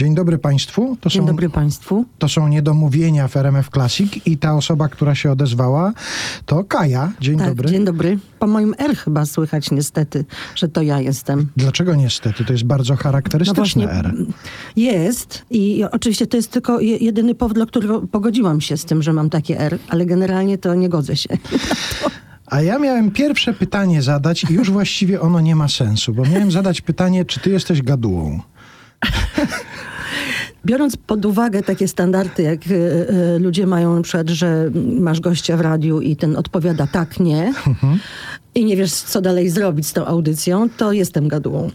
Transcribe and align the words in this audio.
Dzień 0.00 0.14
dobry 0.14 0.38
Państwu. 0.38 0.96
To 1.00 1.10
Dzień 1.10 1.22
są, 1.22 1.26
dobry 1.26 1.50
Państwu. 1.50 2.04
To 2.18 2.28
są 2.28 2.48
niedomówienia 2.48 3.28
w 3.28 3.36
RMF 3.36 3.68
Classic 3.68 4.12
i 4.26 4.38
ta 4.38 4.54
osoba, 4.54 4.88
która 4.88 5.14
się 5.14 5.32
odezwała, 5.32 5.92
to 6.46 6.64
Kaja. 6.64 7.12
Dzień 7.20 7.38
tak, 7.38 7.48
dobry. 7.48 7.68
Dzień 7.68 7.84
dobry. 7.84 8.18
Po 8.38 8.46
moim 8.46 8.74
R 8.78 8.96
chyba 8.96 9.26
słychać 9.26 9.70
niestety, 9.70 10.24
że 10.54 10.68
to 10.68 10.82
ja 10.82 11.00
jestem. 11.00 11.48
Dlaczego 11.56 11.94
niestety? 11.94 12.44
To 12.44 12.52
jest 12.52 12.64
bardzo 12.64 12.96
charakterystyczne 12.96 13.84
no 13.84 13.92
R. 13.92 14.14
Jest 14.76 15.44
i 15.50 15.84
oczywiście 15.90 16.26
to 16.26 16.36
jest 16.36 16.50
tylko 16.50 16.80
jedyny 16.80 17.34
powód, 17.34 17.54
dla 17.54 17.66
którego 17.66 18.00
pogodziłam 18.00 18.60
się 18.60 18.76
z 18.76 18.84
tym, 18.84 19.02
że 19.02 19.12
mam 19.12 19.30
takie 19.30 19.60
R, 19.60 19.78
ale 19.88 20.06
generalnie 20.06 20.58
to 20.58 20.74
nie 20.74 20.88
godzę 20.88 21.16
się. 21.16 21.28
A 22.46 22.62
ja 22.62 22.78
miałem 22.78 23.10
pierwsze 23.10 23.54
pytanie 23.54 24.02
zadać 24.02 24.44
i 24.44 24.54
już 24.54 24.70
właściwie 24.70 25.20
ono 25.20 25.40
nie 25.40 25.56
ma 25.56 25.68
sensu, 25.68 26.14
bo 26.14 26.22
miałem 26.22 26.50
zadać 26.50 26.80
pytanie, 26.80 27.24
czy 27.24 27.40
ty 27.40 27.50
jesteś 27.50 27.82
gadułą? 27.82 28.40
Biorąc 30.64 30.96
pod 30.96 31.24
uwagę 31.24 31.62
takie 31.62 31.88
standardy, 31.88 32.42
jak 32.42 32.66
y, 32.66 32.74
y, 32.74 33.38
ludzie 33.38 33.66
mają 33.66 33.96
na 33.96 34.02
przykład, 34.02 34.28
że 34.28 34.70
masz 35.00 35.20
gościa 35.20 35.56
w 35.56 35.60
radiu 35.60 36.00
i 36.00 36.16
ten 36.16 36.36
odpowiada 36.36 36.86
tak, 36.86 37.20
nie 37.20 37.46
mhm. 37.66 37.98
i 38.54 38.64
nie 38.64 38.76
wiesz, 38.76 38.92
co 38.92 39.20
dalej 39.20 39.50
zrobić 39.50 39.86
z 39.86 39.92
tą 39.92 40.06
audycją, 40.06 40.68
to 40.76 40.92
jestem 40.92 41.28
gadułą. 41.28 41.70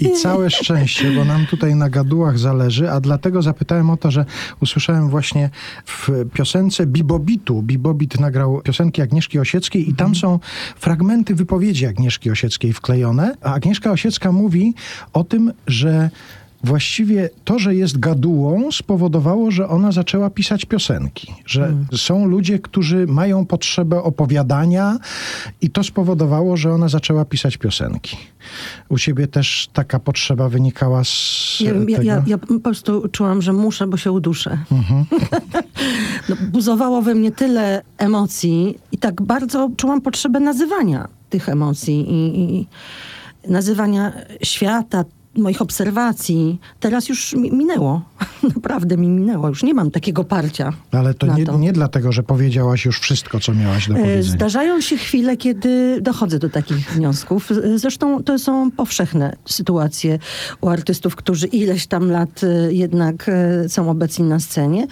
I 0.00 0.12
całe 0.12 0.50
szczęście, 0.60 1.10
bo 1.10 1.24
nam 1.24 1.46
tutaj 1.46 1.74
na 1.74 1.90
gadułach 1.90 2.38
zależy, 2.38 2.90
a 2.90 3.00
dlatego 3.00 3.42
zapytałem 3.42 3.90
o 3.90 3.96
to, 3.96 4.10
że 4.10 4.24
usłyszałem 4.60 5.08
właśnie 5.08 5.50
w 5.86 6.08
piosence 6.32 6.86
Bibobitu. 6.86 7.62
Bibobit 7.62 8.20
nagrał 8.20 8.60
piosenki 8.60 9.02
Agnieszki 9.02 9.38
Osieckiej 9.38 9.90
i 9.90 9.94
tam 9.94 10.06
mhm. 10.06 10.14
są 10.14 10.38
fragmenty 10.76 11.34
wypowiedzi 11.34 11.86
Agnieszki 11.86 12.30
Osieckiej 12.30 12.72
wklejone, 12.72 13.34
a 13.42 13.54
Agnieszka 13.54 13.90
Osiecka 13.90 14.32
mówi 14.32 14.74
o 15.12 15.24
tym, 15.24 15.52
że 15.66 16.10
właściwie 16.64 17.30
to, 17.44 17.58
że 17.58 17.74
jest 17.74 17.98
gadułą, 17.98 18.72
spowodowało, 18.72 19.50
że 19.50 19.68
ona 19.68 19.92
zaczęła 19.92 20.30
pisać 20.30 20.64
piosenki. 20.64 21.34
Że 21.46 21.60
hmm. 21.60 21.86
są 21.96 22.26
ludzie, 22.26 22.58
którzy 22.58 23.06
mają 23.06 23.46
potrzebę 23.46 24.02
opowiadania, 24.02 24.98
i 25.60 25.70
to 25.70 25.84
spowodowało, 25.84 26.56
że 26.56 26.72
ona 26.72 26.88
zaczęła 26.88 27.24
pisać 27.24 27.56
piosenki. 27.56 28.16
U 28.88 28.98
ciebie 28.98 29.26
też 29.26 29.68
taka 29.72 29.98
potrzeba 29.98 30.48
wynikała 30.48 31.04
z. 31.04 31.60
Ja, 31.60 31.72
tego? 31.72 32.02
Ja, 32.02 32.22
ja, 32.26 32.38
po 32.38 32.60
prostu 32.60 33.08
czułam, 33.08 33.42
że 33.42 33.52
muszę, 33.52 33.86
bo 33.86 33.96
się 33.96 34.12
uduszę. 34.12 34.58
Mhm. 34.72 35.04
no, 36.28 36.36
buzowało 36.52 37.02
we 37.02 37.14
mnie 37.14 37.32
tyle 37.32 37.82
emocji, 37.98 38.78
i 38.92 38.98
tak 38.98 39.22
bardzo 39.22 39.70
czułam 39.76 40.00
potrzebę 40.00 40.40
nazywania 40.40 41.08
tych 41.30 41.48
emocji 41.48 42.06
i, 42.10 42.40
i 42.40 42.66
nazywania 43.48 44.12
świata, 44.42 45.04
moich 45.36 45.62
obserwacji 45.62 46.60
teraz 46.80 47.08
już 47.08 47.34
mi 47.34 47.52
minęło. 47.52 48.02
Naprawdę 48.54 48.96
mi 48.96 49.08
minęło. 49.08 49.48
Już 49.48 49.62
nie 49.62 49.74
mam 49.74 49.90
takiego 49.90 50.24
parcia. 50.24 50.72
Ale 50.92 51.14
to 51.14 51.26
nie, 51.26 51.44
to 51.44 51.58
nie 51.58 51.72
dlatego, 51.72 52.12
że 52.12 52.22
powiedziałaś 52.22 52.84
już 52.84 53.00
wszystko, 53.00 53.40
co 53.40 53.54
miałaś 53.54 53.88
do 53.88 53.94
e, 53.94 54.00
powiedzenia. 54.00 54.22
Zdarzają 54.22 54.80
się 54.80 54.96
chwile, 54.96 55.36
kiedy 55.36 56.00
dochodzę 56.00 56.38
do 56.38 56.48
takich 56.48 56.92
wniosków. 56.92 57.50
Zresztą 57.74 58.22
to 58.22 58.38
są 58.38 58.70
powszechne 58.70 59.36
sytuacje 59.44 60.18
u 60.60 60.68
artystów, 60.68 61.16
którzy 61.16 61.46
ileś 61.46 61.86
tam 61.86 62.10
lat 62.10 62.40
e, 62.44 62.72
jednak 62.72 63.28
e, 63.28 63.68
są 63.68 63.90
obecni 63.90 64.24
na 64.24 64.40
scenie. 64.40 64.86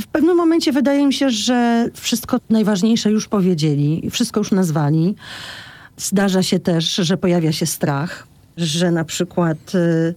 W 0.00 0.06
pewnym 0.06 0.36
momencie 0.36 0.72
wydaje 0.72 1.06
mi 1.06 1.14
się, 1.14 1.30
że 1.30 1.88
wszystko 1.94 2.40
najważniejsze 2.50 3.10
już 3.10 3.28
powiedzieli, 3.28 4.10
wszystko 4.10 4.40
już 4.40 4.50
nazwali. 4.50 5.14
Zdarza 5.96 6.42
się 6.42 6.58
też, 6.58 6.94
że 6.94 7.16
pojawia 7.16 7.52
się 7.52 7.66
strach 7.66 8.26
że 8.56 8.90
na 8.90 9.04
przykład 9.04 9.74
y, 9.74 10.14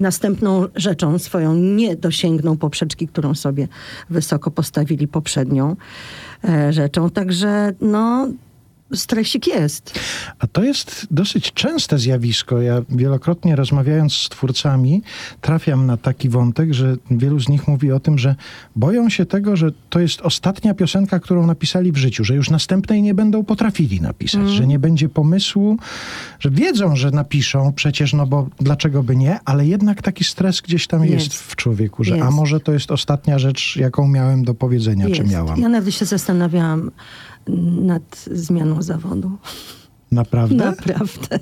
następną 0.00 0.66
rzeczą 0.76 1.18
swoją 1.18 1.54
nie 1.54 1.96
dosięgną 1.96 2.56
poprzeczki, 2.56 3.08
którą 3.08 3.34
sobie 3.34 3.68
wysoko 4.10 4.50
postawili 4.50 5.08
poprzednią 5.08 5.76
e, 6.44 6.72
rzeczą. 6.72 7.10
Także 7.10 7.72
no, 7.80 8.28
stresik 8.96 9.46
jest. 9.46 10.00
A 10.38 10.46
to 10.46 10.62
jest 10.62 11.06
dosyć 11.10 11.52
częste 11.52 11.98
zjawisko. 11.98 12.62
Ja 12.62 12.82
wielokrotnie 12.88 13.56
rozmawiając 13.56 14.14
z 14.14 14.28
twórcami, 14.28 15.02
trafiam 15.40 15.86
na 15.86 15.96
taki 15.96 16.28
wątek, 16.28 16.74
że 16.74 16.96
wielu 17.10 17.40
z 17.40 17.48
nich 17.48 17.68
mówi 17.68 17.92
o 17.92 18.00
tym, 18.00 18.18
że 18.18 18.34
boją 18.76 19.08
się 19.08 19.26
tego, 19.26 19.56
że 19.56 19.72
to 19.90 20.00
jest 20.00 20.20
ostatnia 20.20 20.74
piosenka, 20.74 21.20
którą 21.20 21.46
napisali 21.46 21.92
w 21.92 21.96
życiu, 21.96 22.24
że 22.24 22.34
już 22.34 22.50
następnej 22.50 23.02
nie 23.02 23.14
będą 23.14 23.44
potrafili 23.44 24.00
napisać, 24.00 24.40
mm. 24.40 24.52
że 24.52 24.66
nie 24.66 24.78
będzie 24.78 25.08
pomysłu, 25.08 25.76
że 26.40 26.50
wiedzą, 26.50 26.96
że 26.96 27.10
napiszą 27.10 27.72
przecież, 27.72 28.12
no 28.12 28.26
bo 28.26 28.48
dlaczego 28.60 29.02
by 29.02 29.16
nie, 29.16 29.38
ale 29.44 29.66
jednak 29.66 30.02
taki 30.02 30.24
stres 30.24 30.60
gdzieś 30.60 30.86
tam 30.86 31.04
jest, 31.04 31.14
jest 31.14 31.34
w 31.34 31.56
człowieku, 31.56 32.04
że 32.04 32.16
jest. 32.16 32.26
a 32.26 32.30
może 32.30 32.60
to 32.60 32.72
jest 32.72 32.90
ostatnia 32.90 33.38
rzecz, 33.38 33.76
jaką 33.76 34.08
miałem 34.08 34.44
do 34.44 34.54
powiedzenia, 34.54 35.08
jest. 35.08 35.20
czy 35.20 35.26
miałam. 35.26 35.60
Ja 35.60 35.68
nawet 35.68 35.94
się 35.94 36.04
zastanawiałam, 36.04 36.90
nad 37.80 38.24
zmianą 38.30 38.82
zawodu. 38.82 39.30
Naprawdę? 40.12 40.56
Naprawdę. 40.56 41.38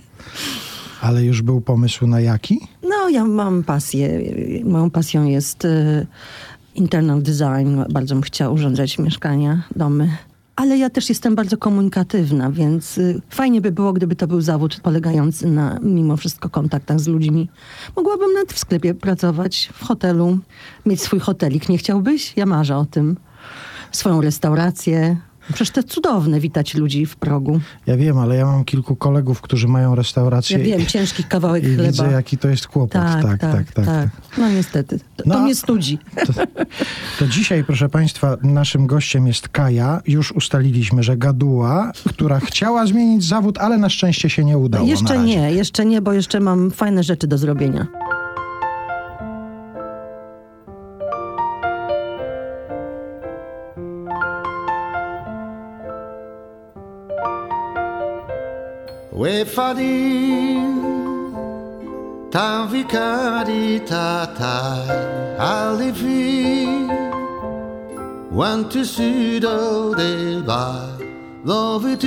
Ale 1.01 1.25
już 1.25 1.43
był 1.43 1.61
pomysł 1.61 2.07
na 2.07 2.21
jaki? 2.21 2.61
No, 2.83 3.09
ja 3.09 3.25
mam 3.25 3.63
pasję. 3.63 4.21
Moją 4.65 4.91
pasją 4.91 5.25
jest 5.25 5.65
y, 5.65 6.07
internal 6.75 7.23
design. 7.23 7.81
Bardzo 7.91 8.15
bym 8.15 8.23
chciała 8.23 8.51
urządzać 8.51 8.99
mieszkania, 8.99 9.63
domy. 9.77 10.17
Ale 10.57 10.79
ja 10.79 10.91
też 10.91 11.09
jestem 11.09 11.35
bardzo 11.35 11.57
komunikatywna, 11.57 12.51
więc 12.51 12.99
y, 12.99 13.21
fajnie 13.31 13.61
by 13.61 13.73
było, 13.73 13.93
gdyby 13.93 14.17
to 14.17 14.27
był 14.27 14.41
zawód 14.41 14.81
polegający 14.81 15.47
na 15.47 15.79
mimo 15.83 16.17
wszystko 16.17 16.49
kontaktach 16.49 17.01
z 17.01 17.09
ludźmi. 17.09 17.49
Mogłabym 17.97 18.33
nawet 18.33 18.53
w 18.53 18.59
sklepie 18.59 18.95
pracować, 18.95 19.71
w 19.73 19.85
hotelu, 19.85 20.39
mieć 20.87 21.01
swój 21.03 21.21
hotelik. 21.21 21.69
Nie 21.69 21.79
chciałbyś? 21.79 22.37
Ja 22.37 22.47
marzę 22.47 22.77
o 22.77 22.85
tym. 22.85 23.17
Swoją 23.93 24.21
restaurację, 24.21 25.17
Przecież 25.49 25.71
to 25.71 25.83
cudowne 25.83 26.41
witać 26.41 26.75
ludzi 26.75 27.07
w 27.07 27.17
progu. 27.17 27.61
Ja 27.87 27.97
wiem, 27.97 28.19
ale 28.19 28.37
ja 28.37 28.47
mam 28.47 28.65
kilku 28.65 28.97
kolegów, 28.97 29.41
którzy 29.41 29.69
mają 29.69 29.95
restaurację. 29.95 30.59
Ja 30.59 30.65
wiem, 30.65 30.87
ciężki 30.87 31.25
kawałek 31.25 31.65
i 31.65 31.67
chleba. 31.67 31.83
widzę, 31.83 32.13
jaki 32.13 32.39
to 32.39 32.49
jest 32.49 32.67
kłopot. 32.67 32.93
Tak, 32.93 33.23
tak, 33.23 33.41
tak. 33.41 33.53
tak, 33.53 33.73
tak, 33.73 33.87
tak. 33.87 34.09
No 34.39 34.51
niestety. 34.51 34.99
To, 34.99 35.25
no, 35.27 35.35
to 35.35 35.41
mnie 35.41 35.55
studzi. 35.55 35.99
To, 36.27 36.33
to, 37.19 37.27
dzisiaj, 37.27 37.65
proszę 37.65 37.89
Państwa, 37.89 38.37
naszym 38.43 38.87
gościem 38.87 39.27
jest 39.27 39.49
Kaja. 39.49 40.01
Już 40.07 40.33
ustaliliśmy, 40.33 41.03
że 41.03 41.17
gaduła, 41.17 41.93
która 42.09 42.41
chciała 42.41 42.87
zmienić 42.87 43.25
zawód, 43.25 43.59
ale 43.59 43.79
na 43.79 43.89
szczęście 43.89 44.31
się 44.31 44.45
nie 44.45 44.59
udało. 44.59 44.87
Jeszcze 44.87 45.19
nie, 45.19 45.53
jeszcze 45.53 45.85
nie, 45.85 46.03
bo 46.03 46.13
jeszcze 46.13 46.41
mam 46.41 46.71
fajne 46.71 47.03
rzeczy 47.03 47.27
do 47.27 47.39
zrobienia. 47.39 47.87
ופדים 59.23 60.83
תביקרי 62.31 63.79
תתי 63.85 64.93
הלוי 65.39 66.89
want 68.35 68.71
to 68.73 68.83
see 68.85 69.39
the 69.39 69.95
day 69.99 70.43
love 71.45 71.85
it 71.85 72.05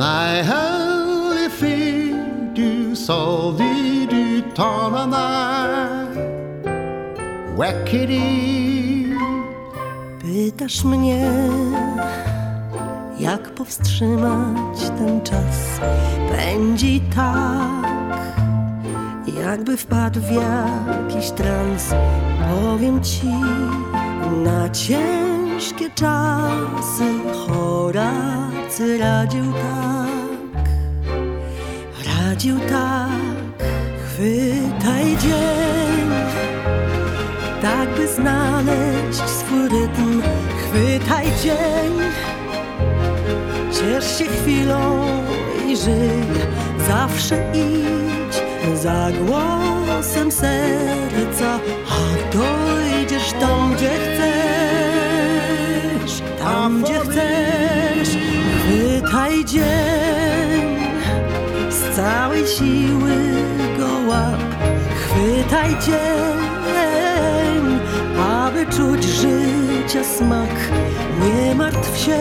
my 0.00 0.32
halifi 0.50 1.82
du 2.56 2.94
soldi 3.06 4.06
du 4.12 4.24
tanana 4.58 5.26
wekiri 7.58 8.30
pytasz 10.20 10.78
mnie 10.90 11.22
powstrzymać 13.64 14.78
ten 14.98 15.20
czas? 15.20 15.80
Pędzi 16.30 17.00
tak, 17.16 18.26
jakby 19.42 19.76
wpadł 19.76 20.20
w 20.20 20.30
jakiś 20.30 21.30
trans. 21.30 21.94
Powiem 22.50 23.04
ci, 23.04 23.26
na 24.44 24.70
ciężkie 24.70 25.90
czasy 25.90 27.04
Horacy 27.46 28.98
radził 28.98 29.52
tak, 29.52 30.68
radził 32.06 32.58
tak, 32.60 33.68
chwytaj 34.06 35.04
dzień, 35.04 36.10
tak 37.62 37.88
by 37.96 38.08
znaleźć 38.08 39.20
swój 39.20 39.68
rytm, 39.68 40.22
chwytaj 40.58 41.26
dzień 41.42 42.33
Ciesz 43.84 44.18
się 44.18 44.24
chwilą 44.24 45.06
i 45.68 45.76
żyj, 45.76 46.22
zawsze 46.88 47.52
idź 47.54 48.42
za 48.82 49.08
głosem 49.26 50.32
serca, 50.32 51.58
a 51.90 51.98
dojdziesz 52.36 53.32
tam, 53.40 53.74
gdzie 53.74 53.90
chcesz, 56.04 56.22
tam, 56.38 56.82
gdzie 56.82 56.98
chcesz. 57.00 58.08
Chwytaj 58.58 59.44
dzień, 59.44 60.76
z 61.70 61.96
całej 61.96 62.46
siły 62.46 63.16
go 63.78 63.88
łap, 64.08 64.40
chwytaj 64.94 65.70
dzień 65.86 66.24
czuć 68.76 69.04
życia 69.04 70.04
smak. 70.04 70.50
Nie 71.20 71.54
martw 71.54 71.98
się 71.98 72.18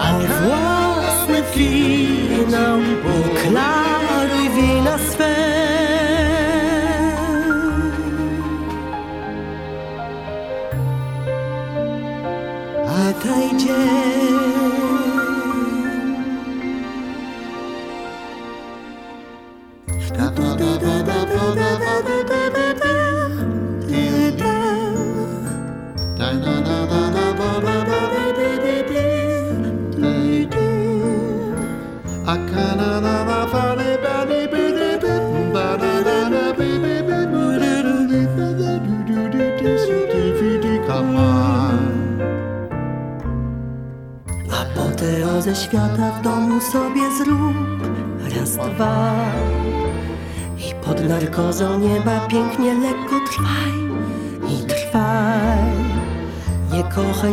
auf 0.00 0.34
was 0.50 1.28
mit 1.28 1.46
Kino, 1.52 2.80
wo 3.02 3.16
klar 3.40 4.26
wie 4.54 4.84
das 4.84 5.14
Fest. 5.14 5.69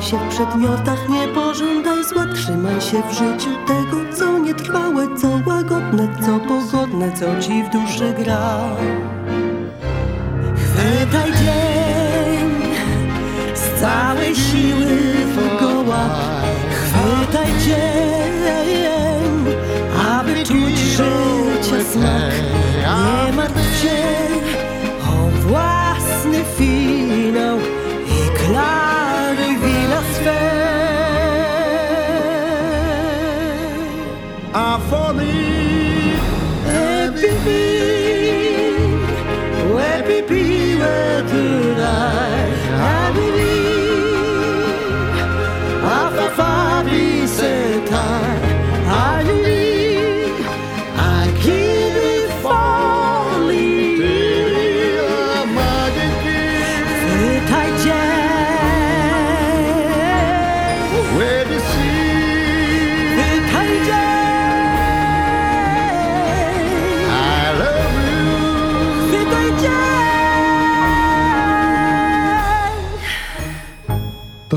Się 0.07 0.17
w 0.17 0.29
przedmiotach, 0.29 1.09
nie 1.09 1.27
pożądaj. 1.27 2.03
Zła 2.03 2.25
Trzymaj 2.33 2.81
się 2.81 3.01
w 3.09 3.11
życiu 3.11 3.49
tego, 3.67 4.13
co 4.17 4.37
nietrwałe 4.37 5.07
Co 5.17 5.49
łagodne, 5.49 6.07
co 6.25 6.39
pogodne, 6.39 7.11
co 7.11 7.41
ci 7.41 7.63
w 7.63 7.69
duszy 7.69 8.13
gra 8.23 8.59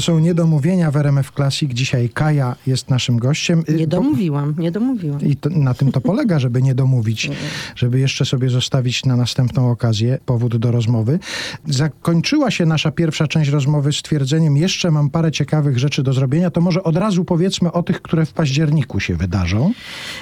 To 0.00 0.04
są 0.04 0.18
niedomówienia 0.18 0.90
w 0.90 0.96
RMF 0.96 1.32
Classic. 1.32 1.72
Dzisiaj 1.72 2.08
Kaja 2.08 2.56
jest 2.66 2.90
naszym 2.90 3.18
gościem. 3.18 3.64
Y, 3.68 3.74
Nie 3.74 3.86
domówiłam, 3.86 4.54
nie 4.58 4.70
domówiłam. 4.70 5.20
I 5.20 5.36
to, 5.36 5.50
na 5.50 5.74
tym 5.74 5.92
to 5.92 6.00
polega, 6.00 6.38
żeby 6.38 6.62
nie 6.62 6.74
domówić, 6.74 7.30
żeby 7.76 7.98
jeszcze 8.00 8.24
sobie 8.24 8.50
zostawić 8.50 9.04
na 9.04 9.16
następną 9.16 9.70
okazję 9.70 10.18
powód 10.26 10.56
do 10.56 10.70
rozmowy. 10.70 11.18
Zakończyła 11.66 12.50
się 12.50 12.66
nasza 12.66 12.90
pierwsza 12.90 13.26
część 13.26 13.50
rozmowy 13.50 13.92
stwierdzeniem, 13.92 14.56
jeszcze 14.56 14.90
mam 14.90 15.10
parę 15.10 15.32
ciekawych 15.32 15.78
rzeczy 15.78 16.02
do 16.02 16.12
zrobienia, 16.12 16.50
to 16.50 16.60
może 16.60 16.82
od 16.82 16.96
razu 16.96 17.24
powiedzmy 17.24 17.72
o 17.72 17.82
tych, 17.82 18.02
które 18.02 18.26
w 18.26 18.32
październiku 18.32 19.00
się 19.00 19.16
wydarzą. 19.16 19.72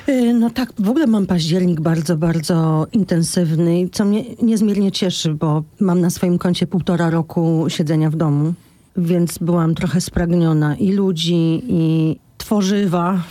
Y, 0.08 0.32
No 0.34 0.50
tak, 0.50 0.72
w 0.78 0.88
ogóle 0.88 1.06
mam 1.06 1.26
październik 1.26 1.80
bardzo, 1.80 2.16
bardzo 2.16 2.86
intensywny, 2.92 3.88
co 3.92 4.04
mnie 4.04 4.24
niezmiernie 4.42 4.92
cieszy, 4.92 5.34
bo 5.34 5.62
mam 5.80 6.00
na 6.00 6.10
swoim 6.10 6.38
koncie 6.38 6.66
półtora 6.66 7.10
roku 7.10 7.64
siedzenia 7.68 8.10
w 8.10 8.16
domu, 8.16 8.54
więc 8.98 9.38
byłam 9.38 9.74
trochę 9.74 10.00
spragniona 10.00 10.76
i 10.76 10.92
ludzi, 10.92 11.62
i 11.68 12.16
tworzywa. 12.38 13.22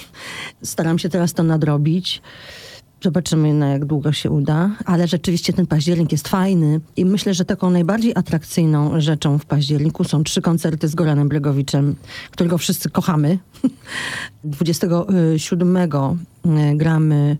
Staram 0.63 0.99
się 0.99 1.09
teraz 1.09 1.33
to 1.33 1.43
nadrobić. 1.43 2.21
Zobaczymy, 3.03 3.53
na 3.53 3.67
jak 3.67 3.85
długo 3.85 4.11
się 4.11 4.29
uda, 4.31 4.69
ale 4.85 5.07
rzeczywiście 5.07 5.53
ten 5.53 5.67
październik 5.67 6.11
jest 6.11 6.27
fajny 6.27 6.81
i 6.95 7.05
myślę, 7.05 7.33
że 7.33 7.45
taką 7.45 7.69
najbardziej 7.69 8.11
atrakcyjną 8.15 9.01
rzeczą 9.01 9.37
w 9.37 9.45
październiku 9.45 10.03
są 10.03 10.23
trzy 10.23 10.41
koncerty 10.41 10.87
z 10.87 10.95
Goranem 10.95 11.29
Bregowiczem, 11.29 11.95
którego 12.31 12.57
wszyscy 12.57 12.89
kochamy. 12.89 13.39
27 14.43 15.77
y, 15.77 15.89
gramy 16.75 17.37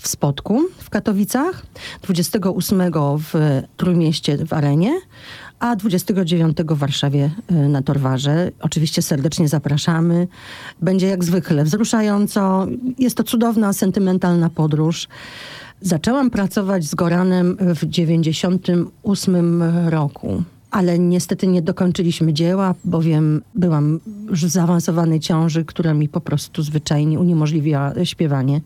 w 0.00 0.08
Spodku 0.08 0.60
w 0.78 0.90
Katowicach, 0.90 1.66
28 2.02 2.82
w 3.18 3.62
Trójmieście 3.76 4.46
w 4.46 4.52
Arenie, 4.52 5.00
a 5.60 5.76
29 5.76 6.56
w 6.68 6.78
Warszawie 6.78 7.30
y, 7.50 7.54
na 7.54 7.82
Torwarze. 7.82 8.50
Oczywiście 8.60 9.02
serdecznie 9.02 9.48
zapraszamy. 9.48 10.28
Będzie 10.82 11.06
jak 11.06 11.24
zwykle 11.24 11.64
wzruszająco. 11.64 12.66
Jest 12.98 13.16
to 13.16 13.22
cudowna, 13.22 13.72
sentymentalna 13.72 14.50
podróż. 14.50 15.08
Zaczęłam 15.80 16.30
pracować 16.30 16.84
z 16.84 16.94
Goranem 16.94 17.56
w 17.60 17.86
98 17.86 19.62
roku. 19.88 20.42
Ale 20.70 20.98
niestety 20.98 21.46
nie 21.46 21.62
dokończyliśmy 21.62 22.32
dzieła, 22.32 22.74
bowiem 22.84 23.42
byłam 23.54 24.00
już 24.30 24.44
w 24.44 24.48
zaawansowanej 24.48 25.20
ciąży, 25.20 25.64
która 25.64 25.94
mi 25.94 26.08
po 26.08 26.20
prostu 26.20 26.62
zwyczajnie 26.62 27.20
uniemożliwiła 27.20 27.92
śpiewanie 28.04 28.60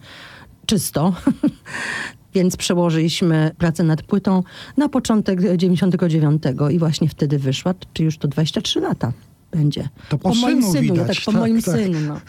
czysto. 0.67 1.13
Więc 2.35 2.57
przełożyliśmy 2.57 3.51
pracę 3.59 3.83
nad 3.83 4.03
płytą 4.03 4.43
na 4.77 4.89
początek 4.89 5.57
99 5.57 6.43
i 6.71 6.79
właśnie 6.79 7.09
wtedy 7.09 7.39
wyszła, 7.39 7.75
czy 7.93 8.05
już 8.05 8.19
to 8.19 8.29
23 8.29 8.81
lata 8.81 9.13
będzie. 9.57 9.89
To 10.09 10.19
po 10.19 10.35
moim 10.35 10.63
synu 10.63 10.95
widać, 10.95 11.17
tak, 11.17 11.25
po 11.25 11.33
tak, 11.33 11.41
moim 11.41 11.63
tak. 11.63 11.75
synu. 11.75 11.99
No. 12.01 12.21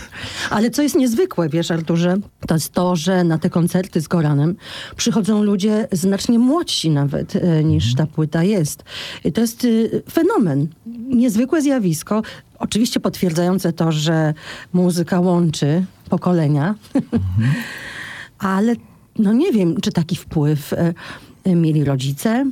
Ale 0.56 0.70
co 0.70 0.82
jest 0.82 0.94
niezwykłe, 0.94 1.48
wiesz 1.48 1.70
Arturze, 1.70 2.16
to 2.46 2.54
jest 2.54 2.72
to, 2.72 2.96
że 2.96 3.24
na 3.24 3.38
te 3.38 3.50
koncerty 3.50 4.00
z 4.00 4.08
Goranem 4.08 4.56
przychodzą 4.96 5.42
ludzie 5.42 5.88
znacznie 5.92 6.38
młodsi 6.38 6.90
nawet 6.90 7.36
e, 7.36 7.64
niż 7.64 7.94
ta 7.94 8.06
płyta 8.06 8.42
jest. 8.42 8.84
I 9.24 9.32
to 9.32 9.40
jest 9.40 9.64
y, 9.64 10.02
fenomen, 10.12 10.68
niezwykłe 11.08 11.62
zjawisko. 11.62 12.22
Oczywiście 12.58 13.00
potwierdzające 13.00 13.72
to, 13.72 13.92
że 13.92 14.34
muzyka 14.72 15.20
łączy 15.20 15.84
pokolenia, 16.08 16.74
ale 18.38 18.76
no 19.18 19.32
nie 19.32 19.52
wiem, 19.52 19.80
czy 19.80 19.92
taki 19.92 20.16
wpływ 20.16 20.72
e, 20.72 20.94
e, 21.44 21.54
mieli 21.54 21.84
rodzice, 21.84 22.46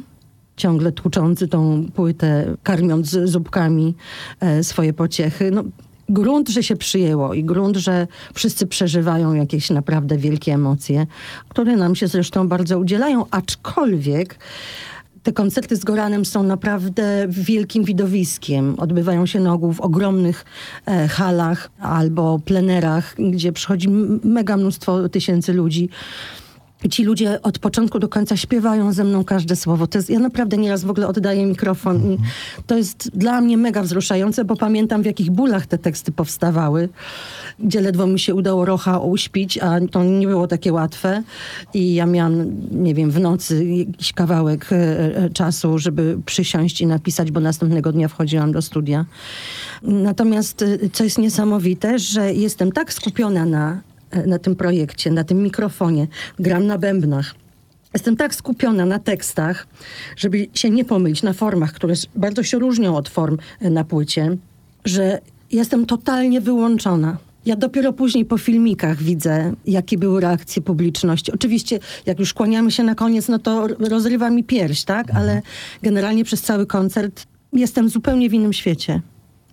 ciągle 0.57 0.93
tłuczący 0.93 1.49
tą 1.49 1.87
płytę, 1.95 2.57
karmiąc 2.63 3.19
zupkami 3.25 3.95
e, 4.41 4.65
swoje 4.65 4.93
pociechy. 4.93 5.51
No, 5.51 5.65
grunt, 6.09 6.49
że 6.49 6.63
się 6.63 6.77
przyjęło 6.77 7.35
i 7.35 7.45
grunt, 7.45 7.77
że 7.77 8.07
wszyscy 8.35 8.67
przeżywają 8.67 9.35
jakieś 9.35 9.71
naprawdę 9.71 10.19
wielkie 10.19 10.55
emocje, 10.55 11.07
które 11.49 11.77
nam 11.77 11.95
się 11.95 12.09
zresztą 12.09 12.49
bardzo 12.49 12.79
udzielają, 12.79 13.25
aczkolwiek 13.31 14.39
te 15.23 15.33
koncerty 15.33 15.77
z 15.77 15.85
Goranem 15.85 16.25
są 16.25 16.43
naprawdę 16.43 17.27
wielkim 17.29 17.85
widowiskiem. 17.85 18.75
Odbywają 18.79 19.27
się 19.27 19.41
na 19.41 19.53
ogół 19.53 19.73
w 19.73 19.81
ogromnych 19.81 20.45
e, 20.87 21.09
halach 21.09 21.71
albo 21.81 22.39
plenerach, 22.39 23.15
gdzie 23.19 23.53
przychodzi 23.53 23.89
mega 24.25 24.57
mnóstwo 24.57 25.09
tysięcy 25.09 25.53
ludzi. 25.53 25.89
Ci 26.89 27.05
ludzie 27.05 27.43
od 27.43 27.59
początku 27.59 27.99
do 27.99 28.09
końca 28.09 28.37
śpiewają 28.37 28.93
ze 28.93 29.05
mną 29.05 29.25
każde 29.25 29.57
słowo. 29.57 29.87
To 29.87 29.99
jest, 29.99 30.11
ja 30.11 30.19
naprawdę 30.19 30.57
nieraz 30.57 30.85
w 30.85 30.91
ogóle 30.91 31.09
oddaję 31.09 31.47
mikrofon 31.47 32.13
i 32.13 32.19
to 32.67 32.77
jest 32.77 33.11
dla 33.15 33.41
mnie 33.41 33.57
mega 33.57 33.83
wzruszające, 33.83 34.45
bo 34.45 34.57
pamiętam 34.57 35.03
w 35.03 35.07
jakich 35.07 35.31
bólach 35.31 35.67
te 35.67 35.79
teksty 35.79 36.13
powstawały, 36.13 36.89
gdzie 37.59 37.81
ledwo 37.81 38.07
mi 38.07 38.21
się 38.21 38.35
udało 38.35 38.65
Rocha 38.65 38.99
uśpić, 38.99 39.59
a 39.59 39.81
to 39.91 40.05
nie 40.05 40.27
było 40.27 40.47
takie 40.47 40.73
łatwe. 40.73 41.23
I 41.75 41.95
ja 41.95 42.07
miałam, 42.07 42.45
nie 42.71 42.95
wiem, 42.95 43.11
w 43.11 43.21
nocy 43.21 43.65
jakiś 43.65 44.13
kawałek 44.13 44.73
e, 44.73 44.77
e, 45.17 45.31
czasu, 45.31 45.79
żeby 45.79 46.19
przysiąść 46.27 46.81
i 46.81 46.87
napisać, 46.87 47.31
bo 47.31 47.41
następnego 47.41 47.93
dnia 47.93 48.09
wchodziłam 48.09 48.53
do 48.53 48.63
studia. 48.63 49.05
Natomiast 49.83 50.63
e, 50.63 50.79
co 50.93 51.05
jest 51.05 51.19
niesamowite, 51.19 51.99
że 51.99 52.35
jestem 52.35 52.73
tak 52.73 52.93
skupiona 52.93 53.47
na, 53.47 53.81
na 54.27 54.39
tym 54.39 54.57
projekcie, 54.57 55.11
na 55.11 55.25
tym 55.25 55.43
mikrofonie, 55.43 56.07
gram 56.39 56.67
na 56.67 56.79
bębnach. 56.79 57.35
Jestem 57.95 58.17
tak 58.17 58.35
skupiona 58.35 58.87
na 58.87 58.99
tekstach, 58.99 59.67
żeby 60.17 60.47
się 60.55 60.71
nie 60.71 60.85
pomylić, 60.85 61.23
na 61.23 61.33
formach, 61.33 61.73
które 61.73 61.95
bardzo 62.17 62.43
się 62.43 62.59
różnią 62.59 62.97
od 62.97 63.09
form 63.09 63.39
e, 63.61 63.71
na 63.71 63.85
płycie, 63.85 64.37
że 64.85 65.19
jestem 65.53 65.87
totalnie 65.87 66.41
wyłączona. 66.41 67.17
Ja 67.47 67.57
dopiero 67.57 67.93
później 67.93 68.25
po 68.25 68.39
filmikach 68.39 69.03
widzę, 69.03 69.53
jakie 69.67 69.99
były 69.99 70.21
reakcje 70.21 70.63
publiczności. 70.63 71.33
Oczywiście, 71.33 71.79
jak 72.07 72.19
już 72.19 72.35
kłaniamy 72.35 72.71
się 72.71 72.83
na 72.83 72.95
koniec, 72.95 73.29
no 73.29 73.39
to 73.39 73.67
rozrywa 73.67 74.31
mi 74.31 74.45
pierś, 74.45 74.85
tak? 74.85 75.11
Ale 75.15 75.43
generalnie 75.83 76.25
przez 76.25 76.43
cały 76.43 76.67
koncert 76.67 77.27
jestem 77.53 77.89
zupełnie 77.89 78.31
w 78.31 78.35
innym 78.35 78.53
świecie. 78.53 79.01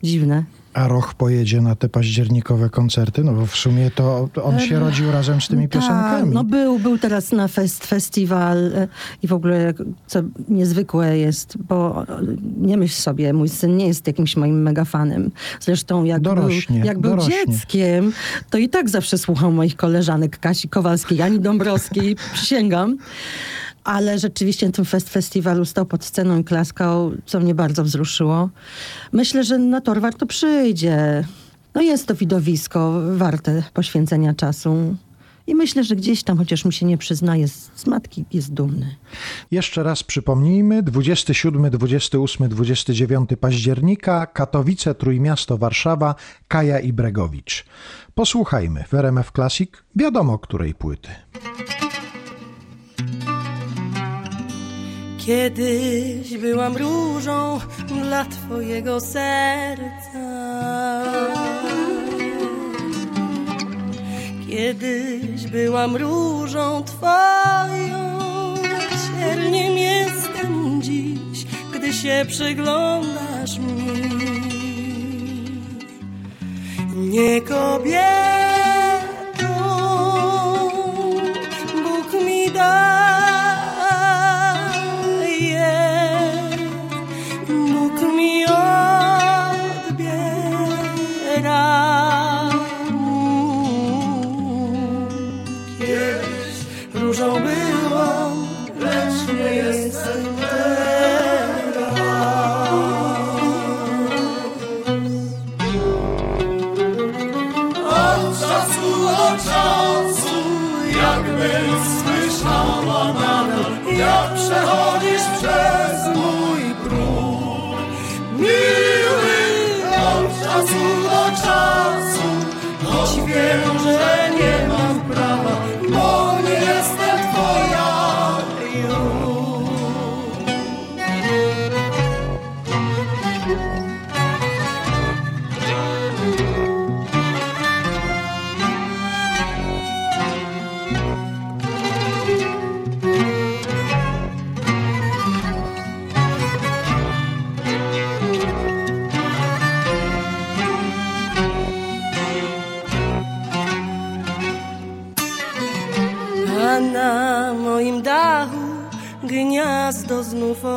Dziwne. 0.04 0.44
A 0.78 0.88
Roch 0.88 1.14
pojedzie 1.14 1.62
na 1.62 1.76
te 1.76 1.90
październikowe 1.90 2.70
koncerty? 2.70 3.24
No 3.24 3.34
bo 3.34 3.46
w 3.46 3.56
sumie 3.56 3.92
to 3.92 4.30
on 4.44 4.60
się 4.60 4.80
rodził 4.80 5.12
razem 5.12 5.42
z 5.42 5.48
tymi 5.48 5.70
Tak, 5.70 5.72
piosenkami. 5.82 6.34
no 6.34 6.44
był, 6.44 6.80
był 6.80 6.98
teraz 6.98 7.32
na 7.32 7.48
fest, 7.48 7.86
festiwal 7.86 8.66
e, 8.76 8.88
i 9.24 9.28
w 9.28 9.34
ogóle 9.34 9.74
co 10.08 10.20
niezwykłe 10.50 11.18
jest, 11.18 11.58
bo 11.58 12.04
nie 12.58 12.78
myśl 12.78 13.02
sobie, 13.02 13.34
mój 13.34 13.50
syn 13.50 13.78
nie 13.78 13.88
jest 13.88 14.08
jakimś 14.08 14.36
moim 14.38 14.62
mega 14.62 14.86
fanem. 14.86 15.32
Zresztą 15.60 16.04
jak 16.04 16.22
Dorośnie, 16.22 16.78
był, 16.80 16.88
jak 16.88 17.00
był 17.00 17.12
dorośnie. 17.12 17.36
dzieckiem, 17.48 18.12
to 18.50 18.58
i 18.58 18.70
tak 18.70 18.90
zawsze 18.90 19.18
słuchał 19.18 19.52
moich 19.52 19.76
koleżanek 19.76 20.40
Kasi 20.40 20.70
Kowalskiej, 20.70 21.22
Ani 21.22 21.40
Dąbrowskiej, 21.40 22.16
przysięgam. 22.34 22.98
Ale 23.88 24.20
rzeczywiście 24.20 24.72
tym 24.72 24.86
fest 24.86 25.10
festiwalu 25.10 25.66
stał 25.66 25.86
pod 25.86 26.06
sceną 26.06 26.40
i 26.40 26.44
klaskał, 26.44 27.12
co 27.26 27.40
mnie 27.40 27.56
bardzo 27.56 27.84
wzruszyło. 27.84 28.50
Myślę, 29.12 29.44
że 29.44 29.58
na 29.58 29.82
tor 29.82 30.02
warto 30.02 30.26
przyjdzie. 30.26 31.24
No 31.76 31.82
jest 31.82 32.08
to 32.08 32.16
widowisko 32.16 33.02
warte 33.16 33.64
poświęcenia 33.74 34.34
czasu. 34.34 34.96
I 35.48 35.56
myślę, 35.56 35.84
że 35.84 35.96
gdzieś 35.96 36.24
tam, 36.24 36.38
chociaż 36.38 36.66
mi 36.66 36.74
się 36.74 36.86
nie 36.86 36.98
przyznaje, 36.98 37.48
z, 37.48 37.88
matki 37.88 38.26
jest 38.34 38.54
dumny. 38.54 38.96
Jeszcze 39.52 39.84
raz 39.84 40.04
przypomnijmy, 40.04 40.84
27, 40.84 41.70
28, 41.72 42.50
29 42.50 43.30
października, 43.40 44.26
Katowice, 44.26 44.96
Trójmiasto, 44.96 45.58
Warszawa, 45.58 46.16
Kaja 46.48 46.80
i 46.80 46.94
Bregowicz. 46.94 47.66
Posłuchajmy 48.16 48.84
w 48.88 48.94
RMF 48.94 49.32
Classic 49.32 49.70
wiadomo 49.96 50.40
której 50.40 50.74
płyty. 50.74 51.10
Kiedyś 55.28 56.38
byłam 56.38 56.78
różą 56.78 57.60
dla 57.88 58.26
Twojego 58.26 59.00
serca. 59.00 60.28
Kiedyś 64.50 65.48
byłam 65.48 65.96
różą 65.96 66.84
Twoją, 66.84 68.20
cierniem 69.20 69.78
jestem 69.78 70.82
dziś, 70.82 71.46
gdy 71.74 71.94
się 71.94 72.26
przyglądasz 72.28 73.60
mi. 73.60 73.88
Nie 76.96 77.42
kobietą 77.42 77.98
Bóg 81.84 82.22
mi 82.26 82.52
daje, 82.52 83.27
różą 97.08 97.34
byłam, 97.34 98.48
lecz 98.80 99.34
nie 99.38 99.56
jestem 99.56 100.26
teraz. 100.40 100.87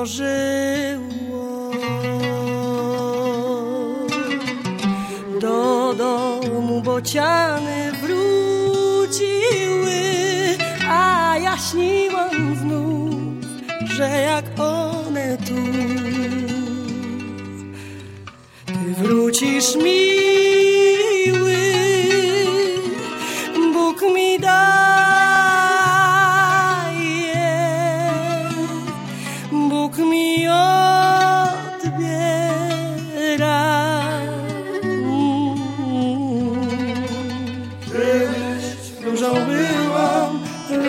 Boży. 0.00 0.59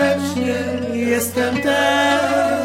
Lecz 0.02 0.36
nie 0.36 1.00
jestem 1.00 1.62
teraz. 1.62 2.61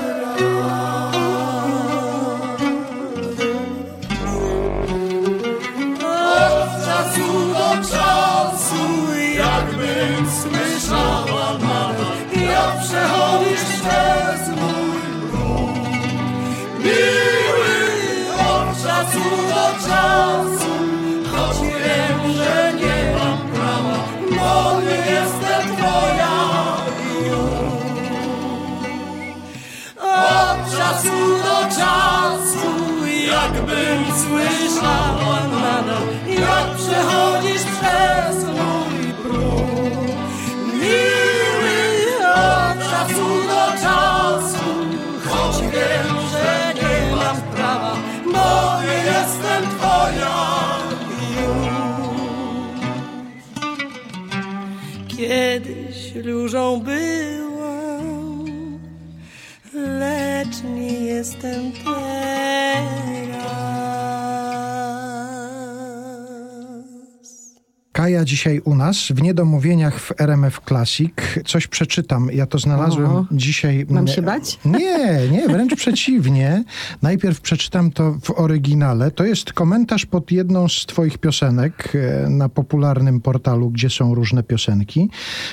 Jakbym 33.56 34.04
słyszała 34.22 35.40
nadal, 35.48 36.02
jak 36.28 36.68
przechodzisz 36.76 37.64
przez 37.64 38.36
mój 38.44 39.14
próg. 39.22 40.06
Miły 40.72 41.78
od 42.34 42.78
czasu 42.90 43.28
do 43.48 43.62
czasu, 43.82 44.66
choć 45.28 45.56
wiem, 45.62 46.16
że 46.32 46.48
nie 46.74 46.94
mam 47.16 47.38
prawa, 47.42 47.92
bo 48.24 48.48
nie 48.82 48.98
jestem 49.04 49.62
twoja 49.78 50.36
już. 51.36 51.66
Kiedyś 55.16 55.98
różą 56.14 56.80
był 56.80 57.35
Kaja 68.06 68.24
dzisiaj 68.24 68.60
u 68.64 68.74
nas 68.74 69.08
w 69.10 69.22
Niedomówieniach 69.22 70.00
w 70.00 70.20
RMF 70.20 70.60
Classic. 70.68 71.12
Coś 71.46 71.66
przeczytam. 71.66 72.28
Ja 72.32 72.46
to 72.46 72.58
znalazłem 72.58 73.10
O, 73.10 73.26
dzisiaj. 73.32 73.86
mam 73.90 74.08
się 74.08 74.22
bać? 74.22 74.58
Nie, 74.64 75.28
nie, 75.30 75.48
wręcz 75.48 75.74
przeciwnie. 75.84 76.64
Najpierw 77.02 77.40
przeczytam 77.40 77.90
to 77.90 78.14
w 78.22 78.30
oryginale. 78.30 79.10
To 79.10 79.24
jest 79.24 79.52
komentarz 79.52 80.06
pod 80.06 80.32
jedną 80.32 80.68
z 80.68 80.86
twoich 80.86 81.18
piosenek 81.18 81.92
e, 81.94 82.28
na 82.28 82.48
popularnym 82.48 83.20
portalu, 83.20 83.70
gdzie 83.70 83.90
są 83.90 84.14
różne 84.14 84.42
piosenki. 84.42 85.10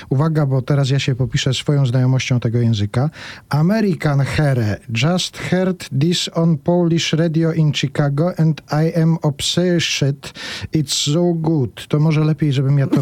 Uwaga, 0.08 0.46
bo 0.46 0.62
teraz 0.62 0.90
ja 0.90 0.98
się 0.98 1.14
popiszę 1.14 1.54
swoją 1.54 1.86
znajomością 1.86 2.40
tego 2.40 2.58
języka. 2.58 3.10
American 3.48 4.20
Here. 4.20 4.80
Just 5.02 5.36
heard 5.38 5.88
this 6.00 6.30
on 6.34 6.58
Polish 6.58 7.12
radio 7.12 7.52
in 7.52 7.72
Chicago 7.72 8.32
and 8.38 8.60
I 8.60 9.00
am 9.00 9.18
obsessed. 9.22 10.32
It's 10.74 11.12
so 11.12 11.34
good. 11.34 11.88
To 11.88 12.00
może 12.00 12.20
lepiej, 12.20 12.43
żebym 12.52 12.78
ja 12.78 12.86
to 12.86 13.00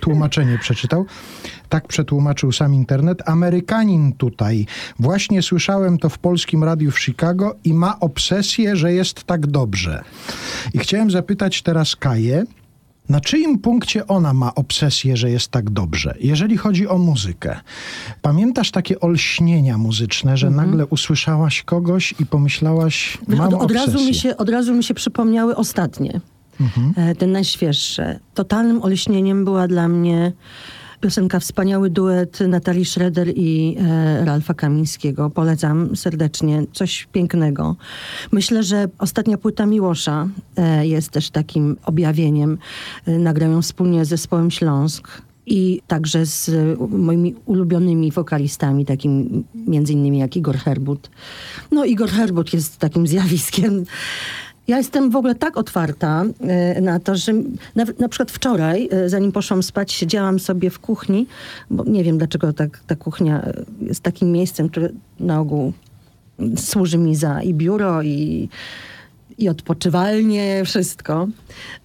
tłumaczenie 0.00 0.58
przeczytał. 0.58 1.06
Tak 1.68 1.88
przetłumaczył 1.88 2.52
sam 2.52 2.74
internet. 2.74 3.28
Amerykanin 3.28 4.12
tutaj. 4.12 4.66
Właśnie 4.98 5.42
słyszałem 5.42 5.98
to 5.98 6.08
w 6.08 6.18
polskim 6.18 6.64
radiu 6.64 6.90
w 6.90 7.00
Chicago 7.00 7.56
i 7.64 7.74
ma 7.74 8.00
obsesję, 8.00 8.76
że 8.76 8.92
jest 8.92 9.24
tak 9.24 9.46
dobrze. 9.46 10.02
I 10.74 10.78
chciałem 10.78 11.10
zapytać 11.10 11.62
teraz 11.62 11.96
Kaję, 11.96 12.44
na 13.08 13.20
czyim 13.20 13.58
punkcie 13.58 14.06
ona 14.06 14.32
ma 14.32 14.54
obsesję, 14.54 15.16
że 15.16 15.30
jest 15.30 15.48
tak 15.48 15.70
dobrze, 15.70 16.14
jeżeli 16.20 16.56
chodzi 16.56 16.88
o 16.88 16.98
muzykę? 16.98 17.60
Pamiętasz 18.22 18.70
takie 18.70 19.00
olśnienia 19.00 19.78
muzyczne, 19.78 20.36
że 20.36 20.50
nagle 20.50 20.86
usłyszałaś 20.86 21.62
kogoś 21.62 22.14
i 22.20 22.26
pomyślałaś, 22.26 23.18
mam 23.28 23.54
od, 23.54 23.54
od, 23.54 23.70
razu 23.70 23.84
obsesję. 23.84 24.06
mi 24.06 24.14
się, 24.14 24.36
od 24.36 24.48
razu 24.48 24.74
mi 24.74 24.84
się 24.84 24.94
przypomniały 24.94 25.56
ostatnie, 25.56 26.20
e, 26.96 27.14
te 27.14 27.26
najświeższe. 27.26 28.18
Totalnym 28.34 28.82
olśnieniem 28.82 29.44
była 29.44 29.68
dla 29.68 29.88
mnie 29.88 30.32
piosenka 31.02 31.40
Wspaniały 31.40 31.90
duet 31.90 32.40
Natalii 32.40 32.84
Schroeder 32.84 33.28
i 33.36 33.76
e, 33.80 34.24
Ralfa 34.24 34.54
Kamińskiego. 34.54 35.30
Polecam 35.30 35.96
serdecznie. 35.96 36.64
Coś 36.72 37.08
pięknego. 37.12 37.76
Myślę, 38.32 38.62
że 38.62 38.88
ostatnia 38.98 39.38
płyta 39.38 39.66
Miłosza 39.66 40.28
e, 40.56 40.86
jest 40.86 41.10
też 41.10 41.30
takim 41.30 41.76
objawieniem. 41.84 42.58
E, 43.06 43.18
nagrał 43.18 43.50
ją 43.50 43.62
wspólnie 43.62 44.04
z 44.04 44.08
zespołem 44.08 44.50
Śląsk. 44.50 45.22
I 45.46 45.80
także 45.86 46.26
z 46.26 46.48
e, 46.48 46.76
moimi 46.88 47.34
ulubionymi 47.46 48.12
wokalistami, 48.12 48.84
takim 48.84 49.44
między 49.54 49.92
innymi 49.92 50.18
jak 50.18 50.36
Igor 50.36 50.56
Herbut. 50.56 51.10
No 51.72 51.84
Igor 51.84 52.10
Herbut 52.10 52.52
jest 52.52 52.78
takim 52.78 53.06
zjawiskiem. 53.06 53.84
Ja 54.68 54.78
jestem 54.78 55.10
w 55.10 55.16
ogóle 55.16 55.34
tak 55.34 55.56
otwarta 55.56 56.24
e, 56.40 56.80
na 56.80 57.00
to, 57.00 57.16
że 57.16 57.32
na, 57.74 57.84
na 57.98 58.08
przykład 58.08 58.30
wczoraj, 58.30 58.88
e, 58.92 59.08
zanim 59.08 59.32
poszłam 59.32 59.62
spać, 59.62 59.92
siedziałam 59.92 60.38
sobie 60.38 60.70
w 60.70 60.78
kuchni, 60.78 61.26
bo 61.70 61.84
nie 61.84 62.04
wiem 62.04 62.18
dlaczego 62.18 62.52
tak, 62.52 62.80
ta 62.86 62.96
kuchnia 62.96 63.42
e, 63.42 63.64
jest 63.80 64.00
takim 64.00 64.32
miejscem, 64.32 64.68
które 64.68 64.88
na 65.20 65.40
ogół 65.40 65.72
służy 66.56 66.98
mi 66.98 67.16
za 67.16 67.42
i 67.42 67.54
biuro, 67.54 68.02
i, 68.02 68.48
i 69.38 69.48
odpoczywalnie, 69.48 70.62
wszystko, 70.64 71.28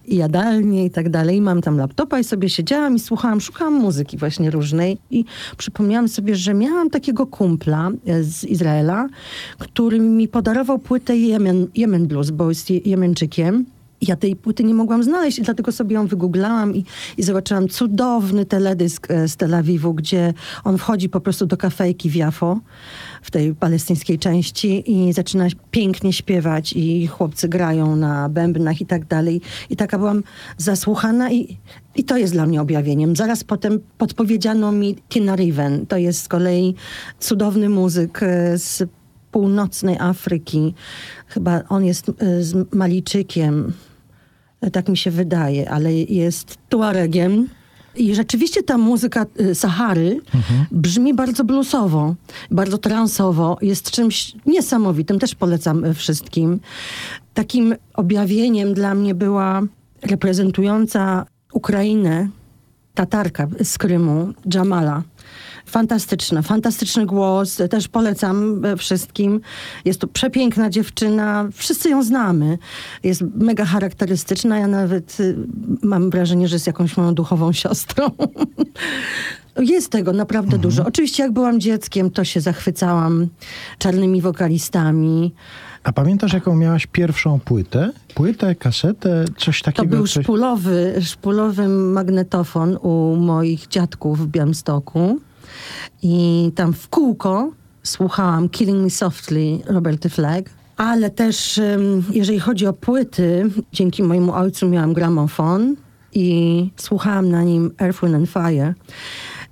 i 0.06 0.16
jadalnie 0.16 0.84
i 0.84 0.90
tak 0.90 1.08
dalej. 1.10 1.40
Mam 1.40 1.62
tam 1.62 1.76
laptopa 1.76 2.18
i 2.18 2.24
sobie 2.24 2.48
siedziałam 2.48 2.96
i 2.96 2.98
słuchałam, 2.98 3.40
szukałam 3.40 3.74
muzyki 3.74 4.16
właśnie 4.18 4.50
różnej 4.50 4.98
i 5.10 5.24
przypomniałam 5.56 6.08
sobie, 6.08 6.36
że 6.36 6.54
miałam 6.54 6.90
takiego 6.90 7.26
kumpla 7.26 7.90
e, 8.06 8.22
z 8.22 8.44
Izraela, 8.44 9.08
który 9.58 10.00
mi 10.00 10.28
podarował 10.28 10.78
płytę 10.78 11.16
Yemen, 11.16 11.66
Yemen 11.76 12.06
Blues, 12.06 12.30
bo 12.30 12.48
jest 12.48 12.70
Je- 12.70 12.78
Jemenczykiem. 12.84 13.64
Ja 14.02 14.16
tej 14.16 14.36
płyty 14.36 14.64
nie 14.64 14.74
mogłam 14.74 15.02
znaleźć 15.02 15.38
i 15.38 15.42
dlatego 15.42 15.72
sobie 15.72 15.94
ją 15.94 16.06
wygooglałam 16.06 16.74
i, 16.76 16.84
i 17.16 17.22
zobaczyłam 17.22 17.68
cudowny 17.68 18.46
teledysk 18.46 19.10
e, 19.10 19.28
z 19.28 19.36
Tel 19.36 19.54
Awiwu, 19.54 19.94
gdzie 19.94 20.34
on 20.64 20.78
wchodzi 20.78 21.08
po 21.08 21.20
prostu 21.20 21.46
do 21.46 21.56
kafejki 21.56 22.10
w 22.10 22.14
Jafo, 22.16 22.60
w 23.22 23.30
tej 23.30 23.54
palestyńskiej 23.54 24.18
części 24.18 24.92
i 24.92 25.12
zaczyna 25.12 25.46
pięknie 25.70 26.12
śpiewać 26.12 26.72
i 26.72 27.06
chłopcy 27.06 27.48
grają 27.48 27.96
na 27.96 28.28
bębnach 28.28 28.80
i 28.80 28.86
tak 28.86 29.06
dalej. 29.06 29.40
I 29.70 29.76
taka 29.76 29.98
byłam 29.98 30.22
zasłuchana 30.56 31.32
i, 31.32 31.58
i 31.96 32.04
to 32.04 32.16
jest 32.16 32.32
dla 32.32 32.46
mnie 32.46 32.60
objawieniem. 32.60 33.16
Zaraz 33.16 33.44
potem 33.44 33.80
podpowiedziano 33.98 34.72
mi 34.72 34.96
Tina 35.08 35.36
Riven. 35.36 35.86
To 35.86 35.96
jest 35.96 36.22
z 36.22 36.28
kolei 36.28 36.74
cudowny 37.18 37.68
muzyk 37.68 38.22
e, 38.22 38.58
z 38.58 38.82
północnej 39.30 39.96
Afryki. 39.98 40.74
Chyba 41.26 41.62
on 41.68 41.84
jest 41.84 42.08
e, 42.08 42.42
z 42.42 42.74
Malijczykiem. 42.74 43.72
E, 44.60 44.70
Tak 44.70 44.88
mi 44.88 44.96
się 44.96 45.10
wydaje, 45.10 45.70
ale 45.70 45.94
jest 45.94 46.58
Tuaregiem. 46.68 47.48
I 47.98 48.14
rzeczywiście 48.14 48.62
ta 48.62 48.78
muzyka 48.78 49.26
y, 49.40 49.54
Sahary 49.54 50.20
brzmi 50.70 51.14
bardzo 51.14 51.44
bluesowo, 51.44 52.14
bardzo 52.50 52.78
transowo. 52.78 53.58
Jest 53.62 53.90
czymś 53.90 54.34
niesamowitym, 54.46 55.18
też 55.18 55.34
polecam 55.34 55.84
y, 55.84 55.94
wszystkim. 55.94 56.60
Takim 57.34 57.74
objawieniem 57.94 58.74
dla 58.74 58.94
mnie 58.94 59.14
była 59.14 59.62
reprezentująca 60.02 61.26
Ukrainę 61.52 62.28
Tatarka 62.94 63.48
z 63.62 63.78
Krymu, 63.78 64.32
Jamala. 64.54 65.02
Fantastyczna, 65.68 66.42
fantastyczny 66.42 67.06
głos, 67.06 67.56
też 67.70 67.88
polecam 67.88 68.64
e, 68.64 68.76
wszystkim. 68.76 69.40
Jest 69.84 70.00
to 70.00 70.06
przepiękna 70.06 70.70
dziewczyna, 70.70 71.48
wszyscy 71.52 71.88
ją 71.90 72.02
znamy. 72.02 72.58
Jest 73.02 73.22
mega 73.34 73.64
charakterystyczna, 73.64 74.58
ja 74.58 74.66
nawet 74.66 75.20
y, 75.20 75.36
mam 75.82 76.10
wrażenie, 76.10 76.48
że 76.48 76.56
jest 76.56 76.66
jakąś 76.66 76.96
moją 76.96 77.14
duchową 77.14 77.52
siostrą. 77.52 78.10
Jest 79.58 79.90
tego 79.90 80.12
naprawdę 80.12 80.58
dużo. 80.58 80.84
Oczywiście 80.86 81.22
jak 81.22 81.32
byłam 81.32 81.60
dzieckiem, 81.60 82.10
to 82.10 82.24
się 82.24 82.40
zachwycałam 82.40 83.28
czarnymi 83.78 84.22
wokalistami. 84.22 85.34
A 85.84 85.92
pamiętasz, 85.92 86.32
jaką 86.32 86.56
miałaś 86.56 86.86
pierwszą 86.86 87.40
płytę? 87.40 87.90
Płytę, 88.14 88.54
kasetę, 88.54 89.24
coś 89.36 89.62
To 89.62 89.64
takiego? 89.64 89.96
był 89.96 90.06
coś... 90.06 90.24
szpulowy, 90.24 90.94
szpulowy 91.00 91.68
magnetofon 91.68 92.78
u 92.82 93.16
moich 93.16 93.66
dziadków 93.66 94.18
w 94.20 94.26
Białymstoku. 94.26 95.20
I 96.02 96.52
tam 96.54 96.72
w 96.72 96.88
kółko 96.88 97.52
słuchałam 97.82 98.48
Killing 98.48 98.82
Me 98.82 98.90
Softly 98.90 99.58
Roberty 99.66 100.08
Flack. 100.08 100.50
Ale 100.76 101.10
też, 101.10 101.60
jeżeli 102.10 102.40
chodzi 102.40 102.66
o 102.66 102.72
płyty, 102.72 103.50
dzięki 103.72 104.02
mojemu 104.02 104.32
ojcu 104.32 104.68
miałam 104.68 104.92
gramofon 104.92 105.76
i 106.12 106.70
słuchałam 106.76 107.30
na 107.30 107.42
nim 107.42 107.70
Earth, 107.80 108.00
Wind 108.02 108.14
and 108.14 108.30
Fire. 108.30 108.74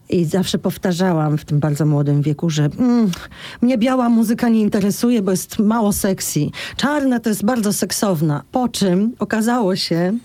I 0.08 0.24
zawsze 0.24 0.58
powtarzałam 0.58 1.38
w 1.38 1.44
tym 1.44 1.60
bardzo 1.60 1.86
młodym 1.86 2.22
wieku, 2.22 2.50
że 2.50 2.68
mm, 2.78 3.10
mnie 3.62 3.78
biała 3.78 4.08
muzyka 4.08 4.48
nie 4.48 4.60
interesuje, 4.60 5.22
bo 5.22 5.30
jest 5.30 5.58
mało 5.58 5.92
sexy. 5.92 6.40
Czarna 6.76 7.20
to 7.20 7.28
jest 7.28 7.44
bardzo 7.44 7.72
seksowna. 7.72 8.42
Po 8.52 8.68
czym 8.68 9.12
okazało 9.18 9.76
się, 9.76 10.18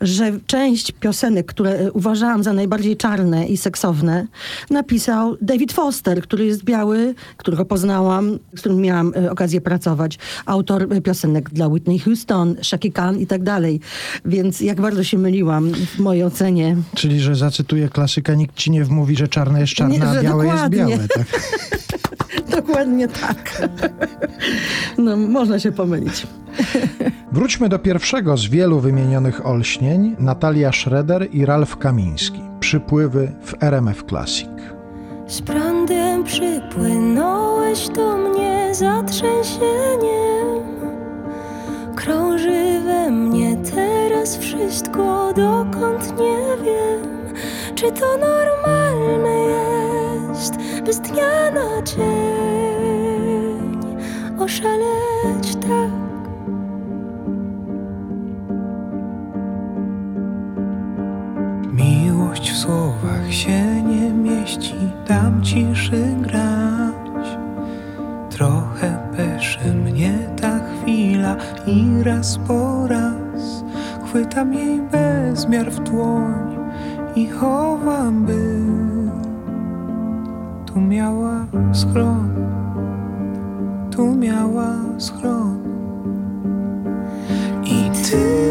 że 0.00 0.40
część 0.46 0.92
piosenek, 0.92 1.46
które 1.46 1.70
e, 1.70 1.92
uważałam 1.92 2.42
za 2.42 2.52
najbardziej 2.52 2.96
czarne 2.96 3.46
i 3.46 3.56
seksowne, 3.56 4.26
napisał 4.70 5.36
David 5.42 5.72
Foster, 5.72 6.22
który 6.22 6.46
jest 6.46 6.64
biały, 6.64 7.14
którego 7.36 7.64
poznałam, 7.64 8.38
z 8.56 8.60
którym 8.60 8.80
miałam 8.80 9.12
e, 9.16 9.30
okazję 9.30 9.60
pracować. 9.60 10.18
Autor 10.46 10.92
e, 10.92 11.00
piosenek 11.00 11.50
dla 11.50 11.68
Whitney 11.68 11.98
Houston, 11.98 12.56
Shaki 12.62 12.92
Khan 12.92 13.18
i 13.18 13.26
tak 13.26 13.42
dalej. 13.42 13.80
Więc 14.24 14.60
jak 14.60 14.80
bardzo 14.80 15.04
się 15.04 15.18
myliłam 15.18 15.72
w 15.74 15.98
mojej 15.98 16.24
ocenie. 16.24 16.76
Czyli, 16.94 17.20
że 17.20 17.36
zacytuję 17.36 17.88
klasyka, 17.88 18.34
nikt 18.34 18.56
ci 18.56 18.70
nie 18.70 18.84
wmówi, 18.84 19.16
że 19.18 19.28
czarne 19.28 19.60
jest 19.60 19.72
czarne, 19.72 19.98
Nie, 19.98 20.04
a 20.08 20.22
białe 20.22 20.44
dokładnie. 20.44 20.78
jest 20.78 20.90
białe. 20.90 21.08
Tak? 21.08 21.26
Dokładnie 22.56 23.08
tak. 23.08 23.52
No, 24.98 25.16
można 25.16 25.58
się 25.58 25.72
pomylić. 25.72 26.26
Wróćmy 27.32 27.68
do 27.68 27.78
pierwszego 27.78 28.36
z 28.36 28.46
wielu 28.46 28.80
wymienionych 28.80 29.46
olśnień, 29.46 30.16
Natalia 30.18 30.72
Schroeder 30.72 31.28
i 31.32 31.44
Ralf 31.46 31.76
Kamiński. 31.76 32.40
Przypływy 32.60 33.32
w 33.44 33.62
RMF 33.62 34.04
Classic. 34.08 34.48
Z 35.26 35.42
prądem 35.42 36.24
przypłynąłeś 36.24 37.88
do 37.88 38.16
mnie 38.16 38.74
zatrzęsieniem. 38.74 40.58
Krąży 41.96 42.80
we 42.84 43.10
mnie 43.10 43.56
teraz 43.56 44.36
wszystko, 44.36 45.32
dokąd 45.36 46.18
nie 46.20 46.64
wiem, 46.64 47.17
czy 47.78 47.92
to 47.92 48.06
normalne 48.16 49.36
jest, 49.38 50.56
by 50.84 50.92
z 50.92 51.00
dnia 51.00 51.50
na 51.50 51.82
dzień 51.82 51.98
oszaleć 54.38 55.56
tak? 55.60 55.90
Miłość 61.72 62.52
w 62.52 62.56
słowach 62.56 63.32
się 63.32 63.82
nie 63.82 64.10
mieści, 64.10 64.74
dam 65.08 65.42
ciszy 65.42 66.16
grać. 66.20 67.38
Trochę 68.30 68.98
peszy 69.16 69.74
mnie 69.74 70.18
ta 70.40 70.58
chwila 70.58 71.36
i 71.66 72.02
raz 72.02 72.38
po 72.48 72.86
raz 72.86 73.64
chwytam 74.04 74.54
jej 74.54 74.80
bezmiar 74.82 75.70
w 75.70 75.78
dłoń 75.80 76.57
i 77.18 77.26
chowam, 77.26 78.24
by 78.26 78.62
tu 80.66 80.80
miała 80.80 81.46
schron, 81.72 82.30
tu 83.90 84.14
miała 84.14 84.74
schron. 84.98 85.58
I 87.64 87.90
tyle 87.90 88.47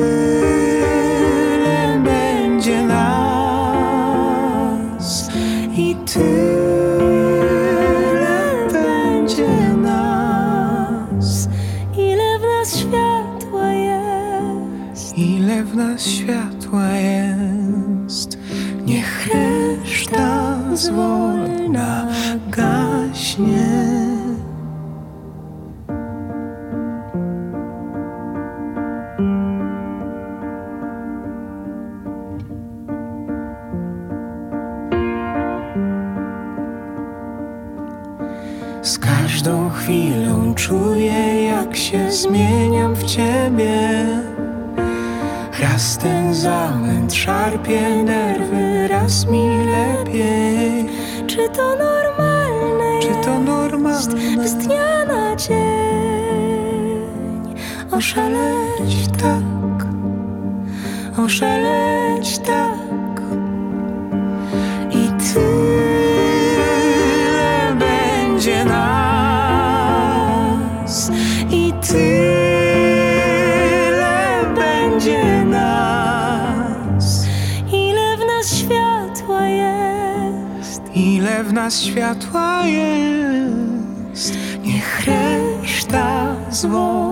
zwolna 20.88 22.08
gaśnie. 22.50 23.88
Z 38.82 39.00
każdą 39.00 39.69
chwilą 39.69 40.54
czuję, 40.56 41.43
jak 41.43 41.76
się 41.76 42.12
zmieniam 42.12 42.95
w 42.95 43.04
ciebie. 43.04 44.06
Raz 45.62 45.97
ten 45.97 46.34
zamęt 46.34 47.13
szarpie 47.13 48.04
nerwy, 48.04 48.77
raz 48.88 49.26
mi 49.26 49.47
lepiej. 49.65 50.86
Czy 51.28 51.50
to 51.50 51.76
normalne 51.76 53.00
Czy 53.02 53.26
to 53.26 53.39
normalne? 53.39 54.47
z 54.47 54.56
dnia 54.56 55.06
na 55.06 55.36
dzień 55.36 55.58
Oszaleć 57.91 59.08
tak, 59.21 59.88
oszaleć 61.26 62.38
tak. 62.39 62.67
Nas 81.68 81.82
światła 81.82 82.66
jest, 82.66 84.38
niech 84.64 85.06
reszta 85.06 86.36
zwolna 86.52 87.07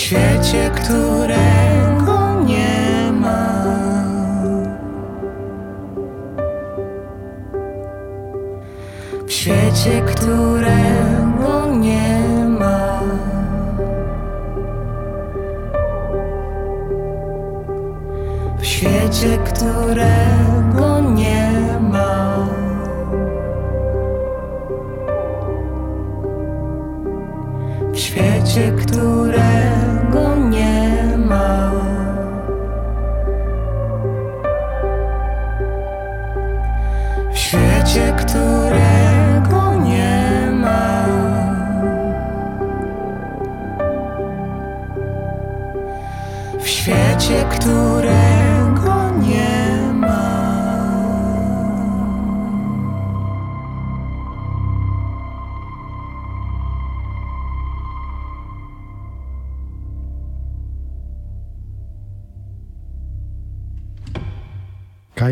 świecie, 0.00 0.70
którego 0.74 2.42
nie 2.44 3.12
ma. 3.12 3.64
W 9.26 9.32
świecie, 9.32 10.02
którego 10.06 10.59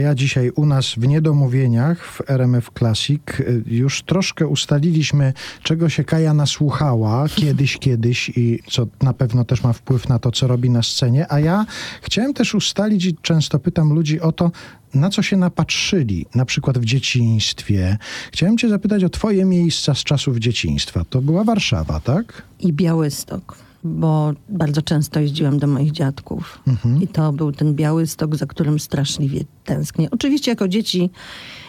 Kaja 0.09 0.15
dzisiaj 0.15 0.51
u 0.51 0.67
nas 0.67 0.95
w 0.95 1.09
Niedomówieniach 1.09 2.07
w 2.07 2.31
RMF 2.31 2.71
Classic. 2.79 3.21
Y, 3.41 3.63
Już 3.67 4.03
troszkę 4.03 4.47
ustaliliśmy, 4.47 5.33
czego 5.63 5.89
się 5.89 6.05
Kaja 6.05 6.35
nasłuchała 6.35 7.29
kiedyś, 7.29 7.79
kiedyś 7.87 8.29
i 8.29 8.59
co 8.71 8.87
na 9.03 9.13
pewno 9.13 9.45
też 9.45 9.63
ma 9.63 9.73
wpływ 9.73 10.09
na 10.09 10.19
to, 10.19 10.33
co 10.33 10.47
robi 10.47 10.71
na 10.71 10.83
scenie. 10.83 11.33
A 11.33 11.41
ja 11.41 11.67
chciałem 12.03 12.35
też 12.35 12.55
ustalić 12.55 13.05
i 13.05 13.17
często 13.23 13.59
pytam 13.59 13.93
ludzi 13.93 14.21
o 14.21 14.33
to, 14.33 14.51
na 14.95 15.11
co 15.11 15.23
się 15.23 15.37
napatrzyli, 15.37 16.27
na 16.35 16.45
przykład 16.45 16.79
w 16.79 16.85
dzieciństwie. 16.85 17.99
Chciałem 18.33 18.59
cię 18.59 18.69
zapytać 18.69 19.05
o 19.05 19.09
twoje 19.09 19.45
miejsca 19.45 19.95
z 19.95 20.05
czasów 20.05 20.39
dzieciństwa. 20.39 21.05
To 21.11 21.23
była 21.23 21.45
Warszawa, 21.45 22.01
tak? 22.01 22.43
i 22.61 22.73
Białystok, 22.73 23.68
bo 23.85 24.33
bardzo 24.49 24.83
często 24.83 25.21
jeździłam 25.21 25.59
do 25.59 25.67
moich 25.67 25.93
dziadków. 25.93 26.63
I 27.01 27.09
to 27.09 27.33
był 27.33 27.53
ten 27.53 27.75
Białystok, 27.75 28.37
za 28.37 28.47
którym 28.47 28.79
straszliwie 28.79 29.41
tęsknię. 29.65 30.09
Oczywiście 30.11 30.51
jako 30.51 30.69
dzieci 30.69 31.11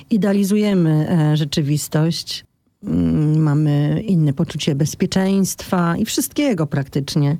idealizujemy 0.10 1.10
e, 1.10 1.38
rzeczywistość. 1.38 2.45
Mm, 2.84 3.41
Mamy 3.41 4.04
inne 4.08 4.34
poczucie 4.34 4.76
bezpieczeństwa 4.76 5.98
i 5.98 6.06
wszystkiego 6.06 6.67
praktycznie. 6.67 7.38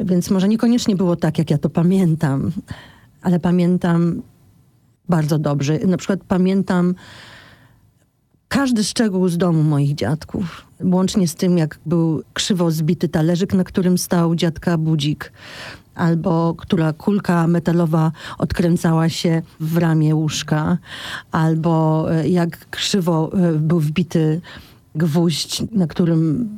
Więc 0.00 0.30
może 0.30 0.48
niekoniecznie 0.48 0.96
było 0.96 1.16
tak, 1.16 1.38
jak 1.38 1.50
ja 1.50 1.58
to 1.58 1.70
pamiętam, 1.70 2.52
ale 3.22 3.40
pamiętam 3.40 4.22
bardzo 5.08 5.38
dobrze. 5.38 5.78
Na 5.78 5.96
przykład 5.96 6.20
pamiętam 6.28 6.94
każdy 8.48 8.84
szczegół 8.84 9.28
z 9.28 9.38
domu 9.38 9.62
moich 9.62 9.94
dziadków. 9.94 10.66
Łącznie 10.82 11.28
z 11.28 11.34
tym, 11.34 11.58
jak 11.58 11.78
był 11.86 12.22
krzywo 12.32 12.70
zbity 12.70 13.08
talerzyk, 13.08 13.54
na 13.54 13.64
którym 13.64 13.98
stał 13.98 14.34
dziadka 14.34 14.78
budzik, 14.78 15.32
albo 15.94 16.54
która 16.58 16.92
kulka 16.92 17.46
metalowa 17.46 18.12
odkręcała 18.38 19.08
się 19.08 19.42
w 19.60 19.76
ramię 19.76 20.14
łóżka, 20.14 20.78
albo 21.32 22.06
e, 22.14 22.28
jak 22.28 22.70
krzywo 22.70 23.32
e, 23.32 23.52
był 23.52 23.80
wbity 23.80 24.40
gwóźdź, 24.94 25.62
na 25.72 25.86
którym 25.86 26.48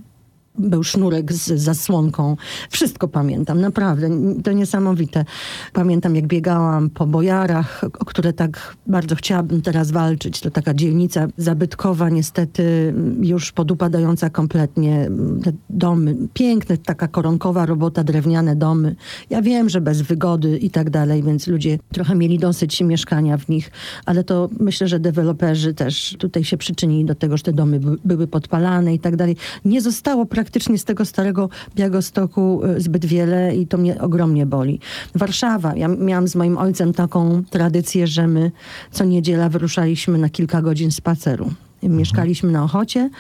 był 0.58 0.84
sznurek 0.84 1.32
z 1.32 1.52
zasłonką. 1.52 2.36
Wszystko 2.70 3.08
pamiętam, 3.08 3.60
naprawdę. 3.60 4.10
To 4.44 4.52
niesamowite. 4.52 5.24
Pamiętam, 5.72 6.16
jak 6.16 6.26
biegałam 6.26 6.90
po 6.90 7.06
bojarach, 7.06 7.84
o 7.98 8.04
które 8.04 8.32
tak 8.32 8.76
bardzo 8.86 9.14
chciałabym 9.14 9.62
teraz 9.62 9.90
walczyć. 9.90 10.40
To 10.40 10.50
taka 10.50 10.74
dzielnica 10.74 11.26
zabytkowa, 11.36 12.08
niestety 12.08 12.94
już 13.20 13.52
podupadająca 13.52 14.30
kompletnie. 14.30 15.10
Te 15.44 15.52
domy, 15.70 16.16
piękne, 16.34 16.78
taka 16.78 17.08
koronkowa 17.08 17.66
robota, 17.66 18.04
drewniane 18.04 18.56
domy. 18.56 18.96
Ja 19.30 19.42
wiem, 19.42 19.68
że 19.68 19.80
bez 19.80 20.02
wygody 20.02 20.58
i 20.58 20.70
tak 20.70 20.90
dalej, 20.90 21.22
więc 21.22 21.46
ludzie 21.46 21.78
trochę 21.92 22.14
mieli 22.14 22.38
dosyć 22.38 22.80
mieszkania 22.80 23.36
w 23.38 23.48
nich, 23.48 23.70
ale 24.06 24.24
to 24.24 24.48
myślę, 24.60 24.88
że 24.88 25.00
deweloperzy 25.00 25.74
też 25.74 26.16
tutaj 26.18 26.44
się 26.44 26.56
przyczynili 26.56 27.04
do 27.04 27.14
tego, 27.14 27.36
że 27.36 27.42
te 27.42 27.52
domy 27.52 27.80
by, 27.80 27.96
były 28.04 28.26
podpalane 28.26 28.94
i 28.94 28.98
tak 28.98 29.16
dalej. 29.16 29.36
Nie 29.64 29.80
zostało 29.80 30.26
praktycznie 30.26 30.47
z 30.76 30.84
tego 30.84 31.04
starego 31.04 31.48
Białegostoku 31.74 32.64
y, 32.64 32.80
zbyt 32.80 33.06
wiele 33.06 33.56
i 33.56 33.66
to 33.66 33.78
mnie 33.78 34.00
ogromnie 34.00 34.46
boli. 34.46 34.80
Warszawa. 35.14 35.76
Ja 35.76 35.88
miałam 35.88 36.28
z 36.28 36.36
moim 36.36 36.58
ojcem 36.58 36.92
taką 36.92 37.44
tradycję, 37.50 38.06
że 38.06 38.26
my 38.26 38.52
co 38.90 39.04
niedziela 39.04 39.48
wyruszaliśmy 39.48 40.18
na 40.18 40.28
kilka 40.28 40.62
godzin 40.62 40.90
spaceru. 40.90 41.50
Mieszkaliśmy 41.82 42.52
na 42.52 42.64
Ochocie, 42.64 43.10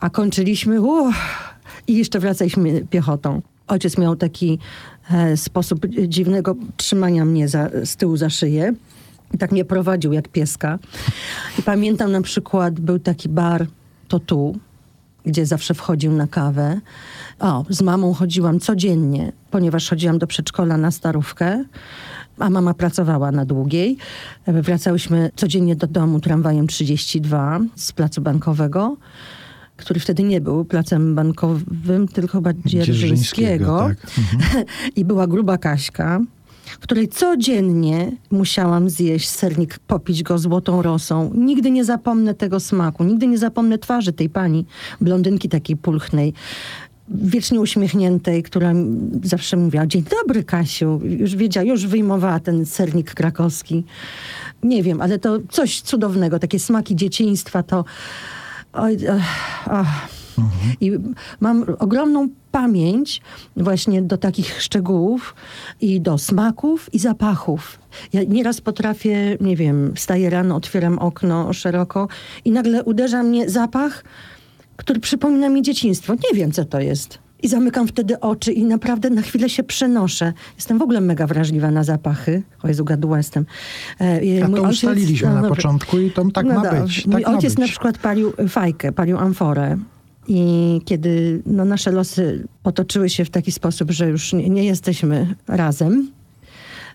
a 0.00 0.10
kończyliśmy 0.10 0.80
uff, 0.80 1.16
i 1.88 1.96
jeszcze 1.96 2.20
wracaliśmy 2.20 2.86
piechotą. 2.90 3.42
Ojciec 3.68 3.98
miał 3.98 4.16
taki 4.16 4.58
e, 5.10 5.36
sposób 5.36 5.86
dziwnego 5.86 6.56
trzymania 6.76 7.24
mnie 7.24 7.48
za, 7.48 7.70
z 7.84 7.96
tyłu 7.96 8.16
za 8.16 8.30
szyję. 8.30 8.74
I 9.34 9.38
tak 9.38 9.52
mnie 9.52 9.64
prowadził 9.64 10.12
jak 10.12 10.28
pieska. 10.28 10.78
I 11.58 11.62
pamiętam 11.62 12.12
na 12.12 12.22
przykład, 12.22 12.80
był 12.80 12.98
taki 12.98 13.28
bar, 13.28 13.66
to 14.08 14.18
tu, 14.18 14.58
gdzie 15.28 15.46
zawsze 15.46 15.74
wchodził 15.74 16.12
na 16.12 16.26
kawę. 16.26 16.80
O, 17.38 17.64
z 17.70 17.82
mamą 17.82 18.14
chodziłam 18.14 18.60
codziennie, 18.60 19.32
ponieważ 19.50 19.90
chodziłam 19.90 20.18
do 20.18 20.26
przedszkola 20.26 20.76
na 20.76 20.90
starówkę, 20.90 21.64
a 22.38 22.50
mama 22.50 22.74
pracowała 22.74 23.32
na 23.32 23.44
długiej. 23.44 23.96
Wracałyśmy 24.46 25.30
codziennie 25.36 25.76
do 25.76 25.86
domu 25.86 26.20
tramwajem 26.20 26.66
32 26.66 27.60
z 27.74 27.92
placu 27.92 28.20
bankowego, 28.20 28.96
który 29.76 30.00
wtedy 30.00 30.22
nie 30.22 30.40
był 30.40 30.64
placem 30.64 31.14
bankowym, 31.14 32.08
tylko 32.12 32.32
chyba 32.32 32.50
Dzierżyńskiego. 32.66 33.78
tak. 33.78 33.98
Mhm. 34.18 34.64
I 34.96 35.04
była 35.04 35.26
gruba 35.26 35.58
Kaśka, 35.58 36.20
której 36.80 37.08
codziennie 37.08 38.12
musiałam 38.30 38.90
zjeść 38.90 39.28
sernik, 39.28 39.78
popić 39.78 40.22
go 40.22 40.38
złotą 40.38 40.82
rosą. 40.82 41.30
Nigdy 41.34 41.70
nie 41.70 41.84
zapomnę 41.84 42.34
tego 42.34 42.60
smaku, 42.60 43.04
nigdy 43.04 43.26
nie 43.26 43.38
zapomnę 43.38 43.78
twarzy 43.78 44.12
tej 44.12 44.28
pani, 44.28 44.66
blondynki 45.00 45.48
takiej 45.48 45.76
pulchnej, 45.76 46.32
wiecznie 47.08 47.60
uśmiechniętej, 47.60 48.42
która 48.42 48.72
zawsze 49.22 49.56
mówiła, 49.56 49.86
dzień 49.86 50.04
dobry 50.20 50.44
Kasiu, 50.44 51.00
już 51.04 51.36
wiedziała, 51.36 51.66
już 51.66 51.86
wyjmowała 51.86 52.40
ten 52.40 52.66
sernik 52.66 53.14
krakowski. 53.14 53.84
Nie 54.62 54.82
wiem, 54.82 55.00
ale 55.00 55.18
to 55.18 55.38
coś 55.50 55.80
cudownego, 55.80 56.38
takie 56.38 56.58
smaki 56.58 56.96
dzieciństwa, 56.96 57.62
to... 57.62 57.84
Oj, 58.72 58.96
ach. 59.66 60.08
I 60.80 60.92
mam 61.40 61.64
ogromną 61.78 62.28
pamięć 62.52 63.20
właśnie 63.56 64.02
do 64.02 64.16
takich 64.18 64.62
szczegółów 64.62 65.34
i 65.80 66.00
do 66.00 66.18
smaków 66.18 66.94
i 66.94 66.98
zapachów. 66.98 67.78
Ja 68.12 68.22
nieraz 68.22 68.60
potrafię, 68.60 69.36
nie 69.40 69.56
wiem, 69.56 69.92
wstaję 69.96 70.30
rano, 70.30 70.56
otwieram 70.56 70.98
okno 70.98 71.52
szeroko 71.52 72.08
i 72.44 72.50
nagle 72.50 72.84
uderza 72.84 73.22
mnie 73.22 73.50
zapach, 73.50 74.04
który 74.76 75.00
przypomina 75.00 75.48
mi 75.48 75.62
dzieciństwo. 75.62 76.14
Nie 76.14 76.38
wiem, 76.38 76.52
co 76.52 76.64
to 76.64 76.80
jest. 76.80 77.18
I 77.42 77.48
zamykam 77.48 77.88
wtedy 77.88 78.20
oczy 78.20 78.52
i 78.52 78.64
naprawdę 78.64 79.10
na 79.10 79.22
chwilę 79.22 79.48
się 79.48 79.62
przenoszę. 79.62 80.32
Jestem 80.56 80.78
w 80.78 80.82
ogóle 80.82 81.00
mega 81.00 81.26
wrażliwa 81.26 81.70
na 81.70 81.84
zapachy. 81.84 82.42
O 82.62 82.68
Jezu, 82.68 82.84
gaduła 82.84 83.16
jestem. 83.16 83.46
E, 84.00 84.20
A 84.44 84.48
mój 84.48 84.60
to 84.60 84.66
ojciec- 84.66 84.70
ustaliliśmy 84.70 85.28
no 85.28 85.34
na 85.34 85.40
dobra. 85.40 85.56
początku 85.56 85.98
i 85.98 86.10
to 86.10 86.24
tak 86.30 86.46
ma 86.46 86.60
da. 86.62 86.82
być. 86.82 87.06
Mój 87.06 87.22
Tak 87.22 87.32
ma 87.32 87.36
ojciec 87.38 87.52
być. 87.54 87.58
na 87.60 87.66
przykład 87.66 87.98
palił 87.98 88.32
fajkę, 88.48 88.92
palił 88.92 89.18
amforę. 89.18 89.76
I 90.28 90.80
kiedy 90.84 91.42
no, 91.46 91.64
nasze 91.64 91.92
losy 91.92 92.48
potoczyły 92.62 93.10
się 93.10 93.24
w 93.24 93.30
taki 93.30 93.52
sposób, 93.52 93.90
że 93.90 94.08
już 94.08 94.32
nie, 94.32 94.48
nie 94.50 94.64
jesteśmy 94.64 95.34
razem, 95.46 96.10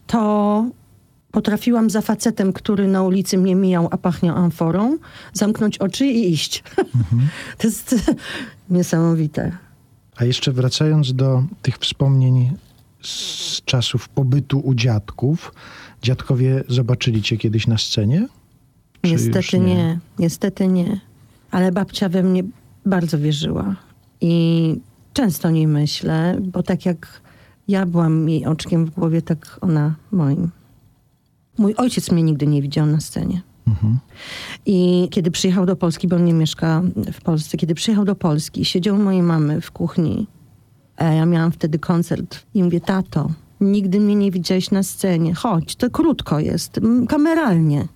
to 0.07 0.65
potrafiłam 1.31 1.89
za 1.89 2.01
facetem, 2.01 2.53
który 2.53 2.87
na 2.87 3.03
ulicy 3.03 3.37
mnie 3.37 3.55
mijał, 3.55 3.87
a 3.91 3.97
pachniał 3.97 4.37
amforą, 4.37 4.97
zamknąć 5.33 5.77
oczy 5.77 6.05
i 6.05 6.31
iść. 6.31 6.63
Mhm. 6.77 7.27
to 7.57 7.67
jest 7.67 7.95
niesamowite. 8.69 9.57
A 10.15 10.25
jeszcze 10.25 10.51
wracając 10.51 11.13
do 11.13 11.43
tych 11.61 11.77
wspomnień 11.77 12.51
z 13.01 13.61
czasów 13.65 14.09
pobytu 14.09 14.59
u 14.59 14.75
dziadków, 14.75 15.53
dziadkowie 16.01 16.63
zobaczyli 16.67 17.21
cię 17.21 17.37
kiedyś 17.37 17.67
na 17.67 17.77
scenie? 17.77 18.27
Czy 19.01 19.11
Niestety 19.11 19.59
nie? 19.59 19.99
niestety 20.19 20.67
nie. 20.67 20.99
Ale 21.51 21.71
babcia 21.71 22.09
we 22.09 22.23
mnie 22.23 22.43
bardzo 22.85 23.19
wierzyła. 23.19 23.75
I 24.21 24.75
często 25.13 25.47
o 25.47 25.51
niej 25.51 25.67
myślę, 25.67 26.37
bo 26.41 26.63
tak 26.63 26.85
jak 26.85 27.21
ja 27.67 27.85
byłam 27.85 28.29
jej 28.29 28.45
oczkiem 28.45 28.85
w 28.85 28.89
głowie, 28.89 29.21
tak 29.21 29.57
ona 29.61 29.95
moim. 30.11 30.49
Mój 31.57 31.75
ojciec 31.75 32.11
mnie 32.11 32.23
nigdy 32.23 32.47
nie 32.47 32.61
widział 32.61 32.85
na 32.85 32.99
scenie. 32.99 33.41
Mhm. 33.67 33.99
I 34.65 35.07
kiedy 35.11 35.31
przyjechał 35.31 35.65
do 35.65 35.75
Polski, 35.75 36.07
bo 36.07 36.15
on 36.15 36.25
nie 36.25 36.33
mieszka 36.33 36.81
w 37.13 37.21
Polsce, 37.21 37.57
kiedy 37.57 37.75
przyjechał 37.75 38.05
do 38.05 38.15
Polski, 38.15 38.65
siedział 38.65 38.95
u 38.95 38.99
mojej 38.99 39.21
mamy 39.21 39.61
w 39.61 39.71
kuchni. 39.71 40.27
A 40.97 41.03
ja 41.05 41.25
miałam 41.25 41.51
wtedy 41.51 41.79
koncert 41.79 42.45
i 42.53 42.63
mówię, 42.63 42.81
tato, 42.81 43.29
nigdy 43.61 43.99
mnie 43.99 44.15
nie 44.15 44.31
widziałeś 44.31 44.71
na 44.71 44.83
scenie. 44.83 45.33
Chodź, 45.33 45.75
to 45.75 45.89
krótko 45.89 46.39
jest, 46.39 46.79
kameralnie. 47.09 47.87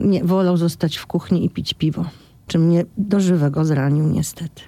Nie, 0.00 0.24
wolał 0.24 0.56
zostać 0.56 0.96
w 0.96 1.06
kuchni 1.06 1.44
i 1.44 1.50
pić 1.50 1.74
piwo. 1.74 2.04
Czy 2.48 2.58
mnie 2.58 2.84
do 2.98 3.20
żywego 3.20 3.64
zranił 3.64 4.08
niestety. 4.08 4.62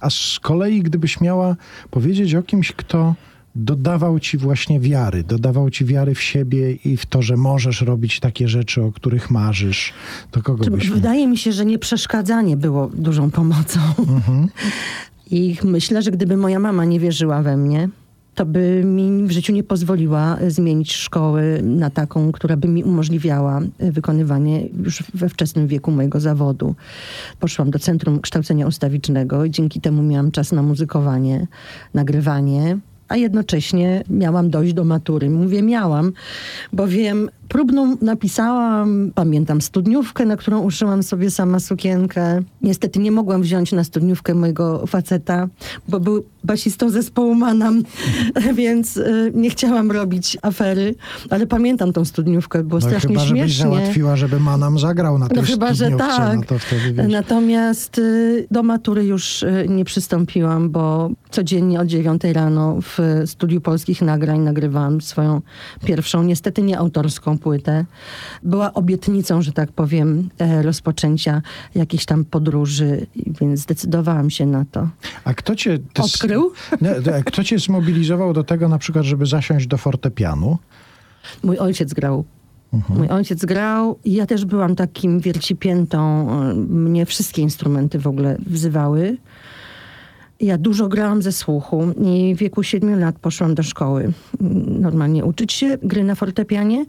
A 0.00 0.10
z 0.10 0.38
kolei, 0.42 0.82
gdybyś 0.82 1.20
miała 1.20 1.56
powiedzieć 1.90 2.34
o 2.34 2.42
kimś, 2.42 2.72
kto 2.72 3.14
dodawał 3.54 4.20
ci 4.20 4.38
właśnie 4.38 4.80
wiary, 4.80 5.24
dodawał 5.24 5.70
ci 5.70 5.84
wiary 5.84 6.14
w 6.14 6.22
siebie 6.22 6.72
i 6.72 6.96
w 6.96 7.06
to, 7.06 7.22
że 7.22 7.36
możesz 7.36 7.80
robić 7.80 8.20
takie 8.20 8.48
rzeczy, 8.48 8.82
o 8.82 8.92
których 8.92 9.30
marzysz, 9.30 9.92
to 10.30 10.42
kogo 10.42 10.70
byś... 10.70 10.90
Wydaje 10.90 11.26
mi 11.26 11.38
się, 11.38 11.52
że 11.52 11.64
nieprzeszkadzanie 11.64 12.56
było 12.56 12.90
dużą 12.94 13.30
pomocą. 13.30 13.80
I 15.30 15.56
myślę, 15.64 16.02
że 16.02 16.10
gdyby 16.10 16.36
moja 16.36 16.58
mama 16.58 16.84
nie 16.84 17.00
wierzyła 17.00 17.42
we 17.42 17.56
mnie, 17.56 17.88
to 18.34 18.46
by 18.46 18.84
mi 18.84 19.26
w 19.26 19.30
życiu 19.30 19.52
nie 19.52 19.62
pozwoliła 19.62 20.38
e, 20.38 20.50
zmienić 20.50 20.92
szkoły 20.92 21.60
na 21.62 21.90
taką, 21.90 22.32
która 22.32 22.56
by 22.56 22.68
mi 22.68 22.84
umożliwiała 22.84 23.60
e, 23.78 23.92
wykonywanie 23.92 24.66
już 24.84 25.02
we 25.14 25.28
wczesnym 25.28 25.66
wieku 25.66 25.90
mojego 25.90 26.20
zawodu. 26.20 26.74
Poszłam 27.40 27.70
do 27.70 27.78
Centrum 27.78 28.20
Kształcenia 28.20 28.66
Ustawicznego 28.66 29.44
i 29.44 29.50
dzięki 29.50 29.80
temu 29.80 30.02
miałam 30.02 30.30
czas 30.30 30.52
na 30.52 30.62
muzykowanie, 30.62 31.46
nagrywanie, 31.94 32.78
a 33.12 33.16
jednocześnie 33.16 34.04
miałam 34.10 34.50
dojść 34.50 34.74
do 34.74 34.84
matury. 34.84 35.30
Mówię 35.30 35.62
miałam, 35.62 36.12
bowiem 36.72 37.30
próbną 37.48 37.96
napisałam, 38.02 39.12
pamiętam 39.14 39.60
studniówkę, 39.60 40.24
na 40.26 40.36
którą 40.36 40.60
uszyłam 40.60 41.02
sobie 41.02 41.30
sama 41.30 41.60
sukienkę. 41.60 42.42
Niestety 42.62 42.98
nie 42.98 43.12
mogłam 43.12 43.42
wziąć 43.42 43.72
na 43.72 43.84
studniówkę 43.84 44.34
mojego 44.34 44.86
faceta, 44.86 45.48
bo 45.88 46.00
był 46.00 46.24
basistą 46.44 46.90
zespołu 46.90 47.34
Manam, 47.34 47.82
więc 48.54 48.96
y, 48.96 49.32
nie 49.34 49.50
chciałam 49.50 49.90
robić 49.90 50.38
afery, 50.42 50.94
ale 51.30 51.46
pamiętam 51.46 51.92
tą 51.92 52.04
studniówkę, 52.04 52.62
było 52.64 52.80
No 52.80 52.86
strasznie 52.86 53.08
chyba, 53.08 53.24
żebyś 53.24 53.40
śmiesznie. 53.42 53.64
załatwiła, 53.64 54.16
żeby 54.16 54.40
Manam 54.40 54.78
zagrał 54.78 55.18
na 55.18 55.28
tej 55.28 55.36
No 55.36 55.42
chyba, 55.42 55.68
że 55.68 55.74
studniówce, 55.74 56.06
tak. 56.06 56.50
No 56.50 56.58
wtedy. 56.58 57.08
Natomiast 57.08 57.98
y, 57.98 58.46
do 58.50 58.62
matury 58.62 59.04
już 59.04 59.42
y, 59.42 59.66
nie 59.68 59.84
przystąpiłam, 59.84 60.70
bo 60.70 61.10
codziennie 61.30 61.80
od 61.80 61.86
9 61.86 62.22
rano 62.24 62.78
w 62.82 62.98
Studiu 63.26 63.60
Polskich 63.60 64.02
Nagrań 64.02 64.40
nagrywałam 64.40 65.00
swoją 65.00 65.40
pierwszą, 65.84 66.22
niestety 66.22 66.62
nie 66.62 66.78
autorską 66.78 67.38
płytę. 67.38 67.84
Była 68.42 68.72
obietnicą, 68.72 69.42
że 69.42 69.52
tak 69.52 69.72
powiem, 69.72 70.28
e, 70.38 70.62
rozpoczęcia 70.62 71.42
jakiejś 71.74 72.04
tam 72.04 72.24
podróży, 72.24 73.06
więc 73.40 73.60
zdecydowałam 73.60 74.30
się 74.30 74.46
na 74.46 74.64
to. 74.70 74.88
A 75.24 75.34
kto 75.34 75.56
cię... 75.56 75.78
Odkrył? 75.98 76.52
Nie, 76.80 76.90
nie, 76.90 77.22
kto 77.24 77.44
cię 77.44 77.58
zmobilizował 77.58 78.32
do 78.32 78.44
tego 78.44 78.68
na 78.68 78.78
przykład, 78.78 79.04
żeby 79.04 79.26
zasiąść 79.26 79.66
do 79.66 79.78
fortepianu? 79.78 80.58
Mój 81.42 81.58
ojciec 81.58 81.94
grał. 81.94 82.24
Mój 82.88 83.08
ojciec 83.08 83.44
grał 83.44 83.98
i 84.04 84.12
ja 84.12 84.26
też 84.26 84.44
byłam 84.44 84.74
takim 84.76 85.20
wiercipiętą. 85.20 86.28
e, 86.50 86.54
Mnie 86.54 87.06
wszystkie 87.06 87.42
instrumenty 87.42 87.98
w 87.98 88.06
ogóle 88.06 88.36
wzywały. 88.46 89.16
Ja 90.42 90.58
dużo 90.58 90.88
grałam 90.88 91.22
ze 91.22 91.32
słuchu 91.32 91.88
i 92.04 92.34
w 92.34 92.38
wieku 92.38 92.62
siedmiu 92.62 92.96
lat 92.98 93.18
poszłam 93.18 93.54
do 93.54 93.62
szkoły. 93.62 94.12
mm, 94.40 94.80
Normalnie 94.80 95.24
uczyć 95.24 95.52
się 95.52 95.78
gry 95.82 96.04
na 96.04 96.14
fortepianie. 96.14 96.84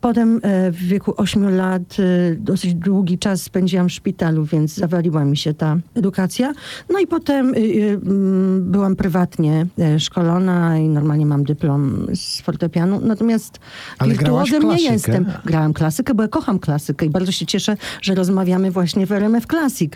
Potem 0.00 0.40
e, 0.42 0.70
w 0.70 0.76
wieku 0.76 1.14
8 1.16 1.56
lat 1.56 1.96
e, 1.98 2.34
dosyć 2.34 2.74
długi 2.74 3.18
czas 3.18 3.42
spędziłam 3.42 3.88
w 3.88 3.92
szpitalu, 3.92 4.44
więc 4.44 4.74
zawaliła 4.74 5.24
mi 5.24 5.36
się 5.36 5.54
ta 5.54 5.76
edukacja. 5.94 6.52
No 6.90 6.98
i 6.98 7.06
potem 7.06 7.54
y, 7.54 8.00
mm, 8.02 8.70
byłam 8.72 8.96
prywatnie 8.96 9.66
e, 9.78 10.00
szkolona 10.00 10.78
i 10.78 10.88
normalnie 10.88 11.26
mam 11.26 11.44
dyplom 11.44 12.06
z 12.14 12.40
fortepianu. 12.40 13.00
Natomiast 13.00 13.58
Ale 13.98 14.12
wirtuozem 14.12 14.68
nie 14.68 14.82
jestem. 14.82 15.26
Grałam 15.44 15.72
klasykę, 15.72 16.14
bo 16.14 16.22
ja 16.22 16.28
kocham 16.28 16.58
klasykę 16.58 17.06
i 17.06 17.10
bardzo 17.10 17.32
się 17.32 17.46
cieszę, 17.46 17.76
że 18.02 18.14
rozmawiamy 18.14 18.70
właśnie 18.70 19.06
w 19.06 19.12
RMF 19.12 19.46
Classic. 19.46 19.92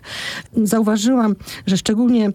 Zauważyłam, 0.64 1.34
że 1.66 1.76
szczególnie 1.76 2.26
e, 2.26 2.32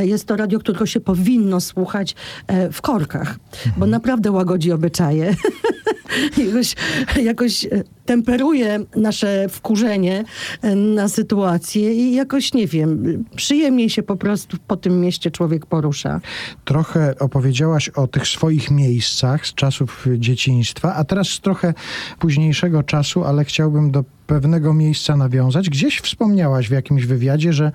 jest 0.00 0.24
to 0.24 0.36
radio, 0.36 0.58
którego 0.58 0.86
się 0.86 1.00
powinno 1.00 1.60
słuchać 1.60 2.14
e, 2.46 2.72
w 2.72 2.82
korkach, 2.82 3.36
bo 3.76 3.86
naprawdę 3.86 4.30
łagodzi 4.32 4.72
obyczaje. 4.72 5.34
jakoś, 6.46 6.74
jakoś 7.22 7.64
e, 7.64 7.68
temperuje 8.06 8.80
nasze 8.96 9.48
wkurzenie 9.48 10.24
e, 10.62 10.76
na 10.76 11.08
sytuację 11.08 11.94
i 11.94 12.14
jakoś, 12.14 12.54
nie 12.54 12.66
wiem, 12.66 13.24
przyjemniej 13.36 13.90
się 13.90 14.02
po 14.02 14.16
prostu 14.16 14.56
po 14.66 14.76
tym 14.76 15.00
mieście 15.00 15.30
człowiek 15.30 15.66
porusza. 15.66 16.20
Trochę 16.64 17.14
opowiedziałaś 17.18 17.88
o 17.88 18.06
tych 18.06 18.28
swoich 18.28 18.70
miejscach 18.70 19.46
z 19.46 19.54
czasów 19.54 20.06
dzieciństwa, 20.18 20.94
a 20.94 21.04
teraz 21.04 21.28
z 21.28 21.40
trochę 21.40 21.74
późniejszego 22.18 22.82
czasu, 22.82 23.24
ale 23.24 23.44
chciałbym 23.44 23.90
do 23.90 24.04
pewnego 24.26 24.74
miejsca 24.74 25.16
nawiązać. 25.16 25.70
Gdzieś 25.70 26.00
wspomniałaś 26.00 26.68
w 26.68 26.72
jakimś 26.72 27.04
wywiadzie, 27.04 27.52
że 27.52 27.72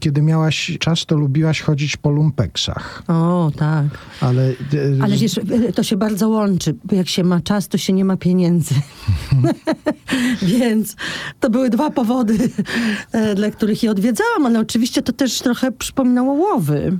kiedy 0.00 0.22
miałaś 0.22 0.76
czas, 0.80 1.06
to 1.06 1.16
lubiłaś 1.16 1.60
chodzić 1.60 1.96
po 1.96 2.10
lumpeksach. 2.10 3.02
O, 3.08 3.52
tak. 3.56 3.86
Ale, 4.20 4.42
e, 4.48 4.54
Ale 5.02 5.16
wiesz, 5.16 5.38
e, 5.38 5.72
to 5.72 5.82
się 5.82 5.96
bardzo 5.96 6.28
łączy, 6.28 6.74
jak 6.92 7.08
się 7.08 7.24
ma 7.24 7.40
czas, 7.40 7.68
to 7.68 7.78
się 7.78 7.92
nie 7.92 8.04
ma 8.04 8.16
pieniędzy. 8.16 8.74
Więc 10.58 10.96
to 11.40 11.50
były 11.50 11.70
dwa 11.70 11.90
powody, 11.90 12.50
e, 13.12 13.34
dla 13.34 13.50
których 13.50 13.82
je 13.82 13.90
odwiedzałam, 13.90 14.46
ale 14.46 14.60
oczywiście 14.60 15.02
to 15.02 15.12
też 15.12 15.38
trochę 15.38 15.72
przypominało 15.72 16.32
łowy. 16.32 16.98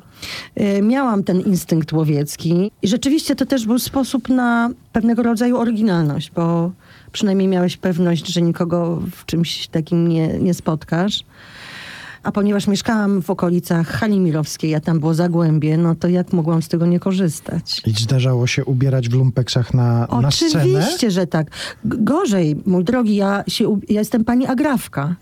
Miałam 0.83 1.25
ten 1.25 1.41
instynkt 1.41 1.93
łowiecki 1.93 2.71
i 2.83 2.89
rzeczywiście 2.89 3.37
to 3.37 3.47
też 3.47 3.67
był 3.67 3.79
sposób 3.79 4.29
na 4.29 4.71
pewnego 4.93 5.23
rodzaju 5.23 5.57
oryginalność, 5.57 6.31
bo 6.31 6.73
przynajmniej 7.15 7.49
miałeś 7.49 7.77
pewność, 7.77 8.27
że 8.27 8.43
nikogo 8.43 9.03
w 9.13 9.27
czymś 9.27 9.69
takim 9.69 10.09
nie, 10.09 10.29
nie 10.39 10.55
spotkasz. 10.55 11.25
A 12.23 12.33
ponieważ 12.33 12.67
mieszkałam 12.67 13.23
w 13.23 13.31
okolicach 13.31 13.89
Hali 13.89 14.21
Mirowskiej, 14.21 14.75
a 14.75 14.81
tam 14.81 15.01
było 15.01 15.15
zagłębie, 15.15 15.77
no 15.77 15.95
to 15.95 16.09
jak 16.09 16.33
mogłam 16.33 16.63
z 16.63 16.69
tego 16.69 16.87
nie 16.87 17.01
korzystać? 17.01 17.83
I 17.87 17.91
zdarzało 17.91 18.47
się 18.47 18.65
ubierać 18.65 19.09
w 19.09 19.13
lumpeksach 19.13 19.75
na, 19.75 20.07
na 20.23 20.31
scenę? 20.31 20.65
Oczywiście, 20.65 21.11
że 21.11 21.27
tak. 21.27 21.47
Gorzej, 21.85 22.57
mój 22.67 22.85
drogi, 22.85 23.17
ja, 23.17 23.45
się, 23.49 23.81
ja 23.89 24.01
jestem 24.01 24.25
pani 24.25 24.47
Agrawka. 24.47 25.15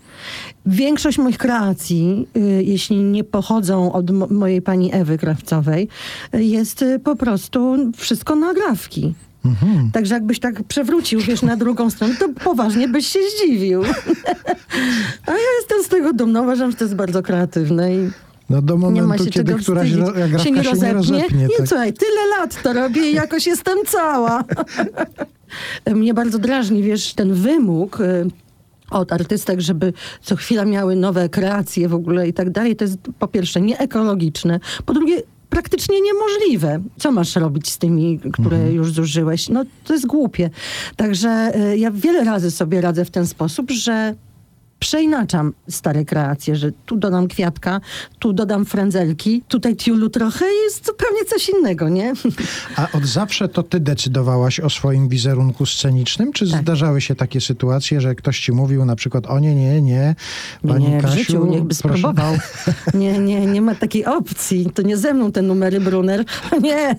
Większość 0.65 1.17
moich 1.17 1.37
kreacji, 1.37 2.27
y, 2.37 2.63
jeśli 2.63 2.97
nie 2.97 3.23
pochodzą 3.23 3.93
od 3.93 4.11
mo- 4.11 4.27
mojej 4.27 4.61
pani 4.61 4.93
Ewy 4.93 5.17
Krawcowej, 5.17 5.87
y, 6.35 6.43
jest 6.43 6.81
y, 6.81 6.99
po 6.99 7.15
prostu 7.15 7.77
wszystko 7.97 8.35
na 8.35 8.47
agrawki. 8.47 9.13
Mhm. 9.45 9.91
Także 9.91 10.13
jakbyś 10.13 10.39
tak 10.39 10.63
przewrócił, 10.63 11.19
wiesz, 11.19 11.41
na 11.41 11.55
drugą 11.57 11.89
stronę, 11.89 12.15
to 12.19 12.29
poważnie 12.43 12.87
byś 12.87 13.07
się 13.07 13.19
zdziwił. 13.37 13.83
A 15.27 15.31
ja 15.31 15.37
jestem 15.59 15.83
z 15.83 15.87
tego 15.87 16.13
dumna, 16.13 16.41
uważam, 16.41 16.71
że 16.71 16.77
to 16.77 16.83
jest 16.83 16.95
bardzo 16.95 17.21
kreatywne 17.23 17.95
i 17.95 18.09
No 18.49 18.61
do 18.61 18.73
nie 18.73 18.79
ma 18.79 18.89
momentu, 18.89 19.25
się 19.25 19.31
kiedy 19.31 19.51
czego 19.51 19.63
któraś 19.63 19.91
agrafka 19.93 20.39
się 20.39 20.51
nie 20.51 20.63
rozepnie. 20.63 20.93
rozepnie. 20.93 21.43
Nie, 21.47 21.57
tak. 21.57 21.67
słuchaj, 21.67 21.93
tyle 21.93 22.27
lat 22.39 22.63
to 22.63 22.73
robię 22.73 23.11
i 23.11 23.13
jakoś 23.13 23.47
jestem 23.47 23.77
cała. 23.87 24.43
Mnie 25.95 26.13
bardzo 26.13 26.39
drażni, 26.39 26.83
wiesz, 26.83 27.13
ten 27.13 27.33
wymóg 27.33 27.99
y, 27.99 28.25
od 28.91 29.13
artystek, 29.13 29.61
żeby 29.61 29.93
co 30.21 30.35
chwila 30.35 30.65
miały 30.65 30.95
nowe 30.95 31.29
kreacje 31.29 31.87
w 31.89 31.93
ogóle 31.93 32.27
i 32.27 32.33
tak 32.33 32.49
dalej. 32.49 32.75
To 32.75 32.83
jest 32.83 32.97
po 33.19 33.27
pierwsze 33.27 33.61
nieekologiczne, 33.61 34.59
po 34.85 34.93
drugie 34.93 35.21
praktycznie 35.53 36.01
niemożliwe. 36.01 36.79
Co 36.97 37.11
masz 37.11 37.35
robić 37.35 37.69
z 37.69 37.77
tymi, 37.77 38.19
które 38.33 38.71
już 38.71 38.91
zużyłeś? 38.91 39.49
No 39.49 39.63
to 39.83 39.93
jest 39.93 40.07
głupie. 40.07 40.49
Także 40.95 41.51
y, 41.73 41.77
ja 41.77 41.91
wiele 41.91 42.23
razy 42.23 42.51
sobie 42.51 42.81
radzę 42.81 43.05
w 43.05 43.11
ten 43.11 43.27
sposób, 43.27 43.71
że 43.71 44.15
przeinaczam 44.83 45.53
stare 45.69 46.05
kreacje, 46.05 46.55
że 46.55 46.71
tu 46.85 46.95
dodam 46.97 47.27
kwiatka, 47.27 47.81
tu 48.19 48.33
dodam 48.33 48.65
frędzelki, 48.65 49.43
tutaj 49.47 49.75
tiulu 49.75 50.09
trochę 50.09 50.45
i 50.45 50.63
jest 50.65 50.85
zupełnie 50.85 51.25
coś 51.25 51.49
innego, 51.49 51.89
nie? 51.89 52.13
A 52.75 52.87
od 52.97 53.05
zawsze 53.05 53.47
to 53.47 53.63
ty 53.63 53.79
decydowałaś 53.79 54.59
o 54.59 54.69
swoim 54.69 55.07
wizerunku 55.09 55.65
scenicznym? 55.65 56.33
Czy 56.33 56.51
Tak. 56.51 56.61
zdarzały 56.61 57.01
się 57.01 57.15
takie 57.15 57.41
sytuacje, 57.41 58.01
że 58.01 58.15
ktoś 58.15 58.39
ci 58.39 58.51
mówił 58.51 58.85
na 58.85 58.95
przykład, 58.95 59.25
o 59.25 59.39
nie, 59.39 59.55
nie, 59.55 59.81
nie, 59.81 60.15
pani 60.67 60.87
nie, 60.89 60.99
w 60.99 61.01
Kasiu, 61.01 61.17
życiu 61.17 61.45
niechby 61.45 61.75
proszę- 61.75 61.97
spróbował. 61.97 62.33
Nie, 62.93 63.19
nie, 63.19 63.45
nie 63.45 63.61
ma 63.61 63.75
takiej 63.75 64.05
opcji. 64.05 64.69
To 64.73 64.81
nie 64.81 64.97
ze 64.97 65.13
mną 65.13 65.31
te 65.31 65.41
numery 65.41 65.79
Brunner. 65.79 66.25
Nie. 66.61 66.95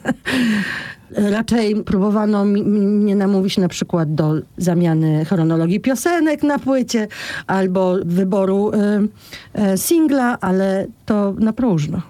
Raczej 1.11 1.85
próbowano 1.85 2.45
mnie 2.45 3.17
namówić 3.17 3.59
na 3.59 3.69
przykład 3.69 4.15
do 4.15 4.35
zamiany 4.57 5.25
chronologii 5.25 5.81
piosenek 5.81 6.43
na 6.43 6.59
płycie 6.59 7.09
albo 7.47 7.97
wyboru 8.05 8.73
y, 8.73 9.73
y, 9.73 9.79
singla, 9.79 10.41
ale 10.41 10.87
to 11.07 11.35
na 11.39 11.53
próżno. 11.53 12.03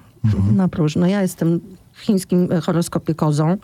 Na 0.56 0.68
próżno. 0.68 1.06
Ja 1.06 1.22
jestem 1.22 1.60
w 1.92 2.00
chińskim 2.00 2.48
e, 2.52 2.60
horoskopie 2.60 3.14
kozą. 3.14 3.56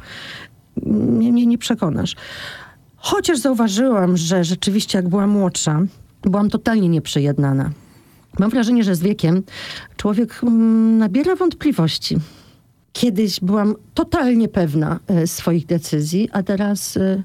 Mnie, 0.86 1.32
mnie 1.32 1.46
nie 1.46 1.58
przekonasz. 1.58 2.16
Chociaż 2.96 3.38
zauważyłam, 3.38 4.16
że 4.16 4.44
rzeczywiście 4.44 4.98
jak 4.98 5.08
byłam 5.08 5.30
młodsza, 5.30 5.80
byłam 6.22 6.50
totalnie 6.50 6.88
nieprzejednana. 6.88 7.70
Mam 8.38 8.50
wrażenie, 8.50 8.84
że 8.84 8.94
z 8.94 9.00
wiekiem 9.00 9.42
człowiek 9.96 10.40
mm, 10.42 10.98
nabiera 10.98 11.36
wątpliwości. 11.36 12.16
Kiedyś 12.92 13.40
byłam 13.40 13.74
totalnie 13.94 14.48
pewna 14.48 15.00
e, 15.06 15.26
swoich 15.26 15.66
decyzji, 15.66 16.28
a 16.32 16.42
teraz 16.42 16.96
e, 16.96 17.22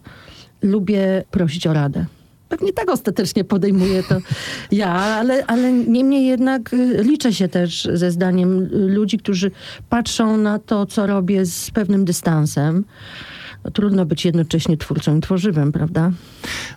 lubię 0.62 1.24
prosić 1.32 1.68
o 1.68 1.74
radę. 1.74 2.06
Pewnie 2.50 2.74
tak 2.74 2.90
ostatecznie 2.90 3.44
podejmuję 3.44 4.04
to 4.04 4.18
ja, 4.72 4.92
ale, 4.92 5.46
ale 5.46 5.74
niemniej 5.74 6.26
jednak 6.26 6.74
e, 6.74 7.04
liczę 7.04 7.34
się 7.34 7.48
też 7.48 7.88
ze 7.94 8.12
zdaniem 8.12 8.70
ludzi, 8.72 9.18
którzy 9.18 9.52
patrzą 9.90 10.38
na 10.38 10.60
to, 10.60 10.86
co 10.86 11.08
robię 11.08 11.46
z 11.46 11.72
pewnym 11.72 12.06
dystansem. 12.06 12.86
No, 13.66 13.72
trudno 13.72 14.06
być 14.06 14.26
jednocześnie 14.26 14.78
twórcą 14.78 15.18
i 15.18 15.22
tworzywem, 15.22 15.72
prawda? 15.72 16.12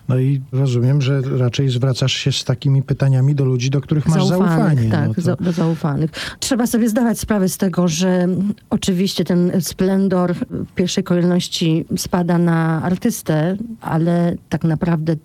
No 0.07 0.19
i 0.19 0.41
rozumiem, 0.51 1.01
że 1.01 1.21
raczej 1.21 1.69
zwracasz 1.69 2.13
się 2.13 2.31
z 2.31 2.43
takimi 2.43 2.83
pytaniami 2.83 3.35
do 3.35 3.45
ludzi, 3.45 3.69
do 3.69 3.81
których 3.81 4.07
masz 4.07 4.25
zaufanie. 4.25 4.89
Tak, 4.89 5.07
no 5.07 5.13
to... 5.13 5.21
za, 5.21 5.35
do 5.35 5.51
zaufanych. 5.51 6.11
Trzeba 6.39 6.67
sobie 6.67 6.89
zdawać 6.89 7.19
sprawę 7.19 7.49
z 7.49 7.57
tego, 7.57 7.87
że 7.87 8.27
oczywiście 8.69 9.23
ten 9.23 9.51
splendor 9.61 10.33
w 10.35 10.73
pierwszej 10.75 11.03
kolejności 11.03 11.85
spada 11.97 12.37
na 12.37 12.83
artystę, 12.83 13.57
ale 13.81 14.35
tak 14.49 14.63
naprawdę 14.63 15.15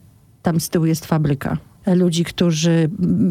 tam 0.42 0.60
z 0.60 0.68
tyłu 0.68 0.86
jest 0.86 1.06
fabryka. 1.06 1.58
Ludzi, 1.86 2.24
którzy 2.24 2.88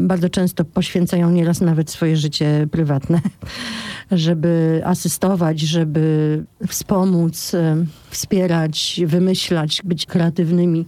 bardzo 0.07 0.29
często 0.29 0.65
poświęcają 0.65 1.31
nieraz 1.31 1.61
nawet 1.61 1.89
swoje 1.89 2.17
życie 2.17 2.67
prywatne, 2.71 3.21
żeby 4.11 4.81
asystować, 4.85 5.59
żeby 5.59 6.43
wspomóc, 6.67 7.53
em, 7.53 7.87
wspierać, 8.09 9.01
wymyślać, 9.05 9.81
być 9.83 10.05
kreatywnymi. 10.05 10.85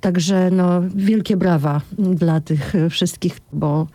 Także 0.00 0.50
no, 0.50 0.82
wielkie 0.94 1.36
brawa 1.36 1.80
dla 1.98 2.40
tych 2.40 2.74
e, 2.74 2.90
wszystkich, 2.90 3.38
bo 3.52 3.86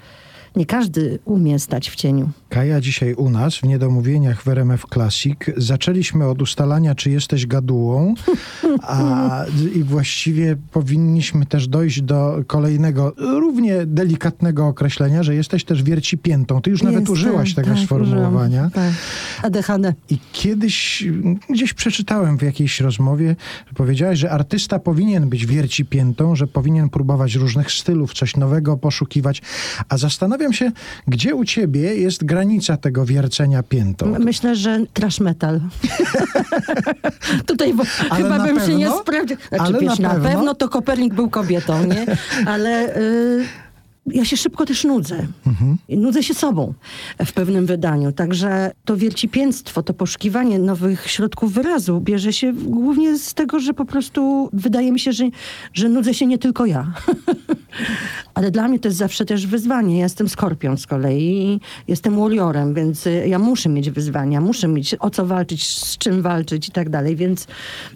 nie 0.55 0.65
każdy 0.65 1.19
umie 1.25 1.59
stać 1.59 1.89
w 1.89 1.95
cieniu. 1.95 2.29
Kaja 2.49 2.81
dzisiaj 2.81 3.13
u 3.13 3.29
nas 3.29 3.55
w 3.55 3.63
Niedomówieniach 3.63 4.43
w 4.43 4.47
RMF 4.47 4.85
Classic. 4.93 5.35
Zaczęliśmy 5.57 6.27
od 6.27 6.41
ustalania, 6.41 6.95
czy 6.95 7.09
jesteś 7.11 7.47
gadułą, 7.47 8.13
a 8.81 9.45
i 9.75 9.83
właściwie 9.83 10.55
powinniśmy 10.71 11.45
też 11.45 11.67
dojść 11.67 12.01
do 12.01 12.43
kolejnego, 12.47 13.13
równie 13.17 13.85
delikatnego 13.85 14.67
określenia, 14.67 15.23
że 15.23 15.35
jesteś 15.35 15.63
też 15.63 15.83
wiercipiętą. 15.83 16.61
Ty 16.61 16.69
już 16.69 16.83
nawet 16.83 16.99
Jestem, 16.99 17.13
użyłaś 17.13 17.53
tego 17.53 17.69
tak, 17.69 17.79
sformułowania. 17.79 18.47
użyłam, 18.57 18.71
Tak. 18.71 18.93
ADHD. 19.43 19.93
I 20.09 20.17
kiedyś 20.31 21.03
mm, 21.03 21.39
gdzieś 21.49 21.73
przeczytałem 21.73 22.37
w 22.37 22.41
jakiejś 22.41 22.79
rozmowie, 22.81 23.35
że 23.67 23.73
powiedziałaś, 23.73 24.19
że 24.19 24.31
artysta 24.31 24.79
powinien 24.79 25.29
być 25.29 25.45
wiercipiętą, 25.45 26.35
że 26.35 26.47
powinien 26.47 26.89
próbować 26.89 27.35
różnych 27.35 27.71
stylów, 27.71 28.13
coś 28.13 28.35
nowego 28.35 28.77
poszukiwać. 28.77 29.41
A 29.89 29.97
zastanawiam 29.97 30.38
się, 30.51 30.71
gdzie 31.07 31.35
u 31.35 31.45
ciebie 31.45 31.95
jest 31.95 32.23
granica 32.23 32.77
tego 32.77 33.05
wiercenia 33.05 33.63
piętą? 33.63 34.15
Myślę, 34.19 34.55
że 34.55 34.79
trash 34.93 35.19
metal. 35.19 35.61
Tutaj 37.47 37.73
chyba 38.17 38.39
bym 38.39 38.59
się 38.59 38.75
nie 38.75 38.85
pewno? 38.85 39.01
sprawdził. 39.01 39.37
Znaczy, 39.49 39.63
Ale 39.63 39.79
wiesz, 39.79 39.99
na 39.99 40.07
na, 40.07 40.13
pewno? 40.13 40.29
pewno 40.29 40.55
to 40.55 40.69
Kopernik 40.69 41.13
był 41.13 41.29
kobietą, 41.29 41.85
nie? 41.85 42.05
Ale 42.45 42.97
y, 42.97 43.45
ja 44.13 44.25
się 44.25 44.37
szybko 44.37 44.65
też 44.65 44.83
nudzę. 44.83 45.27
I 45.87 45.97
Nudzę 45.97 46.23
się 46.23 46.33
sobą 46.33 46.73
w 47.25 47.33
pewnym 47.33 47.65
wydaniu. 47.65 48.11
Także 48.11 48.71
to 48.85 48.97
wiercipięctwo, 48.97 49.83
to 49.83 49.93
poszukiwanie 49.93 50.59
nowych 50.59 51.07
środków 51.11 51.53
wyrazu 51.53 52.01
bierze 52.01 52.33
się 52.33 52.53
głównie 52.53 53.17
z 53.17 53.33
tego, 53.33 53.59
że 53.59 53.73
po 53.73 53.85
prostu 53.85 54.49
wydaje 54.53 54.91
mi 54.91 54.99
się, 54.99 55.13
że, 55.13 55.23
że 55.73 55.89
nudzę 55.89 56.13
się 56.13 56.25
nie 56.25 56.37
tylko 56.37 56.65
ja. 56.65 56.93
Ale 58.39 58.51
dla 58.51 58.67
mnie 58.67 58.79
to 58.79 58.87
jest 58.87 58.97
zawsze 58.97 59.25
też 59.25 59.47
wyzwanie. 59.47 59.97
Ja 59.97 60.03
jestem 60.03 60.29
skorpion 60.29 60.77
z 60.77 60.87
kolei 60.87 61.59
jestem 61.87 62.19
warriorem, 62.19 62.73
więc 62.73 63.07
y, 63.07 63.27
ja 63.27 63.39
muszę 63.39 63.69
mieć 63.69 63.89
wyzwania, 63.89 64.41
muszę 64.41 64.67
mieć 64.67 64.95
o 64.99 65.09
co 65.09 65.25
walczyć, 65.25 65.67
z 65.67 65.97
czym 65.97 66.21
walczyć 66.21 66.67
i 66.67 66.71
tak 66.71 66.89
dalej. 66.89 67.15
Więc 67.15 67.47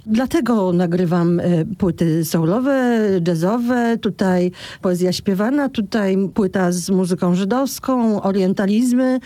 dlatego 0.06 0.74
nagrywam 0.74 1.40
y, 1.40 1.66
płyty 1.78 2.26
soulowe, 2.26 3.00
jazzowe, 3.28 3.98
tutaj 3.98 4.52
poezja 4.82 5.14
śpiewana, 5.14 5.70
tutaj 5.70 6.18
płyta 6.34 6.72
z 6.72 6.90
muzyką 6.90 7.36
żydowską, 7.36 8.22
orientalizmy, 8.22 9.20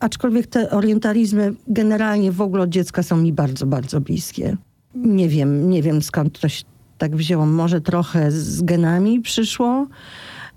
aczkolwiek 0.00 0.46
te 0.46 0.70
orientalizmy 0.70 1.54
generalnie 1.68 2.32
w 2.32 2.40
ogóle 2.40 2.62
od 2.62 2.70
dziecka 2.70 3.02
są 3.02 3.16
mi 3.16 3.32
bardzo, 3.32 3.66
bardzo 3.66 4.00
bliskie. 4.00 4.56
Nie 4.94 5.28
wiem, 5.28 5.70
nie 5.70 5.82
wiem 5.82 6.02
skąd 6.02 6.40
to 6.40 6.48
się 6.48 6.64
tak 6.98 7.16
wzięło. 7.16 7.46
Może 7.46 7.80
trochę 7.80 8.30
z 8.30 8.62
genami 8.62 9.20
przyszło. 9.20 9.86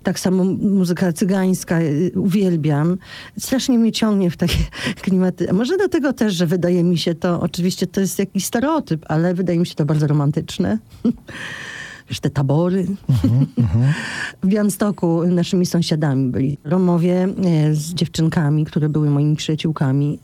Tak 0.06 0.18
samo 0.18 0.44
muzyka 0.44 1.12
cygańska 1.12 1.80
y, 1.80 2.12
uwielbiam. 2.16 2.98
Strasznie 3.38 3.78
mnie 3.78 3.92
ciągnie 3.92 4.30
w 4.30 4.36
takie 4.36 4.58
klimaty. 5.02 5.52
Może 5.52 5.76
dlatego 5.76 6.12
też, 6.12 6.34
że 6.34 6.46
wydaje 6.46 6.84
mi 6.84 6.98
się 6.98 7.14
to, 7.14 7.40
oczywiście 7.40 7.86
to 7.86 8.00
jest 8.00 8.18
jakiś 8.18 8.44
stereotyp, 8.44 9.04
ale 9.08 9.34
wydaje 9.34 9.58
mi 9.58 9.66
się 9.66 9.74
to 9.74 9.84
bardzo 9.84 10.06
romantyczne. 10.06 10.78
Wiesz, 12.08 12.20
te 12.20 12.30
tabory. 12.30 12.86
W 14.42 14.46
Białymstoku 14.46 15.26
naszymi 15.26 15.66
sąsiadami 15.66 16.30
byli 16.30 16.58
Romowie 16.64 17.22
e, 17.24 17.74
z 17.74 17.94
dziewczynkami, 17.94 18.64
które 18.64 18.88
były 18.88 19.10
moimi 19.10 19.36
przyjaciółkami, 19.36 20.18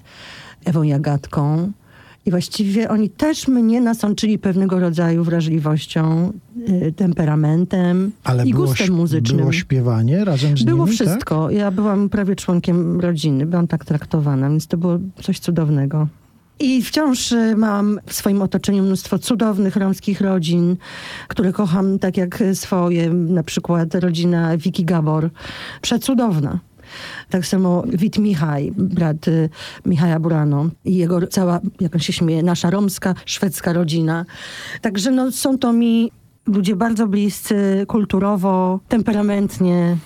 Ewą 0.64 0.83
i 0.83 0.93
Agatką. 0.93 1.72
I 2.26 2.30
właściwie 2.30 2.88
oni 2.88 3.10
też 3.10 3.48
mnie 3.48 3.80
nasączyli 3.80 4.38
pewnego 4.38 4.80
rodzaju 4.80 5.24
wrażliwością, 5.24 6.32
y, 6.68 6.92
temperamentem 6.96 8.12
Ale 8.24 8.44
i 8.46 8.50
było, 8.52 8.66
gustem 8.66 8.94
muzycznym. 8.94 9.38
było 9.38 9.52
śpiewanie 9.52 10.24
razem 10.24 10.58
z 10.58 10.62
Było 10.62 10.84
nimi, 10.84 10.96
wszystko. 10.96 11.50
Ja 11.50 11.70
byłam 11.70 12.08
prawie 12.08 12.36
członkiem 12.36 13.00
rodziny, 13.00 13.46
byłam 13.46 13.66
tak 13.66 13.84
traktowana, 13.84 14.48
więc 14.48 14.66
to 14.66 14.76
było 14.76 14.98
coś 15.22 15.38
cudownego. 15.38 16.08
I 16.60 16.82
wciąż 16.82 17.32
y, 17.32 17.56
mam 17.56 18.00
w 18.06 18.12
swoim 18.12 18.42
otoczeniu 18.42 18.82
mnóstwo 18.82 19.18
cudownych 19.18 19.76
romskich 19.76 20.20
rodzin, 20.20 20.76
które 21.28 21.52
kocham 21.52 21.98
tak 21.98 22.16
jak 22.16 22.42
swoje. 22.54 23.10
Na 23.10 23.42
przykład 23.42 23.94
rodzina 23.94 24.58
Wiki 24.58 24.84
Gabor. 24.84 25.30
Przecudowna. 25.80 26.58
Tak 27.30 27.47
samo 27.47 27.82
Wit 27.86 28.18
Michaj, 28.18 28.72
brat 28.76 29.28
y, 29.28 29.49
Michaja 29.86 30.20
Burano 30.20 30.70
i 30.84 30.97
jego 30.97 31.26
cała, 31.26 31.61
jak 31.80 31.95
on 31.95 32.01
się 32.01 32.12
śmieje, 32.12 32.43
nasza 32.43 32.70
romska, 32.70 33.14
szwedzka 33.26 33.72
rodzina. 33.72 34.24
Także 34.80 35.11
no, 35.11 35.32
są 35.32 35.59
to 35.59 35.72
mi 35.72 36.11
ludzie 36.47 36.76
bardzo 36.76 37.09
bliscy, 37.09 37.84
kulturowo, 37.88 38.80
temperamentnie. 38.88 39.97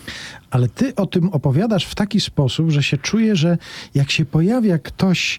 Ale 0.51 0.69
ty 0.69 0.95
o 0.95 1.07
tym 1.07 1.29
opowiadasz 1.29 1.87
w 1.87 1.95
taki 1.95 2.21
sposób, 2.21 2.71
że 2.71 2.83
się 2.83 2.99
czuje, 2.99 3.37
że 3.37 3.59
jak 3.95 4.11
się 4.11 4.25
pojawia 4.25 4.79
ktoś 4.79 5.39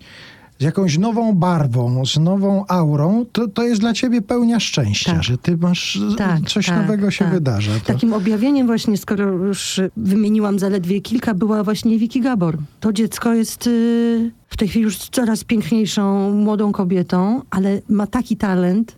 z 0.60 0.64
jakąś 0.64 0.97
nową 0.97 1.34
barwą, 1.34 2.05
z 2.05 2.18
nową 2.18 2.66
aurą, 2.68 3.26
to, 3.32 3.47
to 3.47 3.64
jest 3.64 3.82
dla 3.82 3.93
ciebie 3.93 4.22
pełnia 4.22 4.60
szczęścia, 4.60 5.14
Tak. 5.14 5.24
że 5.24 5.38
ty 5.38 5.58
masz 5.58 5.99
Tak, 6.18 6.41
coś 6.49 6.66
tak, 6.66 6.82
nowego 6.82 7.12
się 7.12 7.26
tak. 7.26 7.34
wydarza. 7.34 7.72
To... 7.80 7.86
Takim 7.93 8.14
objawieniem 8.14 8.68
właśnie, 8.68 8.97
skoro 8.97 9.26
już 9.32 9.82
wymieniłam 9.97 10.60
zaledwie 10.60 11.01
kilka, 11.01 11.34
była 11.34 11.64
właśnie 11.64 11.99
Wiki 11.99 12.22
Gabor. 12.22 12.58
To 12.80 12.93
dziecko 12.93 13.34
jest 13.34 13.68
y, 13.68 14.32
w 14.47 14.58
tej 14.58 14.68
chwili 14.68 14.84
już 14.84 14.97
coraz 14.97 15.43
piękniejszą, 15.43 16.32
młodą 16.32 16.72
kobietą, 16.72 17.41
ale 17.49 17.82
ma 17.89 18.08
taki 18.08 18.38
talent. 18.38 18.95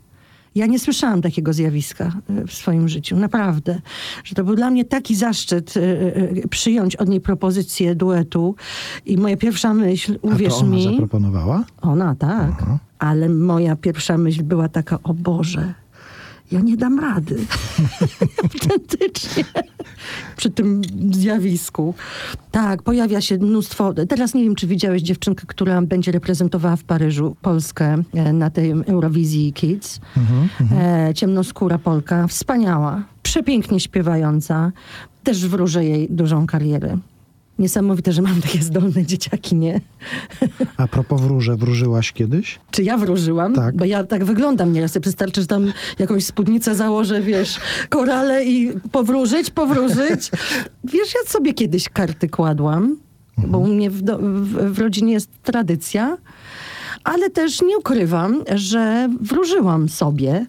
Ja 0.55 0.65
nie 0.65 0.79
słyszałam 0.79 1.21
takiego 1.21 1.53
zjawiska 1.53 2.11
y, 2.29 2.47
w 2.47 2.53
swoim 2.53 2.89
życiu, 2.89 3.17
naprawdę. 3.17 3.81
Że 4.23 4.35
to 4.35 4.43
był 4.43 4.55
dla 4.55 4.69
mnie 4.69 4.85
taki 4.85 5.15
zaszczyt 5.15 5.77
y, 5.77 5.79
y, 5.79 6.47
przyjąć 6.49 6.95
od 6.95 7.09
niej 7.09 7.21
propozycję 7.21 7.95
duetu. 7.95 8.55
I 9.05 9.17
moja 9.17 9.37
pierwsza 9.37 9.73
myśl, 9.73 10.19
A 10.23 10.27
uwierz 10.27 10.53
to 10.53 10.59
ona 10.59 10.75
mi... 10.75 10.83
zaproponowała? 10.83 11.63
Ona 11.81 12.15
tak, 12.15 12.65
ale 12.99 13.29
moja 13.29 13.75
pierwsza 13.75 14.17
myśl 14.17 14.43
była 14.43 14.69
taka, 14.69 14.99
o 15.03 15.13
Boże, 15.13 15.73
ja 16.51 16.59
nie 16.59 16.77
dam 16.77 16.99
rady. 16.99 17.35
Autentycznie. 18.43 19.43
Przy 20.37 20.49
tym 20.49 20.81
zjawisku. 21.11 21.93
Tak, 22.51 22.83
pojawia 22.83 23.21
się 23.21 23.37
mnóstwo. 23.37 23.93
Teraz 23.93 24.33
nie 24.33 24.43
wiem, 24.43 24.55
czy 24.55 24.67
widziałeś 24.67 25.01
dziewczynkę, 25.01 25.43
która 25.47 25.81
będzie 25.81 26.11
reprezentowała 26.11 26.75
w 26.75 26.83
Paryżu 26.83 27.35
Polskę 27.41 28.03
e, 28.13 28.33
na 28.33 28.49
tej 28.49 28.71
Eurowizji 28.71 29.53
Kids. 29.53 29.99
E, 30.71 31.13
ciemnoskóra 31.13 31.77
Polka, 31.77 32.27
wspaniała, 32.27 33.03
przepięknie 33.23 33.79
śpiewająca. 33.79 34.71
Też 35.23 35.47
wróżę 35.47 35.85
jej 35.85 36.07
dużą 36.09 36.47
karierę. 36.47 36.97
Niesamowite, 37.59 38.13
że 38.13 38.21
mam 38.21 38.41
takie 38.41 38.61
zdolne 38.61 39.05
dzieciaki, 39.05 39.55
nie? 39.55 39.81
A 40.77 40.87
propos 40.87 41.21
wróże, 41.21 41.55
wróżyłaś 41.55 42.11
kiedyś? 42.11 42.59
Czy 42.71 42.83
ja 42.83 42.97
wróżyłam? 42.97 43.53
Tak. 43.53 43.75
Bo 43.75 43.85
ja 43.85 44.03
tak 44.03 44.25
wyglądam 44.25 44.73
nieraz. 44.73 44.97
Wystarczy, 44.97 45.41
że 45.41 45.47
tam 45.47 45.73
jakąś 45.99 46.25
spódnicę 46.25 46.75
założę, 46.75 47.21
wiesz, 47.21 47.59
korale 47.89 48.45
i 48.45 48.73
powróżyć, 48.91 49.49
powróżyć. 49.49 50.31
wiesz, 50.93 51.13
ja 51.15 51.31
sobie 51.31 51.53
kiedyś 51.53 51.89
karty 51.89 52.29
kładłam, 52.29 52.97
bo 53.37 53.57
u 53.57 53.67
mnie 53.67 53.89
w, 53.89 54.01
do, 54.01 54.17
w, 54.19 54.73
w 54.73 54.79
rodzinie 54.79 55.13
jest 55.13 55.29
tradycja. 55.43 56.17
Ale 57.09 57.29
też 57.29 57.61
nie 57.61 57.77
ukrywam, 57.77 58.43
że 58.55 59.09
wróżyłam 59.21 59.89
sobie 59.89 60.45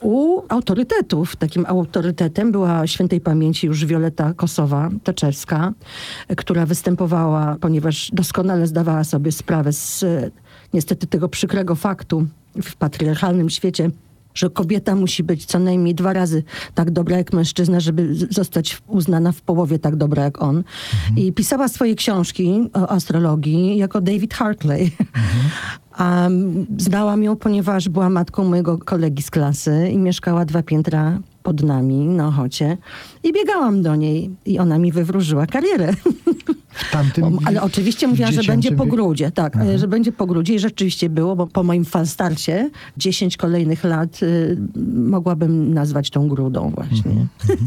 u 0.00 0.42
autorytetów. 0.48 1.36
Takim 1.36 1.66
autorytetem 1.66 2.52
była 2.52 2.86
świętej 2.86 3.20
pamięci 3.20 3.66
już 3.66 3.86
Wioleta 3.86 4.34
Kosowa, 4.34 4.90
Taczewska, 5.04 5.72
która 6.36 6.66
występowała, 6.66 7.56
ponieważ 7.60 8.10
doskonale 8.12 8.66
zdawała 8.66 9.04
sobie 9.04 9.32
sprawę 9.32 9.72
z 9.72 10.02
e, 10.02 10.30
niestety 10.74 11.06
tego 11.06 11.28
przykrego 11.28 11.74
faktu 11.74 12.26
w 12.62 12.76
patriarchalnym 12.76 13.50
świecie, 13.50 13.90
że 14.34 14.50
kobieta 14.50 14.94
musi 14.94 15.22
być 15.22 15.46
co 15.46 15.58
najmniej 15.58 15.94
dwa 15.94 16.12
razy 16.12 16.42
tak 16.74 16.90
dobra 16.90 17.16
jak 17.16 17.32
mężczyzna, 17.32 17.80
żeby 17.80 18.14
zostać 18.30 18.82
uznana 18.86 19.32
w 19.32 19.40
połowie 19.40 19.78
tak 19.78 19.96
dobra 19.96 20.24
jak 20.24 20.42
on. 20.42 20.64
I 21.16 21.32
pisała 21.32 21.68
swoje 21.68 21.94
książki 21.94 22.70
o 22.74 22.90
astrologii 22.90 23.76
jako 23.76 24.00
David 24.00 24.34
Hartley. 24.34 24.90
A 25.87 25.87
mm, 25.98 26.66
znałam 26.78 27.22
ją, 27.22 27.36
ponieważ 27.36 27.88
była 27.88 28.10
matką 28.10 28.44
mojego 28.44 28.78
kolegi 28.78 29.22
z 29.22 29.30
klasy 29.30 29.88
i 29.92 29.98
mieszkała 29.98 30.44
dwa 30.44 30.62
piętra 30.62 31.18
pod 31.42 31.62
nami 31.62 32.06
na 32.06 32.28
Ochocie. 32.28 32.76
I 33.24 33.32
biegałam 33.32 33.82
do 33.82 33.96
niej 33.96 34.30
i 34.46 34.58
ona 34.58 34.78
mi 34.78 34.92
wywróżyła 34.92 35.46
karierę. 35.46 35.92
W 36.70 36.90
tamtym 36.90 37.38
Ale 37.46 37.62
oczywiście 37.62 38.08
mówiła, 38.08 38.32
że 38.32 38.42
będzie 38.42 38.72
po 38.72 38.86
grudzie, 38.86 39.30
tak, 39.30 39.56
e, 39.56 39.78
że 39.78 39.88
będzie 39.88 40.12
po 40.12 40.26
grudzie 40.26 40.54
i 40.54 40.58
rzeczywiście 40.58 41.10
było, 41.10 41.36
bo 41.36 41.46
po 41.46 41.62
moim 41.62 41.84
falstarcie 41.84 42.70
10 42.96 43.36
kolejnych 43.36 43.84
lat 43.84 44.22
y, 44.22 44.56
mogłabym 44.94 45.74
nazwać 45.74 46.10
tą 46.10 46.28
grudą 46.28 46.72
właśnie. 46.74 47.26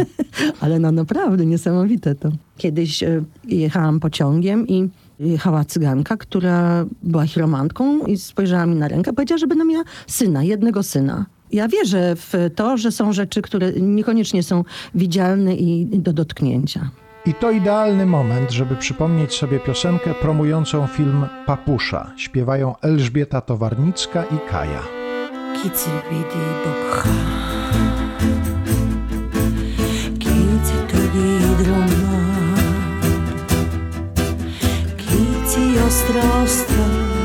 Ale 0.61 0.79
no 0.79 0.91
naprawdę 0.91 1.45
niesamowite 1.45 2.15
to. 2.15 2.29
Kiedyś 2.57 3.03
y, 3.03 3.23
jechałam 3.47 3.99
pociągiem 3.99 4.67
i 4.67 4.89
jechała 5.29 5.65
cyganka, 5.65 6.17
która 6.17 6.85
była 7.03 7.25
chiromantką 7.25 8.05
i 8.05 8.17
spojrzała 8.17 8.65
mi 8.65 8.75
na 8.75 8.87
rękę, 8.87 9.13
powiedziała, 9.13 9.37
że 9.37 9.47
będę 9.47 9.65
miała 9.65 9.83
syna, 10.07 10.43
jednego 10.43 10.83
syna. 10.83 11.25
Ja 11.51 11.67
wierzę 11.67 12.15
w 12.15 12.33
to, 12.55 12.77
że 12.77 12.91
są 12.91 13.13
rzeczy, 13.13 13.41
które 13.41 13.71
niekoniecznie 13.71 14.43
są 14.43 14.63
widzialne 14.95 15.55
i 15.55 15.99
do 15.99 16.13
dotknięcia. 16.13 16.89
I 17.25 17.33
to 17.33 17.51
idealny 17.51 18.05
moment, 18.05 18.51
żeby 18.51 18.75
przypomnieć 18.75 19.33
sobie 19.33 19.59
piosenkę 19.59 20.13
promującą 20.13 20.87
film 20.87 21.25
Papusza. 21.45 22.11
Śpiewają 22.17 22.75
Elżbieta 22.81 23.41
Towarnicka 23.41 24.23
i 24.23 24.49
Kaja. 24.49 24.81
Kitsibidi 25.63 26.45
bokha 26.65 27.09
Kitsi 35.71 35.83
ostra 35.83 36.21
ostra 36.43 37.20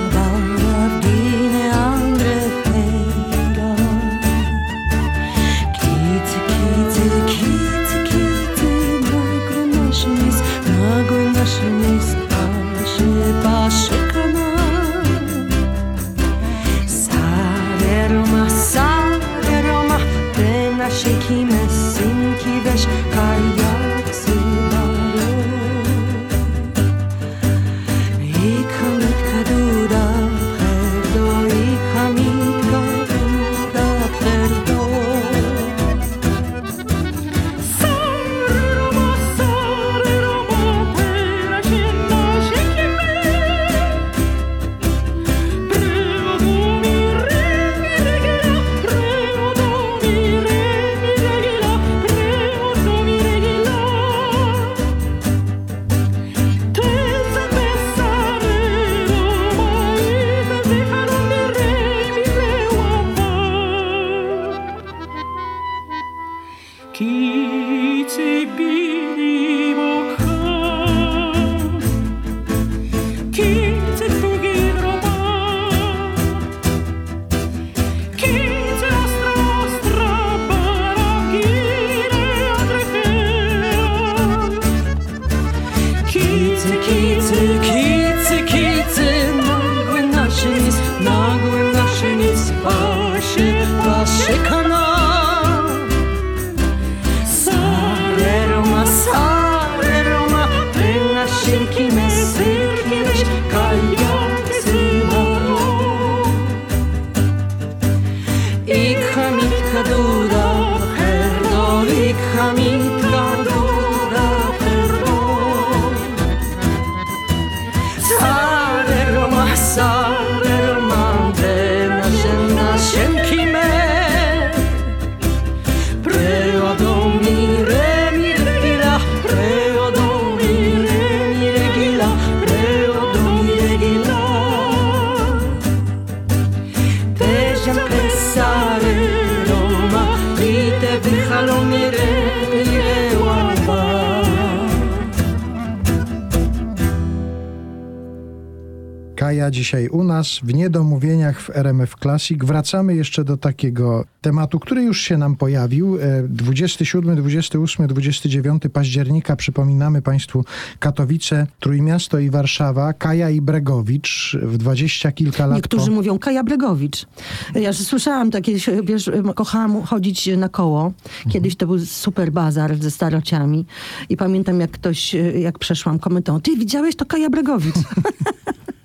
dzisiaj 149.57 149.89
u 149.89 150.05
nas 150.05 150.41
w 150.43 150.55
Niedomówieniach 150.55 151.41
w 151.41 151.51
RMF 151.51 151.95
Classic. 152.03 152.45
Wracamy 152.45 152.97
jeszcze 152.97 153.25
do 153.25 153.37
takiego 153.37 154.05
tematu, 154.21 154.61
który 154.61 154.83
już 154.83 155.01
się 155.01 155.19
nam 155.19 155.37
pojawił. 155.37 155.99
E, 156.01 156.23
27, 156.29 157.17
28, 157.17 157.87
29 157.87 158.63
października 158.73 159.37
przypominamy 159.37 160.03
Państwu 160.03 160.45
Katowice, 160.79 161.47
Trójmiasto 161.61 162.19
i 162.19 162.31
Warszawa, 162.31 162.93
Kaja 162.93 163.31
i 163.31 163.41
Bregowicz 163.41 164.37
w 164.43 164.59
dwadzieścia 164.59 165.13
kilka 165.13 165.47
lat 165.47 165.57
Niektórzy 165.57 165.87
po... 165.87 165.93
mówią 165.93 166.19
Kaja 166.19 166.45
Bregowicz. 166.45 167.07
Ja 167.55 167.73
słyszałam 167.73 168.31
takie, 168.31 168.53
wiesz, 168.85 169.11
kochałam 169.35 169.83
chodzić 169.83 170.27
na 170.37 170.49
koło. 170.49 170.93
Kiedyś 171.29 171.57
to 171.57 171.67
był 171.67 171.79
super 171.79 172.33
bazar 172.33 172.77
ze 172.77 172.91
starociami. 172.91 173.67
I 174.09 174.17
pamiętam, 174.17 174.61
jak 174.61 174.71
ktoś, 174.71 175.15
jak 175.39 175.59
przeszłam, 175.59 175.99
komentował, 175.99 176.41
ty 176.41 176.57
widziałeś 176.57 176.97
to 176.97 177.07
Kaja 177.07 177.31
Bregowicz? 177.31 177.75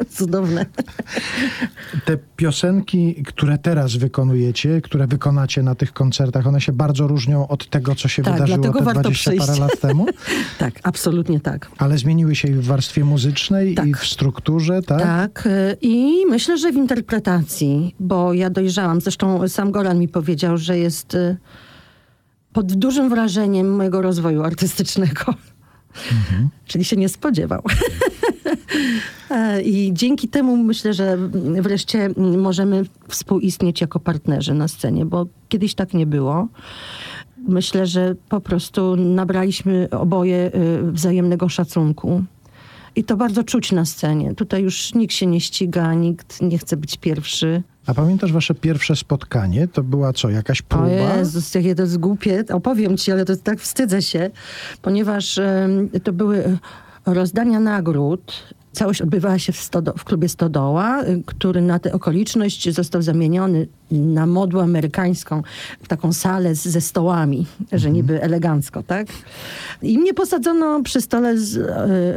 Cudowne. 0.10 0.66
Te 2.06 2.18
piosenki, 2.36 3.24
które 3.28 3.58
teraz 3.58 3.96
wykonujecie, 3.96 4.82
które 4.82 5.08
wykonacie 5.08 5.64
na 5.64 5.76
tych 5.76 5.94
koncertach, 5.94 6.48
one 6.48 6.62
się 6.62 6.72
bardzo 6.72 7.08
różnią 7.08 7.48
od 7.48 7.70
tego, 7.70 7.96
co 7.96 8.08
się 8.08 8.24
Tak, 8.24 8.34
wydarzyło 8.34 8.74
te 8.74 8.84
warto 8.84 9.02
20 9.02 9.32
parę 9.32 9.44
przyjść. 9.44 9.60
lat 9.60 9.80
temu. 9.80 10.06
Tak, 10.58 10.80
absolutnie 10.84 11.40
tak. 11.40 11.72
Ale 11.78 11.98
zmieniły 11.98 12.36
się 12.36 12.48
i 12.48 12.52
w 12.54 12.66
warstwie 12.66 13.04
muzycznej, 13.04 13.76
Tak. 13.76 13.88
i 13.88 13.94
w 13.94 14.06
strukturze, 14.06 14.82
tak? 14.82 15.02
Tak, 15.02 15.46
y, 15.46 15.78
i 15.82 16.26
myślę, 16.30 16.58
że 16.58 16.72
w 16.72 16.76
interpretacji, 16.76 17.96
bo 18.00 18.34
ja 18.34 18.50
dojrzałam. 18.50 19.02
Zresztą 19.02 19.48
sam 19.48 19.72
Goran 19.72 20.00
mi 20.00 20.08
powiedział, 20.08 20.58
że 20.58 20.78
jest 20.78 21.16
y, 21.16 21.38
pod 22.54 22.74
dużym 22.74 23.10
wrażeniem 23.10 23.76
mojego 23.76 24.02
rozwoju 24.02 24.44
artystycznego. 24.44 25.34
Czyli 26.68 26.86
się 26.86 26.96
nie 26.98 27.10
spodziewał. 27.10 27.62
E, 29.32 29.62
I 29.62 29.94
dzięki 29.94 30.28
temu 30.28 30.58
myślę, 30.58 30.94
że 30.94 31.18
wreszcie 31.62 32.10
możemy 32.38 32.84
współistnieć 33.08 33.82
jako 33.82 34.00
partnerzy 34.00 34.54
na 34.54 34.68
scenie, 34.68 35.06
bo 35.06 35.26
kiedyś 35.50 35.76
tak 35.76 35.94
nie 35.94 36.06
było. 36.06 36.48
Myślę, 37.48 37.88
że 37.88 38.16
po 38.30 38.42
prostu 38.42 38.96
nabraliśmy 38.96 39.88
oboje 39.90 40.52
y, 40.56 40.92
wzajemnego 40.92 41.50
szacunku. 41.50 42.24
I 42.96 43.04
to 43.04 43.18
bardzo 43.18 43.44
czuć 43.44 43.72
na 43.72 43.86
scenie. 43.86 44.36
Tutaj 44.36 44.64
już 44.64 44.94
nikt 44.94 45.14
się 45.14 45.26
nie 45.26 45.42
ściga, 45.42 45.94
nikt 45.94 46.42
nie 46.42 46.58
chce 46.58 46.78
być 46.78 46.98
pierwszy. 46.98 47.64
A 47.86 47.94
pamiętasz 47.94 48.34
wasze 48.34 48.54
pierwsze 48.56 48.96
spotkanie? 48.96 49.68
To 49.68 49.84
była 49.84 50.14
co, 50.14 50.30
jakaś 50.30 50.62
O 50.62 50.64
próba? 50.64 51.18
Jezus, 51.18 51.56
jakie 51.56 51.76
to 51.76 51.82
jest 51.82 51.98
głupie. 51.98 52.44
Opowiem 52.54 52.98
ci, 52.98 53.12
ale 53.12 53.26
to 53.26 53.36
tak 53.36 53.60
wstydzę 53.60 54.02
się, 54.02 54.30
ponieważ 54.82 55.38
em, 55.38 55.90
to 56.04 56.14
były 56.14 56.58
rozdania 57.06 57.60
nagród. 57.60 58.54
Całość 58.72 59.02
odbywała 59.02 59.40
się 59.40 59.54
w, 59.54 59.58
Stodo- 59.58 59.94
w 59.98 60.04
klubie 60.04 60.30
Stodoła, 60.30 61.04
y, 61.04 61.24
który 61.26 61.62
na 61.62 61.80
tę 61.80 61.94
okoliczność 61.94 62.74
został 62.74 63.02
zamieniony 63.02 63.68
na 63.92 64.26
modłę 64.26 64.64
amerykańską, 64.64 65.44
w 65.84 65.88
taką 65.88 66.14
salę 66.14 66.56
z, 66.56 66.64
ze 66.64 66.82
stołami, 66.82 67.48
że 67.72 67.92
niby 67.92 68.22
elegancko, 68.22 68.84
tak? 68.84 69.08
I 69.82 70.00
mnie 70.00 70.14
posadzono 70.14 70.84
przy 70.84 71.02
stole 71.02 71.38
z, 71.38 71.56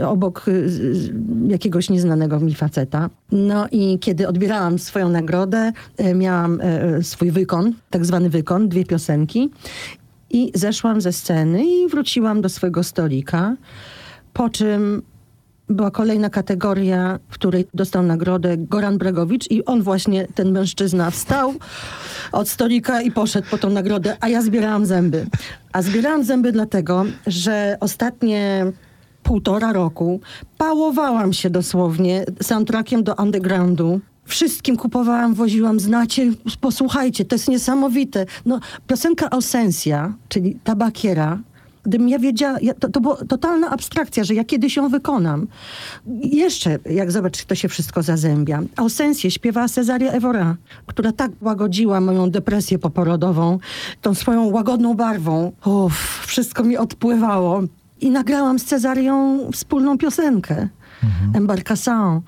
y, 0.00 0.06
obok 0.06 0.48
y, 0.48 1.14
jakiegoś 1.48 1.90
nieznanego 1.90 2.40
mi 2.40 2.54
faceta. 2.54 3.10
No 3.32 3.66
i 3.72 3.98
kiedy 3.98 4.28
odbierałam 4.28 4.78
swoją 4.78 5.08
nagrodę, 5.08 5.72
y, 6.00 6.14
miałam 6.14 6.60
swój 7.02 7.30
wykon, 7.30 7.72
tak 7.90 8.06
zwany 8.06 8.30
wykon, 8.30 8.68
dwie 8.68 8.84
piosenki. 8.84 9.50
I 10.30 10.52
zeszłam 10.54 11.00
ze 11.00 11.12
sceny 11.12 11.64
i 11.64 11.88
wróciłam 11.88 12.42
do 12.42 12.48
swojego 12.48 12.82
stolika, 12.82 13.56
po 14.32 14.50
czym 14.50 15.02
była 15.68 15.90
kolejna 15.90 16.30
kategoria, 16.30 17.18
w 17.28 17.34
której 17.34 17.66
dostał 17.74 18.02
nagrodę 18.02 18.56
Goran 18.56 18.98
Bregowicz 18.98 19.50
i 19.50 19.64
on 19.64 19.82
właśnie, 19.82 20.26
ten 20.34 20.52
mężczyzna, 20.52 21.10
wstał 21.10 21.54
od 22.32 22.48
stolika 22.48 23.02
i 23.02 23.10
poszedł 23.10 23.48
po 23.50 23.58
tą 23.58 23.70
nagrodę, 23.70 24.16
a 24.20 24.28
ja 24.28 24.42
zbierałam 24.42 24.86
zęby. 24.86 25.26
A 25.72 25.82
zbierałam 25.82 26.24
zęby 26.24 26.52
dlatego, 26.52 27.04
że 27.26 27.76
ostatnie 27.80 28.66
półtora 29.22 29.72
roku 29.72 30.20
pałowałam 30.58 31.32
się 31.32 31.50
dosłownie 31.50 32.24
soundtrackiem 32.42 33.04
do 33.04 33.14
Undergroundu. 33.14 34.00
Wszystkim 34.24 34.76
kupowałam, 34.76 35.34
woziłam, 35.34 35.80
znacie, 35.80 36.32
posłuchajcie, 36.60 37.24
to 37.24 37.34
jest 37.34 37.48
niesamowite. 37.48 38.26
No, 38.46 38.60
piosenka 38.86 39.30
Ausencja, 39.30 40.14
czyli 40.28 40.58
Tabakiera, 40.64 41.38
gdybym 41.84 42.08
ja 42.08 42.18
wiedziała, 42.18 42.58
ja, 42.62 42.74
to, 42.74 42.88
to 42.88 43.00
była 43.00 43.16
totalna 43.16 43.70
abstrakcja, 43.70 44.24
że 44.24 44.34
ja 44.34 44.44
kiedyś 44.44 44.76
ją 44.76 44.88
wykonam. 44.88 45.46
I 46.20 46.36
Jeszcze, 46.36 46.78
jak 46.90 47.12
zobacz, 47.12 47.44
to 47.44 47.54
się 47.54 47.68
wszystko 47.68 48.02
zazębia. 48.02 48.62
Ausencję 48.76 49.30
śpiewała 49.30 49.68
Cezaria 49.68 50.12
Evora, 50.12 50.56
która 50.86 51.12
tak 51.12 51.30
łagodziła 51.40 52.00
moją 52.00 52.30
depresję 52.30 52.78
poporodową, 52.78 53.58
tą 54.00 54.14
swoją 54.14 54.44
łagodną 54.44 54.94
barwą. 54.94 55.52
Uff, 55.64 56.24
wszystko 56.26 56.64
mi 56.64 56.76
odpływało. 56.76 57.62
I 58.00 58.10
nagrałam 58.10 58.58
z 58.58 58.64
Cezarią 58.64 59.38
wspólną 59.52 59.98
piosenkę. 59.98 60.68
Embarcação. 61.34 62.22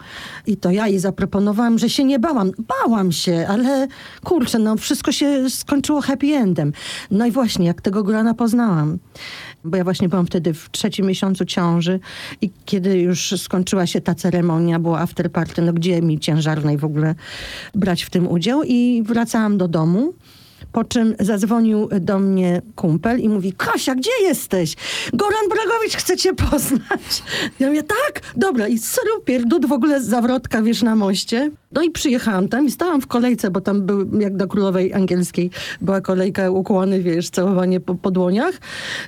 I 0.46 0.56
to 0.56 0.70
ja 0.70 0.88
jej 0.88 0.98
zaproponowałam, 0.98 1.78
że 1.78 1.90
się 1.90 2.04
nie 2.04 2.18
bałam. 2.18 2.50
Bałam 2.58 3.12
się, 3.12 3.46
ale 3.48 3.88
kurczę, 4.24 4.58
no 4.58 4.76
wszystko 4.76 5.12
się 5.12 5.50
skończyło 5.50 6.00
happy 6.00 6.26
endem. 6.26 6.72
No 7.10 7.26
i 7.26 7.30
właśnie, 7.30 7.66
jak 7.66 7.80
tego 7.80 8.02
Gorana 8.02 8.34
poznałam. 8.34 8.98
Bo 9.66 9.76
ja 9.76 9.84
właśnie 9.84 10.08
byłam 10.08 10.26
wtedy 10.26 10.54
w 10.54 10.70
trzecim 10.70 11.06
miesiącu 11.06 11.44
ciąży 11.44 12.00
i 12.40 12.50
kiedy 12.64 12.98
już 12.98 13.34
skończyła 13.36 13.86
się 13.86 14.00
ta 14.00 14.14
ceremonia, 14.14 14.78
było 14.78 15.00
after 15.00 15.32
party, 15.32 15.62
no 15.62 15.72
gdzie 15.72 16.02
mi 16.02 16.18
ciężarnej 16.18 16.78
w 16.78 16.84
ogóle 16.84 17.14
brać 17.74 18.02
w 18.02 18.10
tym 18.10 18.28
udział 18.28 18.62
i 18.62 19.02
wracałam 19.06 19.58
do 19.58 19.68
domu. 19.68 20.14
Po 20.76 20.84
czym 20.84 21.14
zadzwonił 21.20 21.88
do 22.00 22.18
mnie 22.18 22.62
kumpel 22.74 23.20
i 23.20 23.28
mówi, 23.28 23.52
Kasia, 23.52 23.94
gdzie 23.94 24.10
jesteś? 24.22 24.74
Goran 25.12 25.48
Bragowicz 25.48 25.96
chce 25.96 26.16
cię 26.16 26.34
poznać. 26.34 27.22
Ja 27.60 27.68
mówię, 27.68 27.82
tak? 27.82 28.20
Dobra. 28.36 28.68
I 28.68 28.78
serio 28.78 29.20
pierdut, 29.24 29.66
w 29.66 29.72
ogóle 29.72 30.02
zawrotka, 30.02 30.62
wiesz, 30.62 30.82
na 30.82 30.96
moście. 30.96 31.50
No 31.72 31.82
i 31.82 31.90
przyjechałam 31.90 32.48
tam 32.48 32.66
i 32.66 32.70
stałam 32.70 33.00
w 33.00 33.06
kolejce, 33.06 33.50
bo 33.50 33.60
tam 33.60 33.82
był, 33.82 34.20
jak 34.20 34.36
do 34.36 34.48
królowej 34.48 34.94
angielskiej, 34.94 35.50
była 35.80 36.00
kolejka 36.00 36.50
ukłony, 36.50 37.02
wiesz, 37.02 37.30
całowanie 37.30 37.80
po, 37.80 37.94
po 37.94 38.10
dłoniach. 38.10 38.54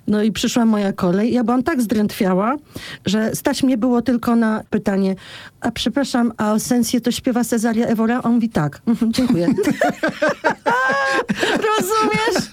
No 0.07 0.23
i 0.23 0.33
przyszła 0.33 0.65
moja 0.65 0.93
kolej. 0.93 1.33
Ja 1.33 1.45
byłam 1.45 1.63
tak 1.63 1.83
zdrętwiała, 1.83 2.57
że 3.07 3.35
stać 3.35 3.63
mnie 3.63 3.79
było 3.79 4.03
tylko 4.03 4.37
na 4.37 4.63
pytanie, 4.71 5.17
a 5.61 5.71
przepraszam, 5.71 6.33
a 6.37 6.53
o 6.53 6.59
sensję 6.59 7.01
to 7.01 7.11
śpiewa 7.11 7.45
Cezaria 7.45 7.87
Evora? 7.87 8.23
On 8.23 8.35
mówi 8.35 8.49
tak. 8.49 8.83
Dziękuję. 9.17 9.49
Rozumiesz? 11.61 12.51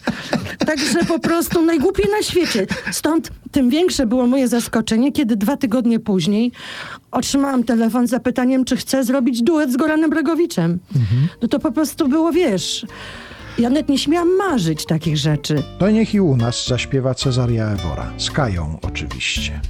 Także 0.66 1.06
po 1.06 1.20
prostu 1.20 1.62
najgłupiej 1.62 2.06
na 2.12 2.24
świecie. 2.24 2.68
Stąd 2.92 3.30
tym 3.52 3.70
większe 3.70 4.06
było 4.06 4.28
moje 4.28 4.48
zaskoczenie, 4.48 5.12
kiedy 5.12 5.36
dwa 5.36 5.58
tygodnie 5.58 6.00
później 6.00 6.52
otrzymałam 7.12 7.64
telefon 7.64 8.08
z 8.08 8.10
zapytaniem, 8.10 8.66
czy 8.66 8.78
chcę 8.78 9.04
zrobić 9.04 9.42
duet 9.42 9.72
z 9.72 9.78
Goranem 9.78 10.10
Bregowiczem. 10.10 10.80
No 11.42 11.48
to 11.48 11.60
po 11.60 11.72
prostu 11.72 12.08
było, 12.08 12.32
wiesz... 12.32 12.86
Ja 13.58 13.70
nawet 13.70 13.90
nie 13.90 13.98
śmiałam 13.98 14.38
marzyć 14.38 14.86
takich 14.86 15.18
rzeczy. 15.18 15.64
To 15.80 15.90
niech 15.90 16.14
i 16.14 16.22
u 16.22 16.38
nas 16.38 16.68
zaśpiewa 16.68 17.14
Cezaria 17.14 17.66
Ewora. 17.68 18.12
Z 18.18 18.32
Kają 18.32 18.80
oczywiście. 18.82 19.62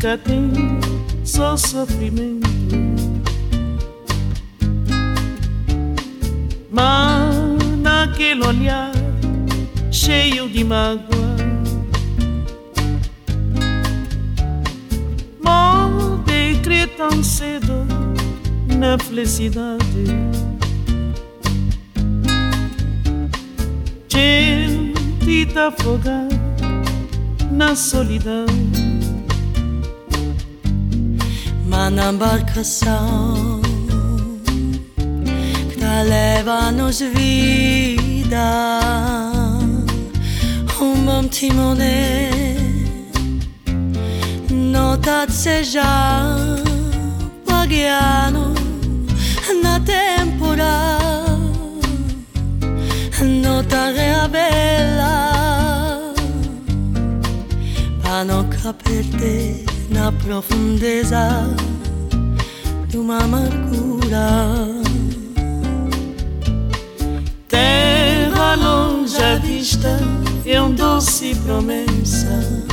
Cá 0.00 0.18
tem 0.18 0.52
só 1.24 1.56
sofrimento. 1.56 2.46
Mas 6.70 7.78
naquele 7.78 8.44
olhar 8.44 8.92
cheio 9.90 10.48
de 10.48 10.64
mágoa, 10.64 11.36
molde 15.42 16.60
crer 16.62 16.88
tão 16.96 17.22
cedo 17.22 17.86
na 18.78 18.98
felicidade. 18.98 20.04
Gente 24.08 25.58
afogar 25.58 26.28
na 27.50 27.74
solidão 27.74 28.46
má 31.66 31.90
na 31.90 32.10
embarcação 32.12 33.60
que 35.70 35.78
tá 35.78 36.02
leva-nos 36.02 37.00
vida. 37.00 38.80
Um 40.80 41.04
bom 41.04 41.28
timoné, 41.28 42.30
nota 44.50 45.26
de 45.26 45.32
seja 45.32 45.82
paguiano 47.44 48.54
na 49.62 49.80
temporada, 49.80 51.36
nota 53.42 53.90
reabela, 53.90 55.34
para 58.02 58.24
nunca 58.24 58.72
perder 58.74 59.75
na 59.90 60.12
profundeza 60.12 61.48
de 62.88 62.98
uma 62.98 63.18
amargura. 63.18 64.68
Terra 67.48 68.54
longe 68.56 69.16
à 69.22 69.36
vista 69.36 69.98
é 70.44 70.60
um 70.60 70.72
doce 70.72 71.34
promessa. 71.44 72.66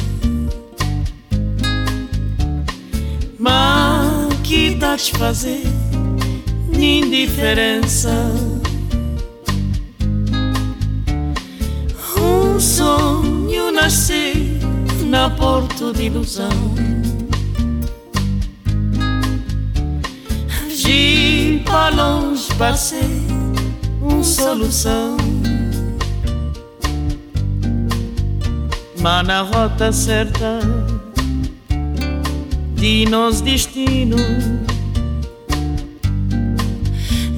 Mas 3.40 4.34
que 4.44 4.78
te 4.98 5.12
fazer 5.18 5.64
indiferença? 6.72 8.12
Um 12.18 12.60
sonho 12.60 13.72
nascer 13.72 14.53
na 15.14 15.30
porto 15.30 15.94
de 15.94 16.06
ilusão. 16.06 16.50
De 20.76 21.62
para 21.64 21.96
longe 21.96 22.52
passei 22.56 23.22
solução. 24.24 25.18
Mas 29.00 29.28
na 29.28 29.44
rota 29.44 29.92
certa 29.92 30.60
de 32.74 33.06
nos 33.06 33.40
destino. 33.42 34.18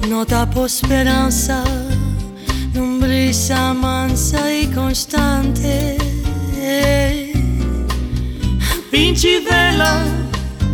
Nota 0.08 0.46
por 0.46 0.64
esperança 0.64 1.62
num 2.74 2.98
brisa 2.98 3.74
mansa 3.74 4.50
e 4.50 4.66
constante. 4.68 6.06
Pinte 8.90 9.40
vela 9.40 10.00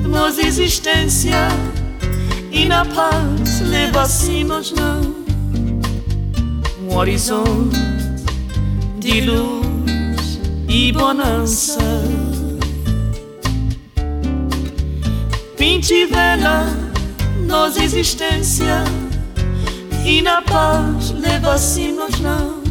nos 0.04 0.38
existência 0.38 1.48
e 2.50 2.66
na 2.66 2.84
paz 2.84 3.60
leva-se 3.62 4.44
nos 4.44 4.70
não 4.72 5.14
um 6.82 6.94
horizonte 6.94 7.78
de 8.98 9.22
luz 9.22 10.38
e 10.68 10.92
bonança. 10.92 11.80
Pinte 15.56 16.04
vela 16.04 16.66
nos 17.46 17.78
existência 17.78 18.84
e 20.04 20.20
na 20.20 20.42
paz 20.42 21.12
leva-se 21.12 21.90
nos 21.92 22.20
não 22.20 22.62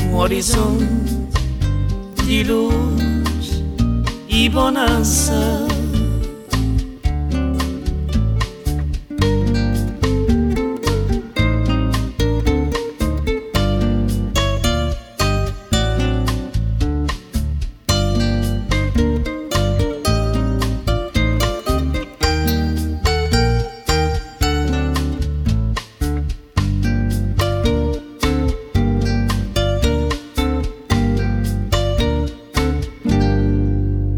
um 0.00 0.16
horizonte 0.16 0.86
de 2.24 2.44
luz 2.44 3.03
e 4.34 4.48
bonança. 4.48 5.73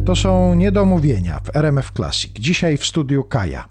To 0.06 0.16
są 0.16 0.54
niedomówienia 0.54 1.40
w 1.44 1.56
RMF 1.56 1.92
Classic. 1.96 2.32
Dzisiaj 2.38 2.76
w 2.76 2.86
studiu 2.86 3.24
Kaja. 3.24 3.68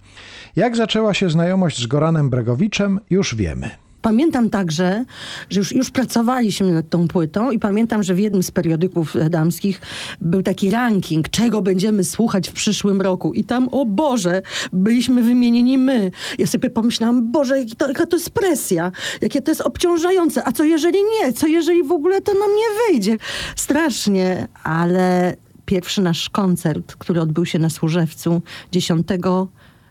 Jak 0.55 0.75
zaczęła 0.75 1.13
się 1.13 1.29
znajomość 1.29 1.81
z 1.81 1.88
Goranem 1.88 2.29
Bregowiczem, 2.29 2.99
już 3.09 3.36
wiemy. 3.36 3.69
Pamiętam 4.01 4.49
także, 4.49 5.05
że 5.49 5.59
już, 5.59 5.71
już 5.71 5.89
pracowaliśmy 5.89 6.71
nad 6.71 6.89
tą 6.89 7.07
płytą 7.07 7.51
i 7.51 7.59
pamiętam, 7.59 8.03
że 8.03 8.13
w 8.13 8.19
jednym 8.19 8.43
z 8.43 8.51
periodyków 8.51 9.15
damskich 9.29 9.81
był 10.21 10.43
taki 10.43 10.69
ranking, 10.69 11.29
czego 11.29 11.61
będziemy 11.61 12.03
słuchać 12.03 12.49
w 12.49 12.53
przyszłym 12.53 13.01
roku. 13.01 13.33
I 13.33 13.43
tam, 13.43 13.69
o 13.71 13.86
Boże, 13.86 14.41
byliśmy 14.73 15.23
wymienieni 15.23 15.77
my. 15.77 16.11
Ja 16.38 16.47
sobie 16.47 16.69
pomyślałam, 16.69 17.31
Boże, 17.31 17.65
jaka 17.88 18.05
to 18.05 18.17
jest 18.17 18.29
presja, 18.29 18.91
jakie 19.21 19.41
to 19.41 19.51
jest 19.51 19.61
obciążające. 19.61 20.47
A 20.47 20.51
co 20.51 20.63
jeżeli 20.63 20.99
nie? 21.03 21.33
Co 21.33 21.47
jeżeli 21.47 21.83
w 21.83 21.91
ogóle 21.91 22.21
to 22.21 22.33
nam 22.33 22.49
nie 22.49 22.93
wyjdzie? 22.93 23.17
Strasznie, 23.55 24.47
ale 24.63 25.36
pierwszy 25.66 26.01
nasz 26.01 26.30
koncert, 26.30 26.95
który 26.95 27.22
odbył 27.22 27.45
się 27.45 27.59
na 27.59 27.70
Służewcu 27.70 28.41
10 28.72 29.07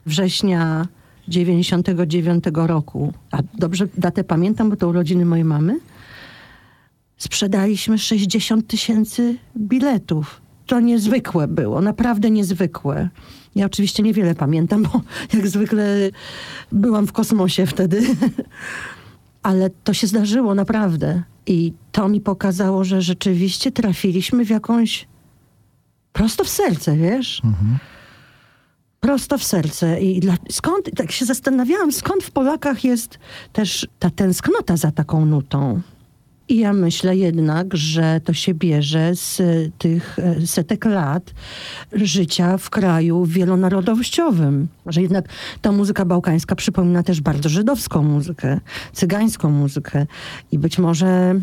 września 0.06 0.88
99 1.28 2.44
roku, 2.54 3.12
a 3.30 3.38
dobrze 3.58 3.88
datę 3.98 4.24
pamiętam, 4.24 4.70
bo 4.70 4.76
to 4.76 4.88
urodziny 4.88 5.24
mojej 5.24 5.44
mamy, 5.44 5.80
sprzedaliśmy 7.16 7.98
60 7.98 8.66
tysięcy 8.66 9.36
biletów. 9.56 10.40
To 10.66 10.80
niezwykłe 10.80 11.48
było, 11.48 11.80
naprawdę 11.80 12.30
niezwykłe. 12.30 13.08
Ja 13.54 13.66
oczywiście 13.66 14.02
niewiele 14.02 14.34
pamiętam, 14.34 14.82
bo 14.82 15.00
jak 15.38 15.48
zwykle 15.48 16.10
byłam 16.72 17.06
w 17.06 17.12
kosmosie 17.12 17.66
wtedy. 17.66 18.02
Ale 19.42 19.70
to 19.70 19.94
się 19.94 20.06
zdarzyło 20.06 20.54
naprawdę. 20.54 21.22
I 21.46 21.72
to 21.92 22.08
mi 22.08 22.20
pokazało, 22.20 22.84
że 22.84 23.02
rzeczywiście 23.02 23.72
trafiliśmy 23.72 24.44
w 24.44 24.50
jakąś 24.50 25.06
prosto 26.14 26.44
w 26.44 26.48
serce, 26.48 26.96
wiesz? 26.96 27.42
Prosto 29.00 29.38
w 29.38 29.44
serce. 29.44 30.00
I 30.00 30.20
dla, 30.20 30.34
skąd, 30.50 30.90
tak 30.96 31.12
się 31.12 31.24
zastanawiałam, 31.24 31.92
skąd 31.92 32.24
w 32.24 32.30
Polakach 32.30 32.84
jest 32.84 33.18
też 33.52 33.86
ta 33.98 34.10
tęsknota 34.10 34.76
za 34.76 34.92
taką 34.92 35.24
nutą. 35.24 35.80
I 36.48 36.58
ja 36.58 36.72
myślę 36.72 37.16
jednak, 37.16 37.76
że 37.76 38.20
to 38.24 38.32
się 38.32 38.54
bierze 38.54 39.16
z 39.16 39.40
y, 39.40 39.72
tych 39.78 40.18
y, 40.42 40.46
setek 40.46 40.84
lat 40.84 41.34
życia 41.92 42.58
w 42.58 42.70
kraju 42.70 43.24
wielonarodowościowym. 43.24 44.68
Że 44.86 45.02
jednak 45.02 45.28
ta 45.60 45.72
muzyka 45.72 46.04
bałkańska 46.04 46.54
przypomina 46.54 47.02
też 47.02 47.20
bardzo 47.20 47.48
żydowską 47.48 48.02
muzykę, 48.02 48.60
cygańską 48.92 49.50
muzykę. 49.50 50.06
I 50.52 50.58
być 50.58 50.78
może 50.78 51.40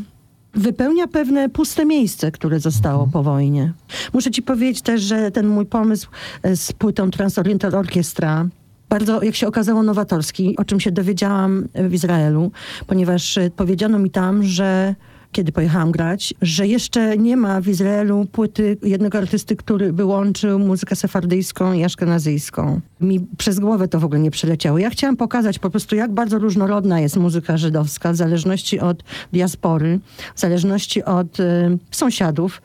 wypełnia 0.54 1.08
pewne 1.08 1.50
puste 1.50 1.86
miejsce, 1.86 2.32
które 2.32 2.60
zostało 2.60 3.08
po 3.08 3.24
wojnie. 3.24 3.74
Muszę 4.14 4.32
ci 4.32 4.42
powiedzieć 4.42 4.82
też, 4.82 5.02
że 5.02 5.32
ten 5.32 5.48
mój 5.48 5.66
pomysł 5.66 6.10
e, 6.44 6.56
z 6.56 6.74
płytą 6.74 7.12
Transoriental 7.12 7.76
Orchestra 7.76 8.48
bardzo, 8.90 9.24
jak 9.24 9.36
się 9.36 9.48
okazało, 9.48 9.84
nowatorski, 9.84 10.58
o 10.58 10.66
czym 10.66 10.80
się 10.80 10.92
dowiedziałam 10.92 11.68
w 11.76 11.94
Izraelu, 11.94 12.52
ponieważ 12.88 13.38
e, 13.38 13.50
powiedziano 13.50 14.00
mi 14.00 14.10
tam, 14.10 14.44
że 14.44 14.96
kiedy 15.32 15.52
pojechałam 15.52 15.92
grać, 15.92 16.34
że 16.42 16.68
jeszcze 16.68 17.18
nie 17.18 17.38
ma 17.38 17.62
w 17.62 17.68
Izraelu 17.68 18.26
płyty 18.32 18.78
jednego 18.84 19.18
artysty, 19.18 19.56
który 19.56 19.94
by 19.94 20.06
łączył 20.06 20.60
muzykę 20.60 20.96
sefardyjską 20.96 21.74
i 21.74 21.84
aszkenazyjską. 21.84 22.82
Mi 23.02 23.20
przez 23.38 23.60
głowę 23.60 23.88
to 23.88 24.00
w 24.00 24.06
ogóle 24.06 24.20
nie 24.20 24.32
przeleciało. 24.32 24.78
Ja 24.78 24.90
chciałam 24.90 25.18
pokazać 25.18 25.60
po 25.60 25.70
prostu, 25.70 25.96
jak 25.96 26.12
bardzo 26.12 26.40
różnorodna 26.40 27.00
jest 27.00 27.18
muzyka 27.18 27.58
żydowska, 27.58 28.14
w 28.14 28.16
zależności 28.16 28.80
od 28.80 29.04
diaspory, 29.34 30.00
w 30.36 30.40
zależności 30.40 31.04
od 31.04 31.40
y, 31.40 31.44
sąsiadów. 31.92 32.62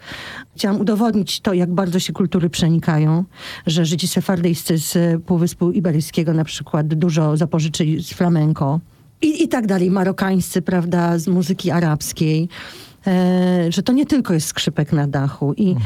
Chciałam 0.57 0.81
udowodnić 0.81 1.41
to, 1.41 1.53
jak 1.53 1.71
bardzo 1.71 1.99
się 1.99 2.13
kultury 2.13 2.51
przenikają, 2.51 3.25
że 3.67 3.85
Żydzi 3.85 4.09
sefardyjscy 4.09 4.79
z 4.79 5.23
Półwyspu 5.23 5.71
Iberyjskiego 5.71 6.33
na 6.33 6.45
przykład 6.45 6.87
dużo 6.87 7.37
zapożyczyli 7.37 8.03
z 8.03 8.13
flamenco. 8.13 8.81
I, 9.23 9.43
I 9.43 9.49
tak 9.49 9.67
dalej, 9.67 9.91
marokańscy, 9.91 10.63
prawda, 10.63 11.19
z 11.19 11.29
muzyki 11.29 11.71
arabskiej. 11.71 12.49
E, 13.07 13.73
że 13.73 13.83
to 13.83 13.93
nie 13.93 14.07
tylko 14.07 14.35
jest 14.35 14.47
skrzypek 14.47 14.93
na 14.93 15.07
dachu. 15.07 15.55
I 15.57 15.77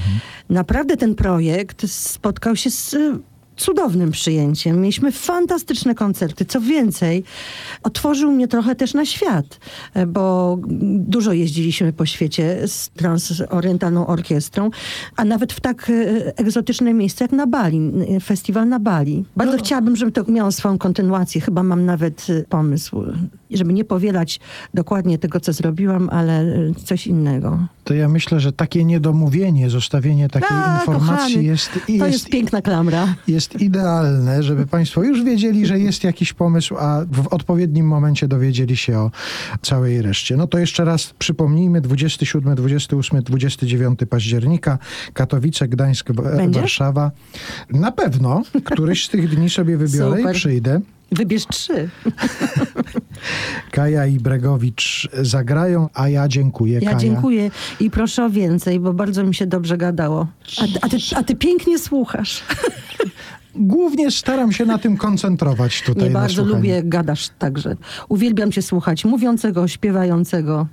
naprawdę 0.49 0.97
ten 0.97 1.15
projekt 1.15 1.91
spotkał 1.91 2.57
się 2.57 2.71
z 2.71 2.97
cudownym 3.61 4.11
przyjęciem. 4.11 4.81
Mieliśmy 4.81 5.13
fantastyczne 5.13 5.95
koncerty. 5.95 6.45
Co 6.45 6.61
więcej, 6.61 7.25
otworzył 7.83 8.33
mnie 8.33 8.49
trochę 8.49 8.75
też 8.75 8.95
na 8.95 9.07
świat, 9.07 9.61
e, 9.95 10.07
bo 10.07 10.59
dużo 10.95 11.33
jeździliśmy 11.33 11.93
po 11.93 12.07
świecie 12.07 12.69
z 12.69 12.89
transorientalną 12.89 14.07
orkiestrą, 14.07 14.71
a 15.17 15.25
nawet 15.25 15.53
w 15.53 15.61
tak 15.61 15.91
e, 15.91 16.39
egzotyczne 16.39 16.95
miejsce 16.95 17.25
jak 17.25 17.33
na 17.33 17.47
Bali, 17.47 17.93
e, 18.17 18.21
festiwal 18.21 18.69
na 18.69 18.81
Bali. 18.81 19.25
Bardzo 19.37 19.57
chciałabym, 19.57 19.97
żeby 19.97 20.13
to 20.13 20.25
miało 20.29 20.53
swoją 20.53 20.79
kontynuację. 20.79 21.41
Chyba 21.41 21.63
mam 21.63 21.85
nawet 21.85 22.27
pomysł, 22.49 23.05
żeby 23.57 23.73
nie 23.73 23.85
powielać 23.85 24.41
dokładnie 24.75 25.19
tego, 25.19 25.41
co 25.41 25.53
zrobiłam, 25.53 26.09
ale 26.13 26.41
e, 26.41 26.75
coś 26.85 27.07
innego. 27.07 27.59
To 27.85 27.95
ja 27.95 28.09
myślę, 28.09 28.41
że 28.41 28.53
takie 28.53 28.85
niedomówienie, 28.85 29.71
zostawienie 29.71 30.29
takiej 30.29 30.57
A, 30.57 30.79
informacji 30.81 31.35
kochany, 31.35 31.43
jest, 31.43 31.71
To 31.99 32.07
jest 32.07 32.29
piękna 32.29 32.63
klamra. 32.63 33.15
jest 33.29 33.61
idealne, 33.61 34.43
żeby 34.43 34.67
Państwo 34.67 35.03
już 35.03 35.23
wiedzieli, 35.23 35.67
że 35.67 35.79
jest 35.79 36.05
jakiś 36.05 36.33
pomysł, 36.33 36.77
a 36.79 37.05
w 37.13 37.29
odpowiednim 37.29 37.87
momencie 37.87 38.29
dowiedzieli 38.29 38.77
się 38.77 38.99
o 38.99 39.11
całej 39.63 40.03
reszcie. 40.03 40.37
No 40.37 40.47
to 40.47 40.59
jeszcze 40.59 40.85
raz 40.85 41.15
przypomnijmy, 41.19 41.81
27, 41.81 42.55
28, 42.55 43.23
29 43.23 44.01
października, 44.11 44.79
Katowice, 45.13 45.69
Gdańsk, 45.69 46.13
Będzie? 46.13 46.61
Warszawa. 46.61 47.11
Na 47.71 47.93
pewno 47.93 48.43
któryś 48.65 49.07
z 49.07 49.09
tych 49.09 49.29
dni 49.37 49.51
sobie 49.51 49.77
wybiorę 49.77 50.17
Super. 50.17 50.35
i 50.35 50.39
przyjdę. 50.39 50.81
Wybierz 51.13 51.47
trzy. 51.47 51.89
Kaja 53.71 54.07
i 54.07 54.19
Bregowicz 54.19 55.09
zagrają, 55.23 55.89
a 55.95 56.09
ja 56.09 56.29
dziękuję. 56.29 56.75
Ja 56.75 56.81
Kaja. 56.81 56.99
dziękuję 56.99 57.51
i 57.81 57.91
proszę 57.91 58.25
o 58.25 58.31
więcej, 58.31 58.81
bo 58.81 58.93
bardzo 58.93 59.25
mi 59.25 59.35
się 59.35 59.47
dobrze 59.47 59.79
gadało. 59.79 60.27
A, 60.59 60.87
a, 60.87 60.89
ty, 60.89 60.97
a 61.17 61.23
ty 61.23 61.37
pięknie 61.37 61.79
słuchasz. 61.79 62.43
Głównie 63.55 64.11
staram 64.11 64.53
się 64.53 64.65
na 64.65 64.79
tym 64.79 64.97
koncentrować 64.97 65.83
tutaj. 65.83 66.05
Nie 66.05 66.11
bardzo 66.11 66.35
słuchaniu. 66.35 66.57
lubię, 66.57 66.83
gadasz 66.85 67.29
także. 67.39 67.77
Uwielbiam 68.09 68.53
cię 68.53 68.63
słuchać, 68.63 69.05
mówiącego, 69.05 69.69
śpiewającego. 69.69 70.67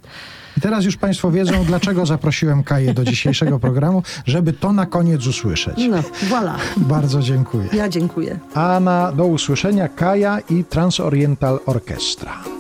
I 0.58 0.62
teraz 0.62 0.86
już 0.86 0.98
Państwo 0.98 1.32
wiedzą, 1.32 1.66
dlaczego 1.66 2.06
zaprosiłem 2.06 2.64
Kaję 2.64 2.94
do 2.94 3.04
dzisiejszego 3.04 3.60
programu, 3.60 4.04
żeby 4.26 4.54
to 4.54 4.74
na 4.74 4.86
koniec 4.86 5.28
usłyszeć. 5.28 5.76
No, 5.90 5.98
voilà. 6.30 6.54
Bardzo 6.78 7.22
dziękuję. 7.22 7.68
Ja 7.74 7.90
dziękuję. 7.90 8.40
A 8.54 8.80
na 8.80 9.12
do 9.12 9.26
usłyszenia 9.26 9.88
Kaja 9.88 10.40
i 10.50 10.64
Transoriental 10.64 11.60
Orchestra. 11.66 12.57